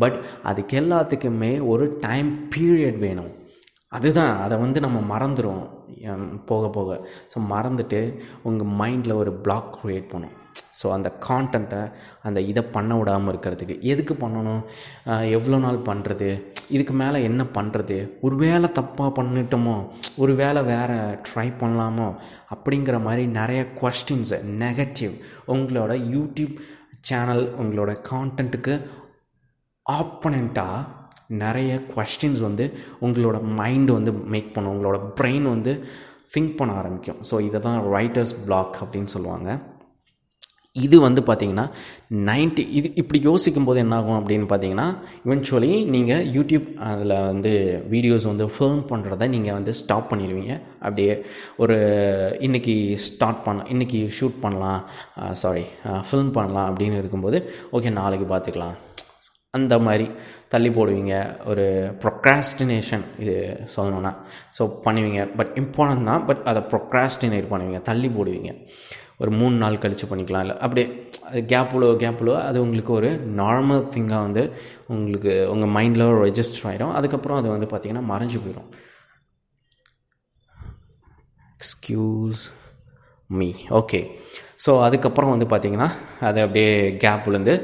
பட் 0.05 0.19
அதுக்கு 0.53 0.77
எல்லாத்துக்குமே 0.83 1.53
ஒரு 1.73 1.87
டைம் 2.07 2.31
பீரியட் 2.57 3.01
வேணும். 3.07 3.33
அதுதான் 3.97 4.33
அதை 4.45 4.55
வந்து 4.63 4.79
நம்ம 4.85 5.01
மறந்துடுவோம் 5.11 5.67
போக 6.53 6.65
போக. 6.79 6.91
ஸோ 7.33 7.39
மறந்துட்டு 7.53 8.01
உங்கள் 8.49 8.73
மைண்டில் 8.81 9.21
ஒரு 9.25 9.33
பிளாக் 9.45 9.71
க்ரியேட் 9.81 10.09
பண்ணும். 10.15 10.35
ஸோ 10.81 10.87
அந்த 10.97 11.09
கான்டென்ட்டை 11.27 11.83
அந்த 12.29 12.39
இதை 12.51 12.63
பண்ண 12.77 12.93
விடாமல் 12.99 13.31
இருக்கிறதுக்கு. 13.33 13.75
எதுக்கு 13.93 14.15
பண்ணணும்? 14.25 14.63
எவ்வளோ 15.37 15.59
நாள் 15.65 15.87
பண்ணுறது 15.91 16.29
இதுக்கு 16.71 16.95
மேலே 16.95 17.23
என்ன 17.23 17.45
பண்ணுறது 17.55 18.11
ஒரு 18.21 18.37
வேளை 18.37 18.71
தப்பாக 18.79 19.11
பண்ணிட்டோமோ? 19.17 19.89
ஒரு 20.17 20.35
வேளை 20.35 20.63
வேறு 20.63 20.95
ட்ரை 20.95 21.53
பண்ணலாமோ? 21.61 22.17
அப்படிங்கிற 22.55 23.03
மாதிரி 23.03 23.27
நிறைய 23.27 23.67
கொஸ்டின்ஸு 23.81 24.45
நெகட்டிவ் 24.45 25.15
உங்களோட 25.47 25.93
யூடியூப் 26.15 26.57
சேனல் 27.01 27.55
உங்களோட 27.61 27.97
கான்டென்ட்டுக்கு 28.11 28.81
ஆப்பனண்ட்டாக 29.91 30.87
நிறைய 31.29 31.83
கொஸ்டின்ஸ் 31.97 32.41
வந்து 32.41 32.73
உங்களோட 33.01 33.37
மைண்டு 33.61 33.93
வந்து 33.93 34.13
மேக் 34.13 34.55
பண்ணும். 34.55 34.75
உங்களோட 34.75 35.01
பிரெயின் 35.21 35.43
வந்து 35.43 35.85
திங்க் 36.37 36.57
பண்ண 36.57 36.75
ஆரம்பிக்கும். 36.75 37.21
ஸோ 37.31 37.41
இதை 37.41 37.61
தான் 37.61 37.81
ரைட்டர்ஸ் 37.81 38.35
பிளாக் 38.45 38.85
அப்படின்னு 38.85 39.05
சொல்லுவாங்க. 39.05 39.61
இது 40.83 40.97
வந்து 41.05 41.21
பார்த்திங்கன்னா 41.27 41.65
நைன்ட்டி 42.29 42.63
இது 42.79 42.89
இப்படி 43.01 43.19
யோசிக்கும் 43.27 43.67
போது 43.67 43.79
என்னாகும் 43.83 44.17
அப்படின்னு 44.21 44.47
பார்த்தீங்கன்னா 44.53 44.87
இவென்ச்சுவலி 45.27 45.69
நீங்கள் 45.95 46.25
யூடியூப் 46.37 46.67
அதில் 46.89 47.15
வந்து 47.29 47.53
வீடியோஸ் 47.93 48.27
வந்து 48.31 48.47
ஃபில்ம் 48.55 48.81
பண்ணுறத 48.89 49.29
நீங்கள் 49.35 49.57
வந்து 49.59 49.73
ஸ்டாப் 49.81 50.09
பண்ணிடுவீங்க. 50.13 50.55
அப்படியே 50.87 51.15
ஒரு 51.65 51.77
இன்றைக்கி 52.47 52.75
ஸ்டார்ட் 53.09 53.45
பண்ண 53.45 53.67
இன்றைக்கி 53.75 54.01
ஷூட் 54.19 54.43
பண்ணலாம். 54.47 54.81
சாரி 55.45 55.65
ஃபில்ம் 56.09 56.35
பண்ணலாம் 56.39 56.67
அப்படின்னு 56.71 56.99
இருக்கும்போது 57.03 57.41
ஓகே 57.79 57.95
நாளைக்கு 58.01 58.29
பார்த்துக்கலாம் 58.35 58.77
அந்த 59.55 59.75
மாதிரி 59.87 60.09
தள்ளி 60.53 60.71
போடுவீங்க. 60.77 61.15
ஒரு 61.51 61.65
ப்ரொக்ராஸ்டினேஷன் 62.03 63.05
இது 63.23 63.37
சொல்லணுன்னா 63.77 64.13
ஸோ 64.57 64.63
பண்ணுவீங்க. 64.87 65.23
பட் 65.39 65.55
இம்பார்ட்டன்ட் 65.63 66.09
தான் 66.11 66.25
பட் 66.31 66.43
அதை 66.51 66.63
ப்ரொக்ராஸ்டினேட் 66.75 67.51
பண்ணுவீங்க. 67.53 67.81
தள்ளி 67.93 68.09
போடுவீங்க. 68.19 68.53
ஒரு 69.23 69.31
மூணு 69.41 69.57
நாள் 69.63 69.83
கழித்து 69.83 70.07
பண்ணிக்கலாம். 70.11 70.45
இல்லை 70.45 70.57
அப்படியே 70.65 70.87
அது 71.29 71.41
கேப்புலோ 71.53 71.89
கேப்புலோ 72.05 72.35
அது 72.49 72.59
உங்களுக்கு 72.65 72.93
ஒரு 72.93 73.11
நார்மல் 73.41 73.85
திங்காக 73.95 74.25
வந்து 74.27 74.43
உங்களுக்கு 74.95 75.35
உங்கள் 75.53 75.73
மைண்டில் 75.77 76.07
ரெஜிஸ்டர் 76.25 76.67
ஆகிடும் 76.71 76.95
அதுக்கப்புறம் 76.99 77.39
அது 77.41 77.49
வந்து 77.55 77.69
பார்த்திங்கன்னா 77.73 78.05
மறைஞ்சு 78.13 78.41
போயிடும். 78.45 78.69
எக்ஸ்கியூஸ் 81.57 82.43
மீ 83.31 83.51
ஓகே 83.81 84.01
ஸோ 84.65 84.73
அதுக்கப்புறம் 84.87 85.33
வந்து 85.35 85.47
பார்த்திங்கன்னா 85.53 85.89
அது 86.29 86.39
அப்படியே 86.45 86.73
கேப்லேருந்து 87.05 87.55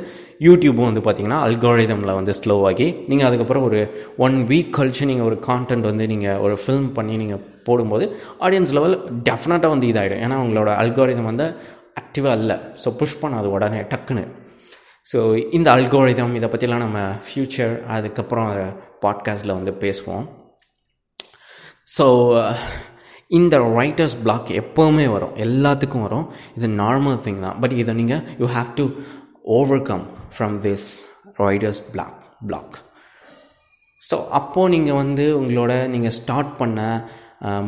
யூடியூப்பும் 0.47 0.89
வந்து 0.89 1.03
பார்த்திங்கன்னா 1.07 1.41
அல்காரிதமில் 1.47 2.17
வந்து 2.19 2.35
ஸ்லோவாகி 2.41 2.87
நீங்கள் 3.11 3.29
அதுக்கப்புறம் 3.29 3.67
ஒரு 3.69 3.81
ஒன் 4.27 4.37
வீக் 4.51 4.75
கழிச்சு 4.79 5.09
நீங்கள் 5.11 5.29
ஒரு 5.31 5.37
கான்டென்ட் 5.49 5.89
வந்து 5.91 6.07
நீங்கள் 6.13 6.41
ஒரு 6.45 6.55
ஃபில்ம் 6.63 6.91
பண்ணி 6.99 7.17
நீங்கள் 7.23 7.43
போடும்போது 7.69 8.07
ஆடியன்ஸ் 8.47 8.75
லெவல் 8.79 8.97
டெஃபினட்டாக 9.29 9.75
வந்து 9.75 9.91
இதாகிடும் 9.93 10.23
ஏன்னா 10.27 10.39
உங்களோட 10.45 10.73
அல்காரிதம் 10.83 11.31
வந்து 11.33 11.49
ஆக்டிவாக 12.03 12.39
இல்லை. 12.41 12.57
ஸோ 12.83 12.89
புஷ் 13.01 13.21
பண்ணாது 13.23 13.49
உடனே 13.57 13.81
டக்குன்னு. 13.93 14.25
ஸோ 15.07 15.19
இந்த 15.57 15.69
அல்கோரிதம் 15.77 16.35
இதை 16.39 16.49
பற்றிலாம் 16.53 16.85
நம்ம 16.87 16.99
ஃப்யூச்சர் 17.27 17.73
அதுக்கப்புறம் 17.97 18.51
பாட்காஸ்ட்டில் 19.05 19.57
வந்து 19.59 19.73
பேசுவோம். 19.85 20.27
ஸோ 21.97 22.07
இந்த 23.39 23.57
ரைட்டர்ஸ் 23.79 24.17
பிளாக் 24.25 24.49
எப்போவுமே 24.61 25.07
வரும். 25.15 25.35
எல்லாத்துக்கும் 25.45 26.05
வரும். 26.07 26.27
இது 26.59 26.69
நார்மல் 26.83 27.19
திங் 27.25 27.43
தான். 27.47 27.59
பட் 27.63 27.75
இதை 27.83 27.93
நீங்கள் 28.01 28.23
you 28.43 28.49
have 28.57 28.71
to 28.81 28.87
overcome 29.45 30.05
from 30.35 30.57
this 30.67 30.89
writers 31.37 31.83
block 31.93 32.19
block 32.49 32.77
so 34.03 34.17
அப்போது 34.29 34.73
நீங்கள் 34.75 34.99
வந்து 35.03 35.25
உங்களோட 35.41 35.73
நீங்கள் 35.89 36.15
ஸ்டார்ட் 36.19 36.53
பண்ண 36.57 36.81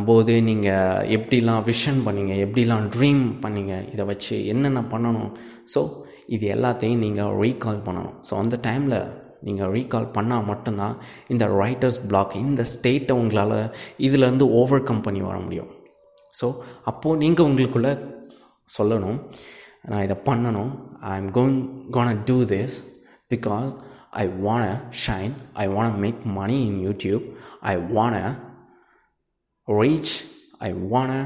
போது 0.04 0.42
நீங்கள் 0.42 1.08
எப்படிலாம் 1.16 1.64
விஷன் 1.68 2.00
பண்ணீங்க 2.06 2.32
எப்படிலாம் 2.44 2.86
ட்ரீம் 2.94 3.22
பண்ணீங்க 3.44 3.92
இதை 3.92 4.04
வச்சு 4.04 4.46
என்னென்ன 4.46 4.80
பண்ணணும்? 4.80 5.30
ஸோ 5.74 5.80
இது 6.26 6.46
எல்லாத்தையும் 6.54 7.02
நீங்கள் 7.04 7.32
ரீகால் 7.42 7.80
பண்ணணும். 7.86 8.14
ஸோ 8.28 8.32
அந்த 8.42 8.58
டைமில் 8.66 8.98
நீங்கள் 9.40 9.70
ரீகால் 9.76 10.08
பண்ணால் 10.16 10.48
மட்டும்தான் 10.50 10.96
இந்த 11.28 11.46
ரைட்டர்ஸ் 11.46 12.00
பிளாக் 12.10 12.36
இந்த 12.36 12.64
ஸ்டேட்டை 12.74 13.10
உங்களால் 13.10 13.56
இதிலேருந்து 13.98 14.48
ஓவர் 14.60 14.86
கம் 14.90 15.00
பண்ணி 15.00 15.20
வர 15.20 15.38
முடியும். 15.38 15.70
ஸோ 16.40 16.48
அப்போது 16.84 17.16
நீங்கள் 17.16 17.48
உங்களுக்குள்ளே 17.50 17.92
சொல்லணும் 18.78 19.18
நான் 19.84 20.04
இதை 20.04 20.16
பண்ணணும் 20.24 20.72
I 21.04 21.14
am 21.16 21.30
going 21.32 21.60
gonna 21.90 22.22
do 22.24 22.38
this 22.44 22.76
because 23.30 23.70
I 24.14 24.24
want 24.42 24.72
shine 25.06 25.34
I 25.54 25.66
want 25.68 25.98
make 25.98 26.22
money 26.32 26.58
in 26.66 26.80
YouTube 26.80 27.24
I 27.62 27.74
want 27.92 28.20
reach 29.68 30.14
I 30.60 30.70
wanna 30.92 31.20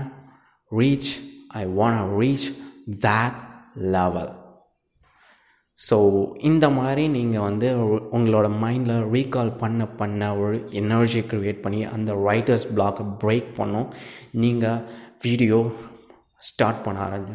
reach 0.73 1.13
I 1.55 1.63
wanna 1.79 2.03
reach 2.21 2.47
that 3.01 3.39
level 3.95 4.33
so 5.81 5.97
இந்த 6.41 6.67
மாதிரி 6.71 7.03
நீங்கள் 7.09 7.41
வந்து 7.41 7.69
உங்களோட 8.11 8.47
மைண்டில் 8.61 9.03
ரீகால் 9.13 9.51
பண்ண 9.57 9.87
பண்ண 9.97 10.29
ஒரு 10.37 10.59
எனர்ஜி 10.73 11.21
க்ரியேட் 11.21 11.61
பண்ணி 11.61 11.81
அந்த 11.87 12.13
ரைட்டர்ஸ் 12.29 12.69
பிளாக்கை 12.75 13.05
பிரேக் 13.19 13.51
பண்ணும் 13.57 13.91
நீங்கள் 14.35 14.81
வீடியோ 15.23 15.59
ஸ்டார்ட் 16.43 16.83
பண்ண 16.83 17.01
ஆரம்பி 17.01 17.35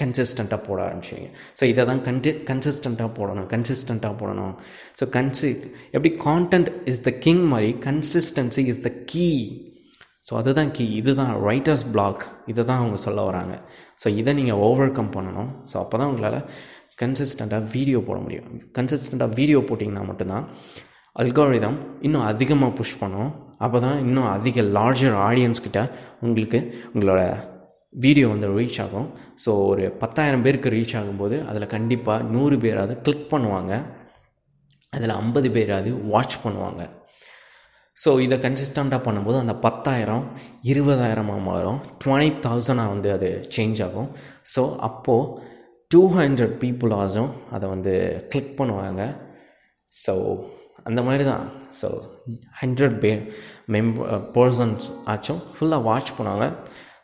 கன்சிஸ்டண்ட்டாக 0.00 0.60
போட 0.66 0.78
ஆரம்பிச்சிங்க 0.86 1.28
ஸோ 1.58 1.64
இதை 1.72 1.82
தான் 1.90 2.00
கன்சி 2.06 2.30
கன்சிஸ்டண்ட்டாக 2.50 3.10
போடணும் 3.18 3.48
கன்சிஸ்டண்ட்டாக 3.52 4.14
போடணும். 4.20 4.54
ஸோ 4.98 5.04
கன்சி 5.16 5.50
எப்படி 5.94 6.10
கான்டென்ட் 6.28 6.70
இஸ் 6.92 7.02
த 7.08 7.12
கிங் 7.26 7.44
மாதிரி 7.52 7.70
consistency 7.88 8.64
is 8.72 8.82
the 8.86 8.92
key 9.12 9.28
so 10.26 10.32
அதுதான் 10.40 10.70
கீ 10.76 10.84
இதுதான் 11.00 11.32
ரைட்டர்ஸ் 11.48 11.84
பிளாக் 11.94 12.22
இதை 12.50 12.62
தான் 12.68 12.80
அவங்க 12.82 12.98
சொல்ல 13.06 13.20
வராங்க. 13.28 13.54
ஸோ 14.02 14.08
இதை 14.20 14.32
நீங்கள் 14.40 14.60
ஓவர் 14.66 14.94
கம் 14.98 15.14
பண்ணணும். 15.16 15.50
ஸோ 15.70 15.76
அப்போ 15.82 15.96
தான் 16.00 16.10
உங்களால் 16.12 16.40
கன்சிஸ்டண்ட்டாக 17.02 17.68
வீடியோ 17.74 18.00
போட 18.08 18.18
முடியும். 18.24 18.48
கன்சிஸ்டண்ட்டாக 18.78 19.36
வீடியோ 19.38 19.60
போட்டிங்கன்னா 19.68 20.04
மட்டும்தான் 20.10 20.46
அல்காரிதம் 21.22 21.78
இன்னும் 22.06 22.26
அதிகமாக 22.32 22.72
புஷ் 22.78 23.00
பண்ணும். 23.00 23.30
அப்போ 23.64 23.78
தான் 23.86 23.98
இன்னும் 24.06 24.28
அதிக 24.36 24.62
லார்ஜர் 24.76 25.16
ஆடியன்ஸ்கிட்ட 25.26 25.80
உங்களுக்கு 26.26 26.58
உங்களோட 26.92 27.20
வீடியோ 27.92 28.28
வந்து 28.28 28.48
ரீச் 28.58 28.80
ஆகும். 28.82 29.08
ஸோ 29.44 29.50
ஒரு 29.66 29.90
பத்தாயிரம் 29.90 30.42
பேருக்கு 30.42 30.70
ரீச் 30.70 30.96
ஆகும்போது 31.00 31.46
அதில் 31.46 31.66
கண்டிப்பாக 31.66 32.22
நூறு 32.22 32.56
பேராவது 32.56 32.96
கிளிக் 33.00 33.30
பண்ணுவாங்க. 33.34 33.72
அதில் 34.92 35.10
ஐம்பது 35.10 35.50
பேராவது 35.50 36.08
வாட்ச் 36.08 36.36
பண்ணுவாங்க. 36.44 36.82
ஸோ 38.04 38.20
இதை 38.20 38.38
கன்சிஸ்டண்ட்டாக 38.38 39.06
பண்ணும்போது 39.06 39.38
அந்த 39.38 39.54
பத்தாயிரம் 39.54 40.24
இருபதாயிரமாக 40.62 41.40
மாறும். 41.40 41.80
டுவெண்ட்டி 42.04 42.40
தௌசண்டாக 42.46 42.92
வந்து 42.94 43.12
அது 43.12 43.48
சேஞ்ச் 43.56 43.82
ஆகும். 43.86 44.08
ஸோ 44.54 44.76
அப்போது 44.76 45.50
டூ 45.90 46.02
ஹண்ட்ரட் 46.18 46.56
பீப்புள் 46.64 46.92
அதை 47.56 47.68
வந்து 47.74 48.26
கிளிக் 48.28 48.58
பண்ணுவாங்க. 48.60 49.02
ஸோ 50.06 50.14
அந்த 50.84 51.02
மாதிரி 51.02 51.24
தான் 51.24 51.44
ஸோ 51.82 51.88
ஹண்ட்ரட் 52.60 52.98
பே 52.98 53.10
மெம்ப 53.74 54.22
பர்சன்ஸ் 54.36 54.86
ஆச்சும் 55.06 55.42
ஃபுல்லாக 55.56 55.82
வாட்ச் 55.82 56.12
பண்ணுவாங்க. 56.18 56.46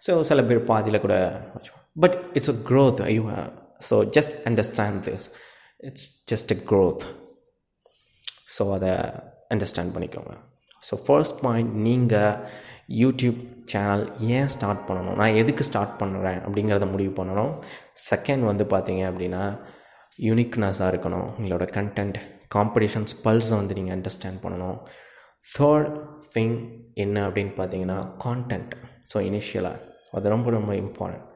ஸோ 0.07 0.12
சில 0.30 0.42
பேர் 0.49 0.61
பாதியில் 0.72 1.05
கூட 1.07 1.16
watch 1.55 1.70
but 2.05 2.16
it's 2.38 2.53
a 2.55 2.59
growth 2.70 3.01
you 3.16 3.24
so 3.88 3.96
just 4.16 4.34
understand 4.51 5.01
this 5.09 5.26
it's 5.88 6.09
just 6.32 6.53
a 6.57 6.61
growth 6.70 7.05
so 8.57 8.64
அதை 8.76 8.92
அண்டர்ஸ்டாண்ட் 9.55 9.92
பண்ணிக்கோங்க. 9.94 10.32
ஸோ 10.86 10.94
ஃபர்ஸ்ட் 11.07 11.38
பாயிண்ட் 11.44 11.72
நீங்கள் 11.86 12.36
யூடியூப் 13.03 13.38
சேனல் 13.72 14.05
ஏன் 14.36 14.51
ஸ்டார்ட் 14.55 14.82
பண்ணணும்? 14.88 15.16
நான் 15.20 15.38
எதுக்கு 15.40 15.62
ஸ்டார்ட் 15.68 15.94
பண்ணுறேன் 16.03 16.38
அப்படிங்கிறத 16.46 16.86
முடிவு 16.94 17.12
பண்ணணும். 17.20 17.53
செகண்ட் 18.11 18.44
வந்து 18.51 18.64
பார்த்தீங்க 18.74 19.03
அப்படின்னா 19.11 19.42
யூனிக்னஸாக 20.28 20.90
இருக்கணும். 20.92 21.26
உங்களோட 21.38 21.64
கண்டென்ட் 21.78 22.18
காம்படிஷன்ஸ் 22.57 23.14
பல்ஸை 23.24 23.55
வந்து 23.61 23.76
நீங்கள் 23.78 23.96
அண்டர்ஸ்டாண்ட் 23.96 24.40
பண்ணணும். 24.44 24.78
தேர்ட் 25.46 25.90
திங் 26.36 26.57
என்ன 27.05 27.16
அப்படின்னு 27.28 27.55
பார்த்தீங்கன்னா 27.61 27.99
கான்டென்ட் 28.26 28.72
ஸோ 29.12 29.18
இனிஷியலாக 29.28 29.84
அது 30.11 30.28
ரொம்ப 30.28 30.50
ரொம்ப 30.50 30.72
இம்பார்ட்டன்ட் 30.74 31.26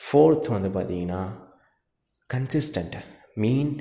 ஃபோர்த் 0.00 0.48
வந்து 0.48 0.68
பார்த்தீங்கன்னா 0.68 1.22
கன்சிஸ்டண்ட்டு 2.30 3.00
மீன் 3.34 3.72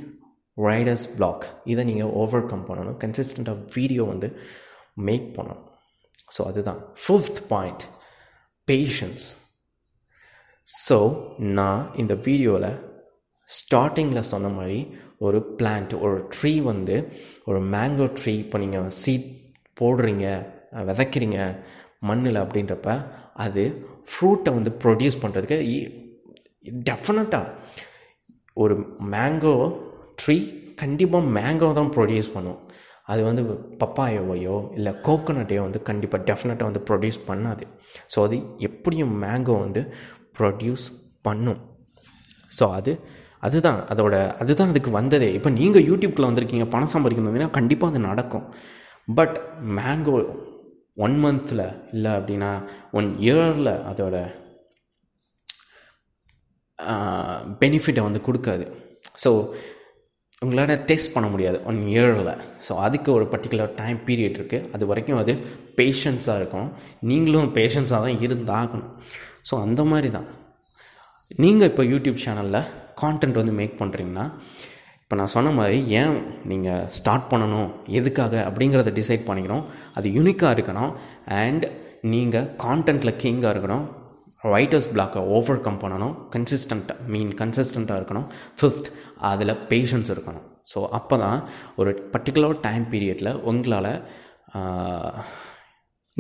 ரைடர்ஸ் 0.58 1.08
பிளாக் 1.18 1.46
இதை 1.66 1.84
நீங்கள் 1.86 2.14
ஓவர் 2.22 2.46
கம் 2.46 2.66
பண்ணணும் 2.70 2.98
கன்சிஸ்டண்ட்டாக 2.98 3.66
வீடியோ 3.76 4.04
வந்து 4.04 4.28
மேக் 5.08 5.30
பண்ணணும். 5.38 5.64
ஸோ 6.36 6.42
அதுதான். 6.50 6.82
ஃபிஃப்த் 7.04 7.42
பாயிண்ட் 7.48 7.84
பேஷன்ஸ் 8.68 9.26
ஸோ 10.68 10.98
நான் 11.38 11.92
இந்த 11.96 12.14
வீடியோவில் 12.28 12.70
ஸ்டார்டிங்கில் 13.50 14.30
சொன்ன 14.34 14.48
மாதிரி 14.48 14.80
ஒரு 15.18 15.40
பிளான்ட் 15.60 15.94
ஒரு 16.06 16.18
ட்ரீ 16.36 16.62
வந்து 16.62 16.96
ஒரு 17.46 17.60
மேங்கோ 17.74 18.08
ட்ரீ 18.20 18.34
இப்போ 18.38 18.58
நீங்கள் 18.58 18.90
சீட் 19.02 19.28
போடுறீங்க 19.78 20.26
விதைக்கிறீங்க 20.90 21.40
மண்ணில் 22.10 22.40
அப்படின்றப்ப 22.44 22.90
அது 23.46 23.64
ஃப்ரூட்டை 24.12 24.52
வந்து 24.58 24.72
ப்ரொடியூஸ் 24.84 25.22
பண்ணுறதுக்கு 25.24 25.58
டெஃபினட்டாக 26.90 27.54
ஒரு 28.64 28.76
மேங்கோ 29.14 29.56
ட்ரீ 30.22 30.38
கண்டிப்பாக 30.82 31.32
மேங்கோ 31.38 31.70
தான் 31.80 31.92
ப்ரொடியூஸ் 31.96 32.30
பண்ணும். 32.36 32.60
அது 33.12 33.22
வந்து 33.28 33.44
பப்பாயோவையோ 33.82 34.58
இல்லை 34.78 34.92
கோகோனட்டையோ 35.08 35.62
வந்து 35.68 35.80
கண்டிப்பாக 35.90 36.22
டெஃபினட்டாக 36.30 36.70
வந்து 36.70 36.82
ப்ரொடியூஸ் 36.90 37.20
பண்ணாது. 37.30 37.64
ஸோ 38.14 38.20
அது 38.28 38.38
எப்படியும் 38.68 39.14
மேங்கோ 39.24 39.56
வந்து 39.66 39.82
ப்ரொடியூஸ் 40.38 40.86
பண்ணும். 41.28 41.60
ஸோ 42.52 42.66
அது 42.78 42.94
அதுதான் 43.48 43.80
அதோட 43.94 44.16
அதுதான் 44.42 44.72
அதுக்கு 44.74 44.92
வந்ததே. 45.00 45.30
இப்போ 45.38 45.50
நீங்கள் 45.60 45.86
யூடியூப்பில் 45.90 46.30
வந்திருக்கீங்க 46.30 46.68
பணம் 46.76 46.94
சம்பாதிக்கணும்னா 46.96 47.50
கண்டிப்பாக 47.60 47.92
அது 47.94 48.02
நடக்கும். 48.10 48.46
பட் 49.20 49.38
மேங்கோ 49.80 50.16
ஒன் 51.06 51.16
மந்தில் 51.24 51.66
இல்லை 51.96 52.12
அப்படின்னா 52.18 52.50
ஒன் 53.00 53.08
இயரில் 53.28 53.74
அதோட 53.92 54.18
பெனிஃபிட்டை 57.62 58.02
வந்து 58.08 58.22
கொடுக்காது. 58.28 58.66
ஸோ 59.24 59.32
உங்களால் 60.44 60.84
டெஸ்ட் 60.90 61.14
பண்ண 61.16 61.28
முடியாது 61.34 61.58
ஒன் 61.70 61.80
இயரில் 61.94 62.32
ஸோ 62.68 62.72
அதுக்கு 62.86 63.10
ஒரு 63.18 63.26
பர்டிகுலர் 63.34 63.76
டைம் 63.82 64.00
பீரியட் 64.08 64.38
இருக்குது 64.40 64.68
அது 64.76 64.84
வரைக்கும் 64.92 65.20
அது 65.24 65.34
பேஷன்ஸாக 65.80 66.40
இருக்கும் 66.42 66.70
நீங்களும் 67.12 67.52
பேஷன்ஸாக 67.58 68.02
தான் 68.06 68.24
இருந்தாகணும். 68.28 68.92
ஸோ 69.50 69.54
அந்த 69.66 69.82
மாதிரி 69.92 70.10
தான். 70.18 70.28
நீங்கள் 71.44 71.70
இப்போ 71.72 71.84
யூடியூப் 71.94 72.24
சேனலில் 72.26 72.68
கான்டென்ட் 73.02 73.40
வந்து 73.42 73.54
மேக் 73.60 73.80
பண்ணுறீங்கன்னா 73.82 74.26
இப்போ 75.04 75.16
நான் 75.20 75.34
சொன்ன 75.34 75.50
மாதிரி 75.58 75.78
ஏன் 76.02 76.16
நீங்கள் 76.52 76.86
ஸ்டார்ட் 76.98 77.28
பண்ணணும்? 77.32 77.70
எதுக்காக? 78.00 78.36
அப்படிங்கிறத 78.50 78.94
டிசைட் 79.00 79.28
பண்ணிக்கணும். 79.28 79.66
அது 79.98 80.08
யூனிக்காக 80.18 80.54
இருக்கணும். 80.58 80.94
அண்ட் 81.42 81.66
நீங்கள் 82.14 82.48
கான்டென்ட்டில் 82.64 83.20
கிங்காக 83.24 83.52
இருக்கணும். 83.56 83.84
ரைட்டர்ஸ் 84.54 84.88
பிளாக்கை 84.94 85.22
ஓவர் 85.36 85.62
கம் 85.66 85.82
பண்ணணும் 85.84 86.16
கன்சிஸ்டண்ட்டாக 86.34 87.06
மீன் 87.14 87.34
கன்சிஸ்டண்ட்டாக 87.42 88.00
இருக்கணும். 88.00 88.26
ஃபிஃப்த் 88.60 88.90
அதில் 89.32 89.54
பேஷன்ஸ் 89.72 90.12
இருக்கணும். 90.16 90.46
ஸோ 90.72 90.80
அப்போ 90.98 91.16
தான் 91.26 91.40
ஒரு 91.82 91.92
பர்டிகுலர் 92.14 92.56
டைம் 92.66 92.86
பீரியடில் 92.94 93.32
உங்களால் 93.52 93.92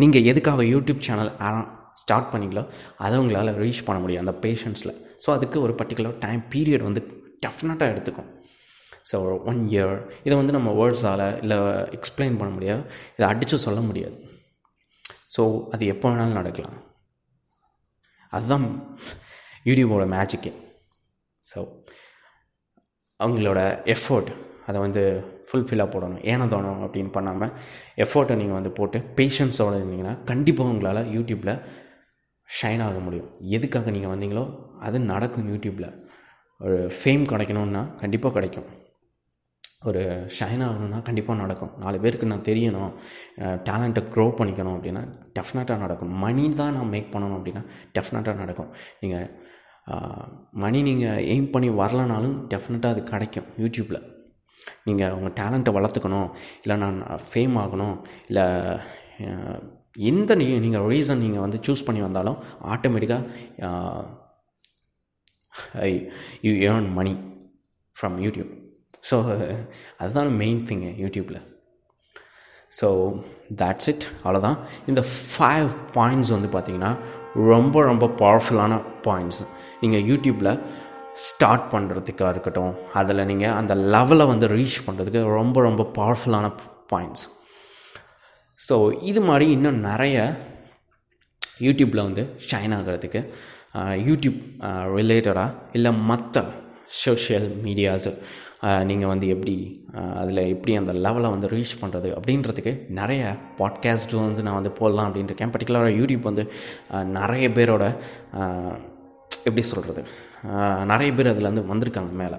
நீங்கள் 0.03 0.27
எதுக்காக 0.31 0.63
யூடியூப் 0.73 1.01
சேனல் 1.07 1.33
ஸ்டார்ட் 2.01 2.31
பண்ணிங்களோ 2.33 2.63
அதை 3.05 3.17
உங்களால் 3.23 3.51
ரீச் 3.63 3.83
பண்ண 3.87 3.97
முடியும் 4.03 4.23
அந்த 4.23 4.33
பேஷன்ஸில் 4.45 4.93
ஸோ 5.23 5.29
அதுக்கு 5.37 5.57
ஒரு 5.65 5.73
பர்டிகுலர் 5.81 6.15
டைம் 6.23 6.41
பீரியட் 6.53 6.87
வந்து 6.89 7.01
டெஃபினட்டாக 7.45 7.93
எடுத்துக்கும். 7.93 8.29
ஸோ 9.09 9.17
ஒன் 9.51 9.61
இயர் 9.73 9.95
இதை 10.25 10.35
வந்து 10.41 10.55
நம்ம 10.57 10.69
வேர்ட்ஸால் 10.79 11.23
இல்லை 11.43 11.57
எக்ஸ்பிளைன் 11.97 12.39
பண்ண 12.39 12.51
முடியாது. 12.57 12.81
இதை 13.15 13.25
அடித்து 13.31 13.57
சொல்ல 13.65 13.79
முடியாது. 13.89 14.15
ஸோ 15.35 15.43
அது 15.73 15.83
எப்போ 15.93 16.07
வேணாலும் 16.09 16.39
நடக்கலாம். 16.39 16.79
அதுதான் 18.35 18.65
யூடியூபோட 19.69 20.05
மேஜிக்கு 20.15 20.51
ஸோ 21.51 21.59
அவங்களோட 23.19 23.59
எஃபோர்ட் 23.93 24.29
அதை 24.67 24.77
வந்து 24.85 25.01
ஃபுல்ஃபில்லாக 25.47 25.91
போடணும். 25.93 26.21
ஏனோ 26.31 26.45
தோணும் 26.53 26.83
அப்படின்னு 26.85 27.11
பண்ணாமல் 27.15 27.51
எஃபோர்ட்டை 28.03 28.35
நீங்கள் 28.41 28.57
வந்து 28.57 28.71
போட்டு 28.77 28.97
பேஷன்ஸோடு 29.17 29.79
இருந்தீங்கன்னா 29.79 30.13
கண்டிப்பாக 30.29 30.71
உங்களால் 30.73 31.09
யூடியூப்பில் 31.15 31.53
ஷைன் 32.49 32.83
ஆக 32.85 32.97
முடியும். 33.07 33.29
எதுக்காக 33.57 33.91
நீங்கள் 33.95 34.13
வந்தீங்களோ 34.13 34.45
அது 34.87 34.97
நடக்கும் 35.11 35.49
யூடியூப்பில் 35.53 35.89
ஒரு 36.65 36.77
ஃபேம் 36.97 37.23
கிடைக்கணுன்னா 37.31 37.83
கண்டிப்பாக 38.01 38.33
கிடைக்கும். 38.37 38.67
ஒரு 39.89 40.01
ஷைன் 40.37 40.63
ஆகணும்னா 40.67 40.99
கண்டிப்பாக 41.07 41.37
நடக்கும். 41.43 41.71
நாலு 41.83 41.97
பேருக்கு 42.03 42.31
நான் 42.31 42.47
தெரியணும் 42.49 42.91
டேலண்ட்டை 43.67 44.03
க்ரோ 44.13 44.25
பண்ணிக்கணும் 44.39 44.75
அப்படின்னா 44.77 45.03
டெஃபினட்டாக 45.37 45.79
நடக்கும். 45.85 46.13
மணி 46.23 46.45
தான் 46.61 46.75
நான் 46.77 46.93
மேக் 46.95 47.13
பண்ணணும் 47.15 47.37
அப்படின்னா 47.39 47.63
டெஃபினட்டாக 47.97 48.41
நடக்கும். 48.43 48.71
நீங்கள் 49.03 49.27
மணி 50.63 50.79
நீங்கள் 50.89 51.23
எய்ம் 51.33 51.53
பண்ணி 51.53 51.69
வரலனாலும் 51.81 52.35
டெஃபினட்டாக 52.51 52.95
அது 52.95 53.01
கிடைக்கும் 53.13 53.47
யூடியூப்பில் 53.63 54.01
நீங்கள் 54.87 55.13
உங்கள் 55.17 55.37
டேலண்ட்டை 55.39 55.71
வளர்த்துக்கணும் 55.77 56.29
இல்லை 56.63 56.75
நான் 56.83 56.99
ஃபேம் 57.29 57.55
ஆகணும் 57.63 57.95
இல்லை 58.29 58.45
எந்த 60.09 60.35
நீ 60.41 60.45
நீங்கள் 60.65 60.85
ரீசன் 60.91 61.23
நீங்கள் 61.23 61.45
வந்து 61.45 61.59
சூஸ் 61.65 61.85
பண்ணி 61.87 62.01
வந்தாலும் 62.05 62.37
ஆட்டோமேட்டிக்காக 62.73 63.23
you 66.47 66.53
earn 66.69 66.89
money 66.99 67.13
from 67.97 68.15
YouTube 68.25 68.51
so 69.03 69.15
அதுதான் 70.01 70.31
மெயின் 70.37 70.61
திங்கு 70.67 70.91
யூடியூப்பில் 70.99 71.41
ஸோ 72.71 72.87
தேட்ஸ் 73.55 73.89
இட் 73.91 74.05
அவ்வளோதான் 74.23 74.57
இந்த 74.87 75.01
ஃபைவ் 75.09 75.69
பாயிண்ட்ஸ் 75.97 76.31
வந்து 76.31 76.49
பார்த்திங்கன்னா 76.53 76.91
ரொம்ப 77.45 77.83
ரொம்ப 77.83 78.05
பவர்ஃபுல்லான 78.21 78.73
பாயிண்ட்ஸ் 79.05 79.41
நீங்கள் 79.81 80.03
யூடியூப்பில் 80.03 80.51
ஸ்டார்ட் 81.23 81.65
பண்ணுறதுக்காக 81.71 82.29
இருக்கட்டும் 82.29 82.73
அதில் 82.93 83.27
நீங்கள் 83.27 83.55
அந்த 83.55 83.73
லெவலை 83.93 84.25
வந்து 84.27 84.47
ரீச் 84.53 84.79
பண்ணுறதுக்கு 84.87 85.21
ரொம்ப 85.33 85.57
ரொம்ப 85.61 85.83
பவர்ஃபுல்லான 85.97 86.47
பாயிண்ட்ஸ் 86.89 87.25
ஸோ 88.59 88.75
இது 89.03 89.21
மாதிரி 89.21 89.45
இன்னும் 89.51 89.79
நிறைய 89.81 90.17
யூடியூப்பில் 91.61 92.05
வந்து 92.05 92.23
ஷைன் 92.49 92.73
ஆகிறதுக்கு 92.73 93.21
யூடியூப் 94.07 94.39
ரிலேட்டடாக 94.97 95.55
இல்லை 95.73 95.91
மற்ற 96.05 96.43
சோஷியல் 97.03 97.47
மீடியாஸு 97.63 98.11
நீங்கள் 98.89 99.11
வந்து 99.11 99.27
எப்படி 99.33 99.53
அதில் 100.21 100.41
எப்படி 100.53 100.73
அந்த 100.81 100.93
லெவலை 101.05 101.29
வந்து 101.33 101.47
ரீச் 101.53 101.79
பண்ணுறது 101.81 102.09
அப்படின்றதுக்கு 102.17 102.71
நிறைய 102.99 103.21
பாட்காஸ்ட் 103.59 104.13
வந்து 104.19 104.45
நான் 104.47 104.59
வந்து 104.59 104.71
போடலாம் 104.79 105.07
அப்படின்ட்டு 105.09 105.33
இருக்கேன் 105.33 105.53
பர்டிகுலராக 105.55 105.97
யூடியூப் 105.99 106.29
வந்து 106.29 106.43
நிறைய 107.17 107.47
பேரோட 107.57 107.85
எப்படி 109.47 109.63
சொல்கிறது 109.71 110.03
நிறைய 110.91 111.09
பேர் 111.17 111.31
அதில் 111.31 111.49
வந்து 111.51 111.63
வந்திருக்காங்க 111.71 112.13
மேலே. 112.21 112.37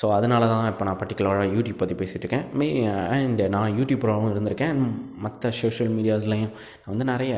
ஸோ 0.00 0.06
அதனால 0.16 0.42
தான் 0.52 0.68
இப்போ 0.72 0.84
நான் 0.88 0.98
பர்டிகுலராக 1.00 1.46
யூடியூப் 1.56 1.80
பற்றி 1.82 1.94
பேசிகிட்டு 2.00 2.24
இருக்கேன். 2.24 2.44
மே 2.60 2.68
அண்ட் 3.16 3.42
நான் 3.54 3.76
யூடியூப்பராகவும் 3.78 4.32
இருந்திருக்கேன். 4.34 4.78
மற்ற 5.24 5.50
சோஷியல் 5.62 5.92
மீடியாஸ்லேயும் 5.96 6.52
நான் 6.80 6.92
வந்து 6.92 7.06
நிறைய 7.12 7.34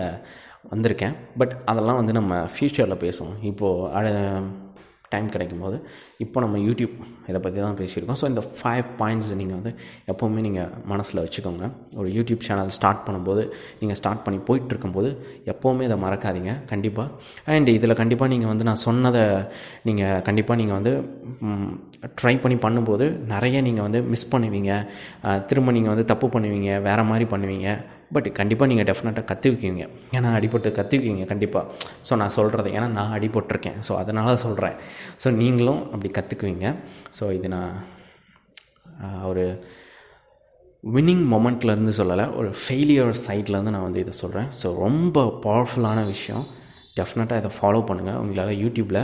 வந்திருக்கேன். 0.73 1.15
பட் 1.41 1.55
அதெல்லாம் 1.71 1.99
வந்து 2.01 2.13
நம்ம 2.19 2.35
ஃப்யூச்சரில் 2.55 3.03
பேசுவோம். 3.05 3.37
இப்போது 3.51 3.89
டைம் 5.13 5.29
கிடைக்கும் 5.35 5.63
போது 5.65 5.77
இப்போ 6.25 6.41
நம்ம 6.45 6.59
யூடியூப் 6.67 6.95
இதை 7.31 7.39
பற்றி 7.45 7.59
தான் 7.67 7.79
பேசியிருக்கோம். 7.81 8.19
ஸோ 8.23 8.27
இந்த 8.33 8.43
ஃபைவ் 8.59 8.89
பாயிண்ட்ஸ் 9.01 9.31
நீங்கள் 9.41 9.59
வந்து 9.59 9.73
எப்போவுமே 10.13 10.43
நீங்கள் 10.47 10.71
மனசில் 10.93 11.23
வச்சுக்கோங்க. 11.25 11.65
ஒரு 12.01 12.09
யூடியூப் 12.17 12.45
சேனல் 12.49 12.73
ஸ்டார்ட் 12.79 13.03
பண்ணும்போது 13.07 13.45
நீங்கள் 13.81 13.99
ஸ்டார்ட் 14.01 14.25
பண்ணி 14.27 14.41
போயிட்டுருக்கும்போது 14.51 15.11
எப்போவுமே 15.55 15.87
இதை 15.89 15.99
மறக்காதீங்க. 16.07 16.53
கண்டிப்பாக 16.73 17.09
அண்ட் 17.57 17.71
இதில் 17.79 17.99
கண்டிப்பாக 18.03 18.31
நீங்கள் 18.35 18.53
வந்து 18.53 18.67
நான் 18.71 18.83
சொன்னதை 18.87 19.25
நீங்கள் 19.91 20.23
கண்டிப்பாக 20.29 20.59
நீங்கள் 20.63 20.79
வந்து 20.81 20.95
ட்ரை 22.21 22.35
பண்ணி 22.45 22.59
பண்ணும்போது 22.67 23.07
நிறைய 23.33 23.57
நீங்கள் 23.67 23.87
வந்து 23.89 24.01
மிஸ் 24.13 24.31
பண்ணுவீங்க. 24.35 24.73
திரும்ப 25.51 25.73
நீங்கள் 25.79 25.93
வந்து 25.95 26.07
தப்பு 26.13 26.27
பண்ணுவீங்க. 26.37 26.71
வேறு 26.87 27.03
மாதிரி 27.11 27.27
பண்ணுவீங்க. 27.35 27.69
பட் 28.15 28.29
கண்டிப்பாக 28.39 28.69
நீங்கள் 28.73 28.89
டெஃபினட்டாக 28.91 29.27
கற்றுக்குவீங்க 29.31 29.85
ஏன்னா 30.17 30.31
அடிபட்டு 30.39 30.71
கற்றுக்குவீங்க 30.79 31.25
கண்டிப்பாக 31.33 31.65
ஸோ 32.09 32.17
நான் 32.23 32.35
சொல்கிறது 32.39 32.71
ஏன்னா 32.71 32.89
நான் 32.99 33.13
அடிபட்டிருக்கேன். 33.19 33.79
ஸோ 33.89 33.93
அதனால் 34.03 34.41
சொல்கிறேன் 34.45 34.77
ஸோ 35.25 35.31
நீங்களும் 35.43 35.83
அப்படி 35.93 36.11
கற்றுக்குவீங்க 36.19 36.67
ஸோ 37.21 37.33
இது 37.39 37.51
நான் 37.57 37.75
ஒரு 39.31 39.45
வின்னிங் 40.85 41.25
மொமெண்ட்லேருந்து 41.35 41.93
சொல்லலை 42.01 42.25
ஒரு 42.37 42.51
ஃபெயிலியர் 42.63 43.13
சைட்லேருந்து 43.27 43.75
நான் 43.77 43.87
வந்து 43.89 44.01
இதை 44.01 44.15
சொல்கிறேன் 44.23 44.49
ஸோ 44.63 44.69
ரொம்ப 44.85 45.25
பவர்ஃபுல்லான 45.45 46.01
விஷயம். 46.07 46.45
டெஃபினட்டாக 46.99 47.43
இதை 47.43 47.51
ஃபாலோ 47.57 47.81
பண்ணுங்கள் 47.89 48.19
உங்களால் 48.23 48.59
யூடியூப்பில் 48.63 49.03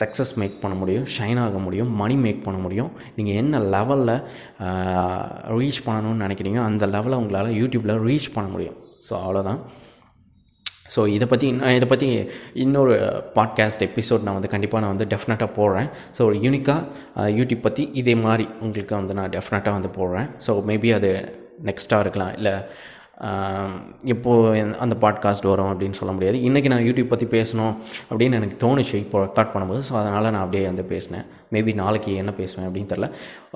சக்ஸஸ் 0.00 0.32
மேக் 0.40 0.56
பண்ண 0.62 0.74
முடியும் 0.80 1.06
ஷைன் 1.14 1.40
ஆக 1.44 1.58
முடியும் 1.66 1.90
மணி 2.00 2.14
மேக் 2.24 2.44
பண்ண 2.46 2.58
முடியும். 2.64 2.90
நீங்கள் 3.16 3.38
என்ன 3.42 3.58
லெவலில் 3.74 4.14
ரீச் 5.58 5.80
பண்ணணும்னு 5.88 6.24
நினைக்கிறீங்க 6.26 6.60
அந்த 6.68 6.86
லெவலில் 6.94 7.20
உங்களால் 7.22 7.56
யூடியூப்பில் 7.60 8.02
ரீச் 8.08 8.28
பண்ண 8.36 8.48
முடியும். 8.54 8.78
ஸோ 9.08 9.14
அவ்வளோதான் 9.24 9.60
ஸோ 10.94 11.00
இதை 11.16 11.26
பற்றி 11.32 11.46
இன்னும் 11.50 11.74
இதை 11.78 11.86
பற்றி 11.90 12.08
இன்னொரு 12.62 12.94
பாட்காஸ்ட் 13.36 13.84
எபிசோட் 13.86 14.24
நான் 14.26 14.36
வந்து 14.38 14.50
கண்டிப்பாக 14.54 14.80
நான் 14.84 14.94
வந்து 14.94 15.06
டெஃபினட்டாக 15.12 15.50
போடுறேன். 15.58 15.88
ஸோ 16.16 16.20
ஒரு 16.28 16.36
யூனிக்காக 16.46 17.30
யூடியூப் 17.38 17.66
பற்றி 17.66 17.84
இதே 18.00 18.14
மாதிரி 18.24 18.46
உங்களுக்கு 18.64 18.94
வந்து 19.00 19.14
நான் 19.18 19.32
டெஃபினட்டாக 19.36 19.76
வந்து 19.78 19.90
போடுறேன். 19.98 20.28
ஸோ 20.46 20.54
மேபி 20.70 20.90
அது 20.98 21.10
நெக்ஸ்ட்டாக 21.68 22.04
இருக்கலாம். 22.04 22.34
இல்லை 22.38 22.54
எப்போது 24.12 24.60
அந்த 24.84 24.94
பாட்காஸ்ட் 25.02 25.46
வரும் 25.50 25.68
அப்படின்னு 25.72 25.96
சொல்ல 25.98 26.12
முடியாது. 26.14 26.36
இன்றைக்கி 26.48 26.68
நான் 26.72 26.86
யூடியூப் 26.86 27.10
பற்றி 27.10 27.26
பேசணும் 27.34 27.74
அப்படின்னு 28.10 28.38
எனக்கு 28.38 28.56
தோணுச்சு. 28.64 28.96
இப்போ 29.04 29.18
ரெக்கார்ட் 29.24 29.52
பண்ணும்போது 29.52 29.82
ஸோ 29.88 29.94
அதனால் 30.00 30.28
நான் 30.34 30.44
அப்படியே 30.44 30.62
வந்து 30.68 30.84
பேசினேன். 30.92 31.26
மேபி 31.54 31.72
நாளைக்கு 31.82 32.10
என்ன 32.22 32.32
பேசுவேன் 32.40 32.66
அப்படின்னு 32.68 32.90
தெரில 32.92 33.08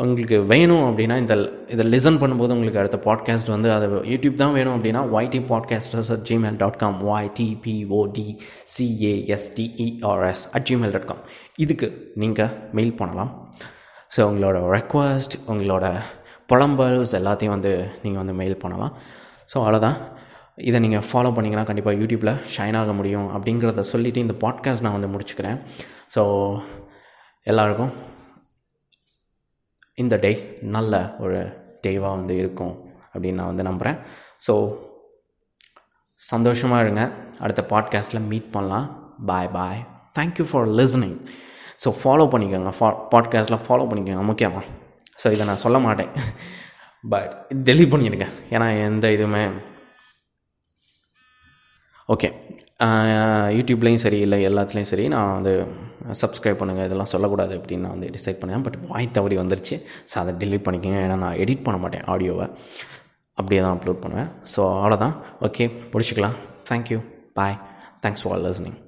உங்களுக்கு 0.04 0.38
வேணும் 0.52 0.84
அப்படின்னா 0.88 1.16
இந்த 1.22 1.34
இதை 1.74 1.86
லிசன் 1.94 2.20
பண்ணும்போது 2.22 2.54
உங்களுக்கு 2.56 2.80
அடுத்த 2.82 3.00
பாட்காஸ்ட் 3.08 3.52
வந்து 3.54 3.70
அது 3.76 3.88
யூடியூப் 4.12 4.40
தான் 4.42 4.54
வேணும் 4.58 4.76
அப்படின்னா 4.76 5.02
YT 5.16 5.40
podcasters 5.52 6.12
at 6.16 6.26
Gmail 6.30 6.60
dot 6.62 6.80
com 6.84 6.98
ஒய்டிபிஓடி 7.10 8.28
சிஏஎஸ்டிஇஆர்எஸ் 8.76 10.44
at 10.56 10.68
Gmail 10.70 10.94
dot 10.96 11.10
com 11.12 11.24
இதுக்கு 11.66 11.90
நீங்கள் 12.24 12.54
மெயில் 12.78 12.96
பண்ணலாம். 13.02 13.32
ஸோ 14.16 14.22
உங்களோட 14.30 14.58
ரெக்வஸ்ட் 14.78 15.36
உங்களோட 15.52 15.86
புலம்பல்ஸ் 16.52 17.12
எல்லாத்தையும் 17.20 17.56
வந்து 17.58 17.74
நீங்கள் 18.02 18.22
வந்து 18.24 18.40
மெயில் 18.42 18.62
பண்ணலாம். 18.64 18.92
ஸோ 19.52 19.56
அவ்வளோதான் 19.62 19.98
இதை 20.68 20.78
நீங்கள் 20.84 21.06
ஃபாலோ 21.08 21.30
பண்ணிங்கன்னா 21.36 21.64
கண்டிப்பாக 21.68 21.98
யூடியூப்பில் 22.00 22.34
ஷைன் 22.54 22.76
ஆக 22.80 22.92
முடியும் 22.98 23.28
அப்படிங்கிறத 23.36 23.84
சொல்லிவிட்டு 23.92 24.24
இந்த 24.26 24.34
பாட்காஸ்ட் 24.44 24.84
நான் 24.86 24.96
வந்து 24.98 25.12
முடிச்சுக்கிறேன். 25.14 25.58
ஸோ 26.14 26.22
எல்லாருக்கும் 27.52 27.92
இந்த 30.02 30.14
டே 30.24 30.30
நல்ல 30.76 30.94
ஒரு 31.24 31.38
டேவாக 31.86 32.14
வந்து 32.18 32.34
இருக்கும் 32.42 32.74
அப்படின்னு 33.12 33.38
நான் 33.40 33.52
வந்து 33.52 33.68
நம்புகிறேன் 33.68 33.98
ஸோ 34.46 34.54
சந்தோஷமாக 36.20 36.82
இருங்க. 36.84 37.02
அடுத்த 37.44 37.62
பாட்காஸ்ட்டில் 37.72 38.26
மீட் 38.30 38.50
பண்ணலாம். 38.56 38.86
Bye 39.30 39.50
bye 39.58 39.80
thank you 40.18 40.46
for 40.50 40.66
listening 40.78 41.16
so 41.82 41.88
follow 42.00 42.26
பண்ணிக்கோங்க. 42.32 42.70
ஃபா 42.78 42.88
பாட்காஸ்ட்டில் 43.14 43.64
ஃபாலோ 43.66 43.86
பண்ணிக்கோங்க. 43.90 44.24
முக்கியமாக 44.30 44.64
ஸோ 45.22 45.32
இதை 45.34 45.46
நான் 45.50 45.64
சொல்ல 45.64 45.78
மாட்டேன். 45.78 46.12
பட் 47.04 47.32
டெலிட் 47.68 47.92
பண்ணிடுங்க 47.92 48.26
ஏன்னா 48.54 48.66
எந்த 48.88 49.08
இதுவுமே. 49.16 49.42
ஓகே 52.14 52.28
யூடியூப்லேயும் 53.58 54.02
சரி 54.04 54.18
இல்லை 54.24 54.38
எல்லாத்துலேயும் 54.48 54.90
சரி 54.90 55.04
நான் 55.14 55.34
வந்து 55.36 55.52
சப்ஸ்கிரைப் 56.22 56.58
பண்ணுங்கள் 56.60 56.86
இதெல்லாம் 56.88 57.12
சொல்லக்கூடாது 57.12 57.54
அப்படின்னு 57.58 57.84
நான் 57.86 57.94
வந்து 57.96 58.10
டிசைட் 58.16 58.40
பண்ணேன். 58.40 58.64
பட் 58.66 58.78
வாய் 58.90 59.14
தவறி 59.16 59.36
வந்துருச்சு. 59.42 59.76
ஸோ 60.10 60.16
அதை 60.22 60.34
டெலிட் 60.42 60.66
பண்ணிக்கோங்க. 60.66 61.00
ஏன்னா 61.06 61.16
நான் 61.24 61.40
எடிட் 61.44 61.64
பண்ண 61.66 61.78
மாட்டேன் 61.84 62.04
ஆடியோவை 62.14 62.46
அப்படியே 63.38 63.60
தான் 63.64 63.74
அப்லோட் 63.76 64.02
பண்ணுவேன். 64.04 64.30
ஸோ 64.54 64.60
அவ்வளோதான் 64.82 65.16
ஓகே 65.48 65.66
முடிச்சுக்கலாம். 65.94 66.36
Thank you 66.70 66.98
bye 67.38 67.58
thanks 68.04 68.24
for 68.26 68.42
listening 68.46 68.78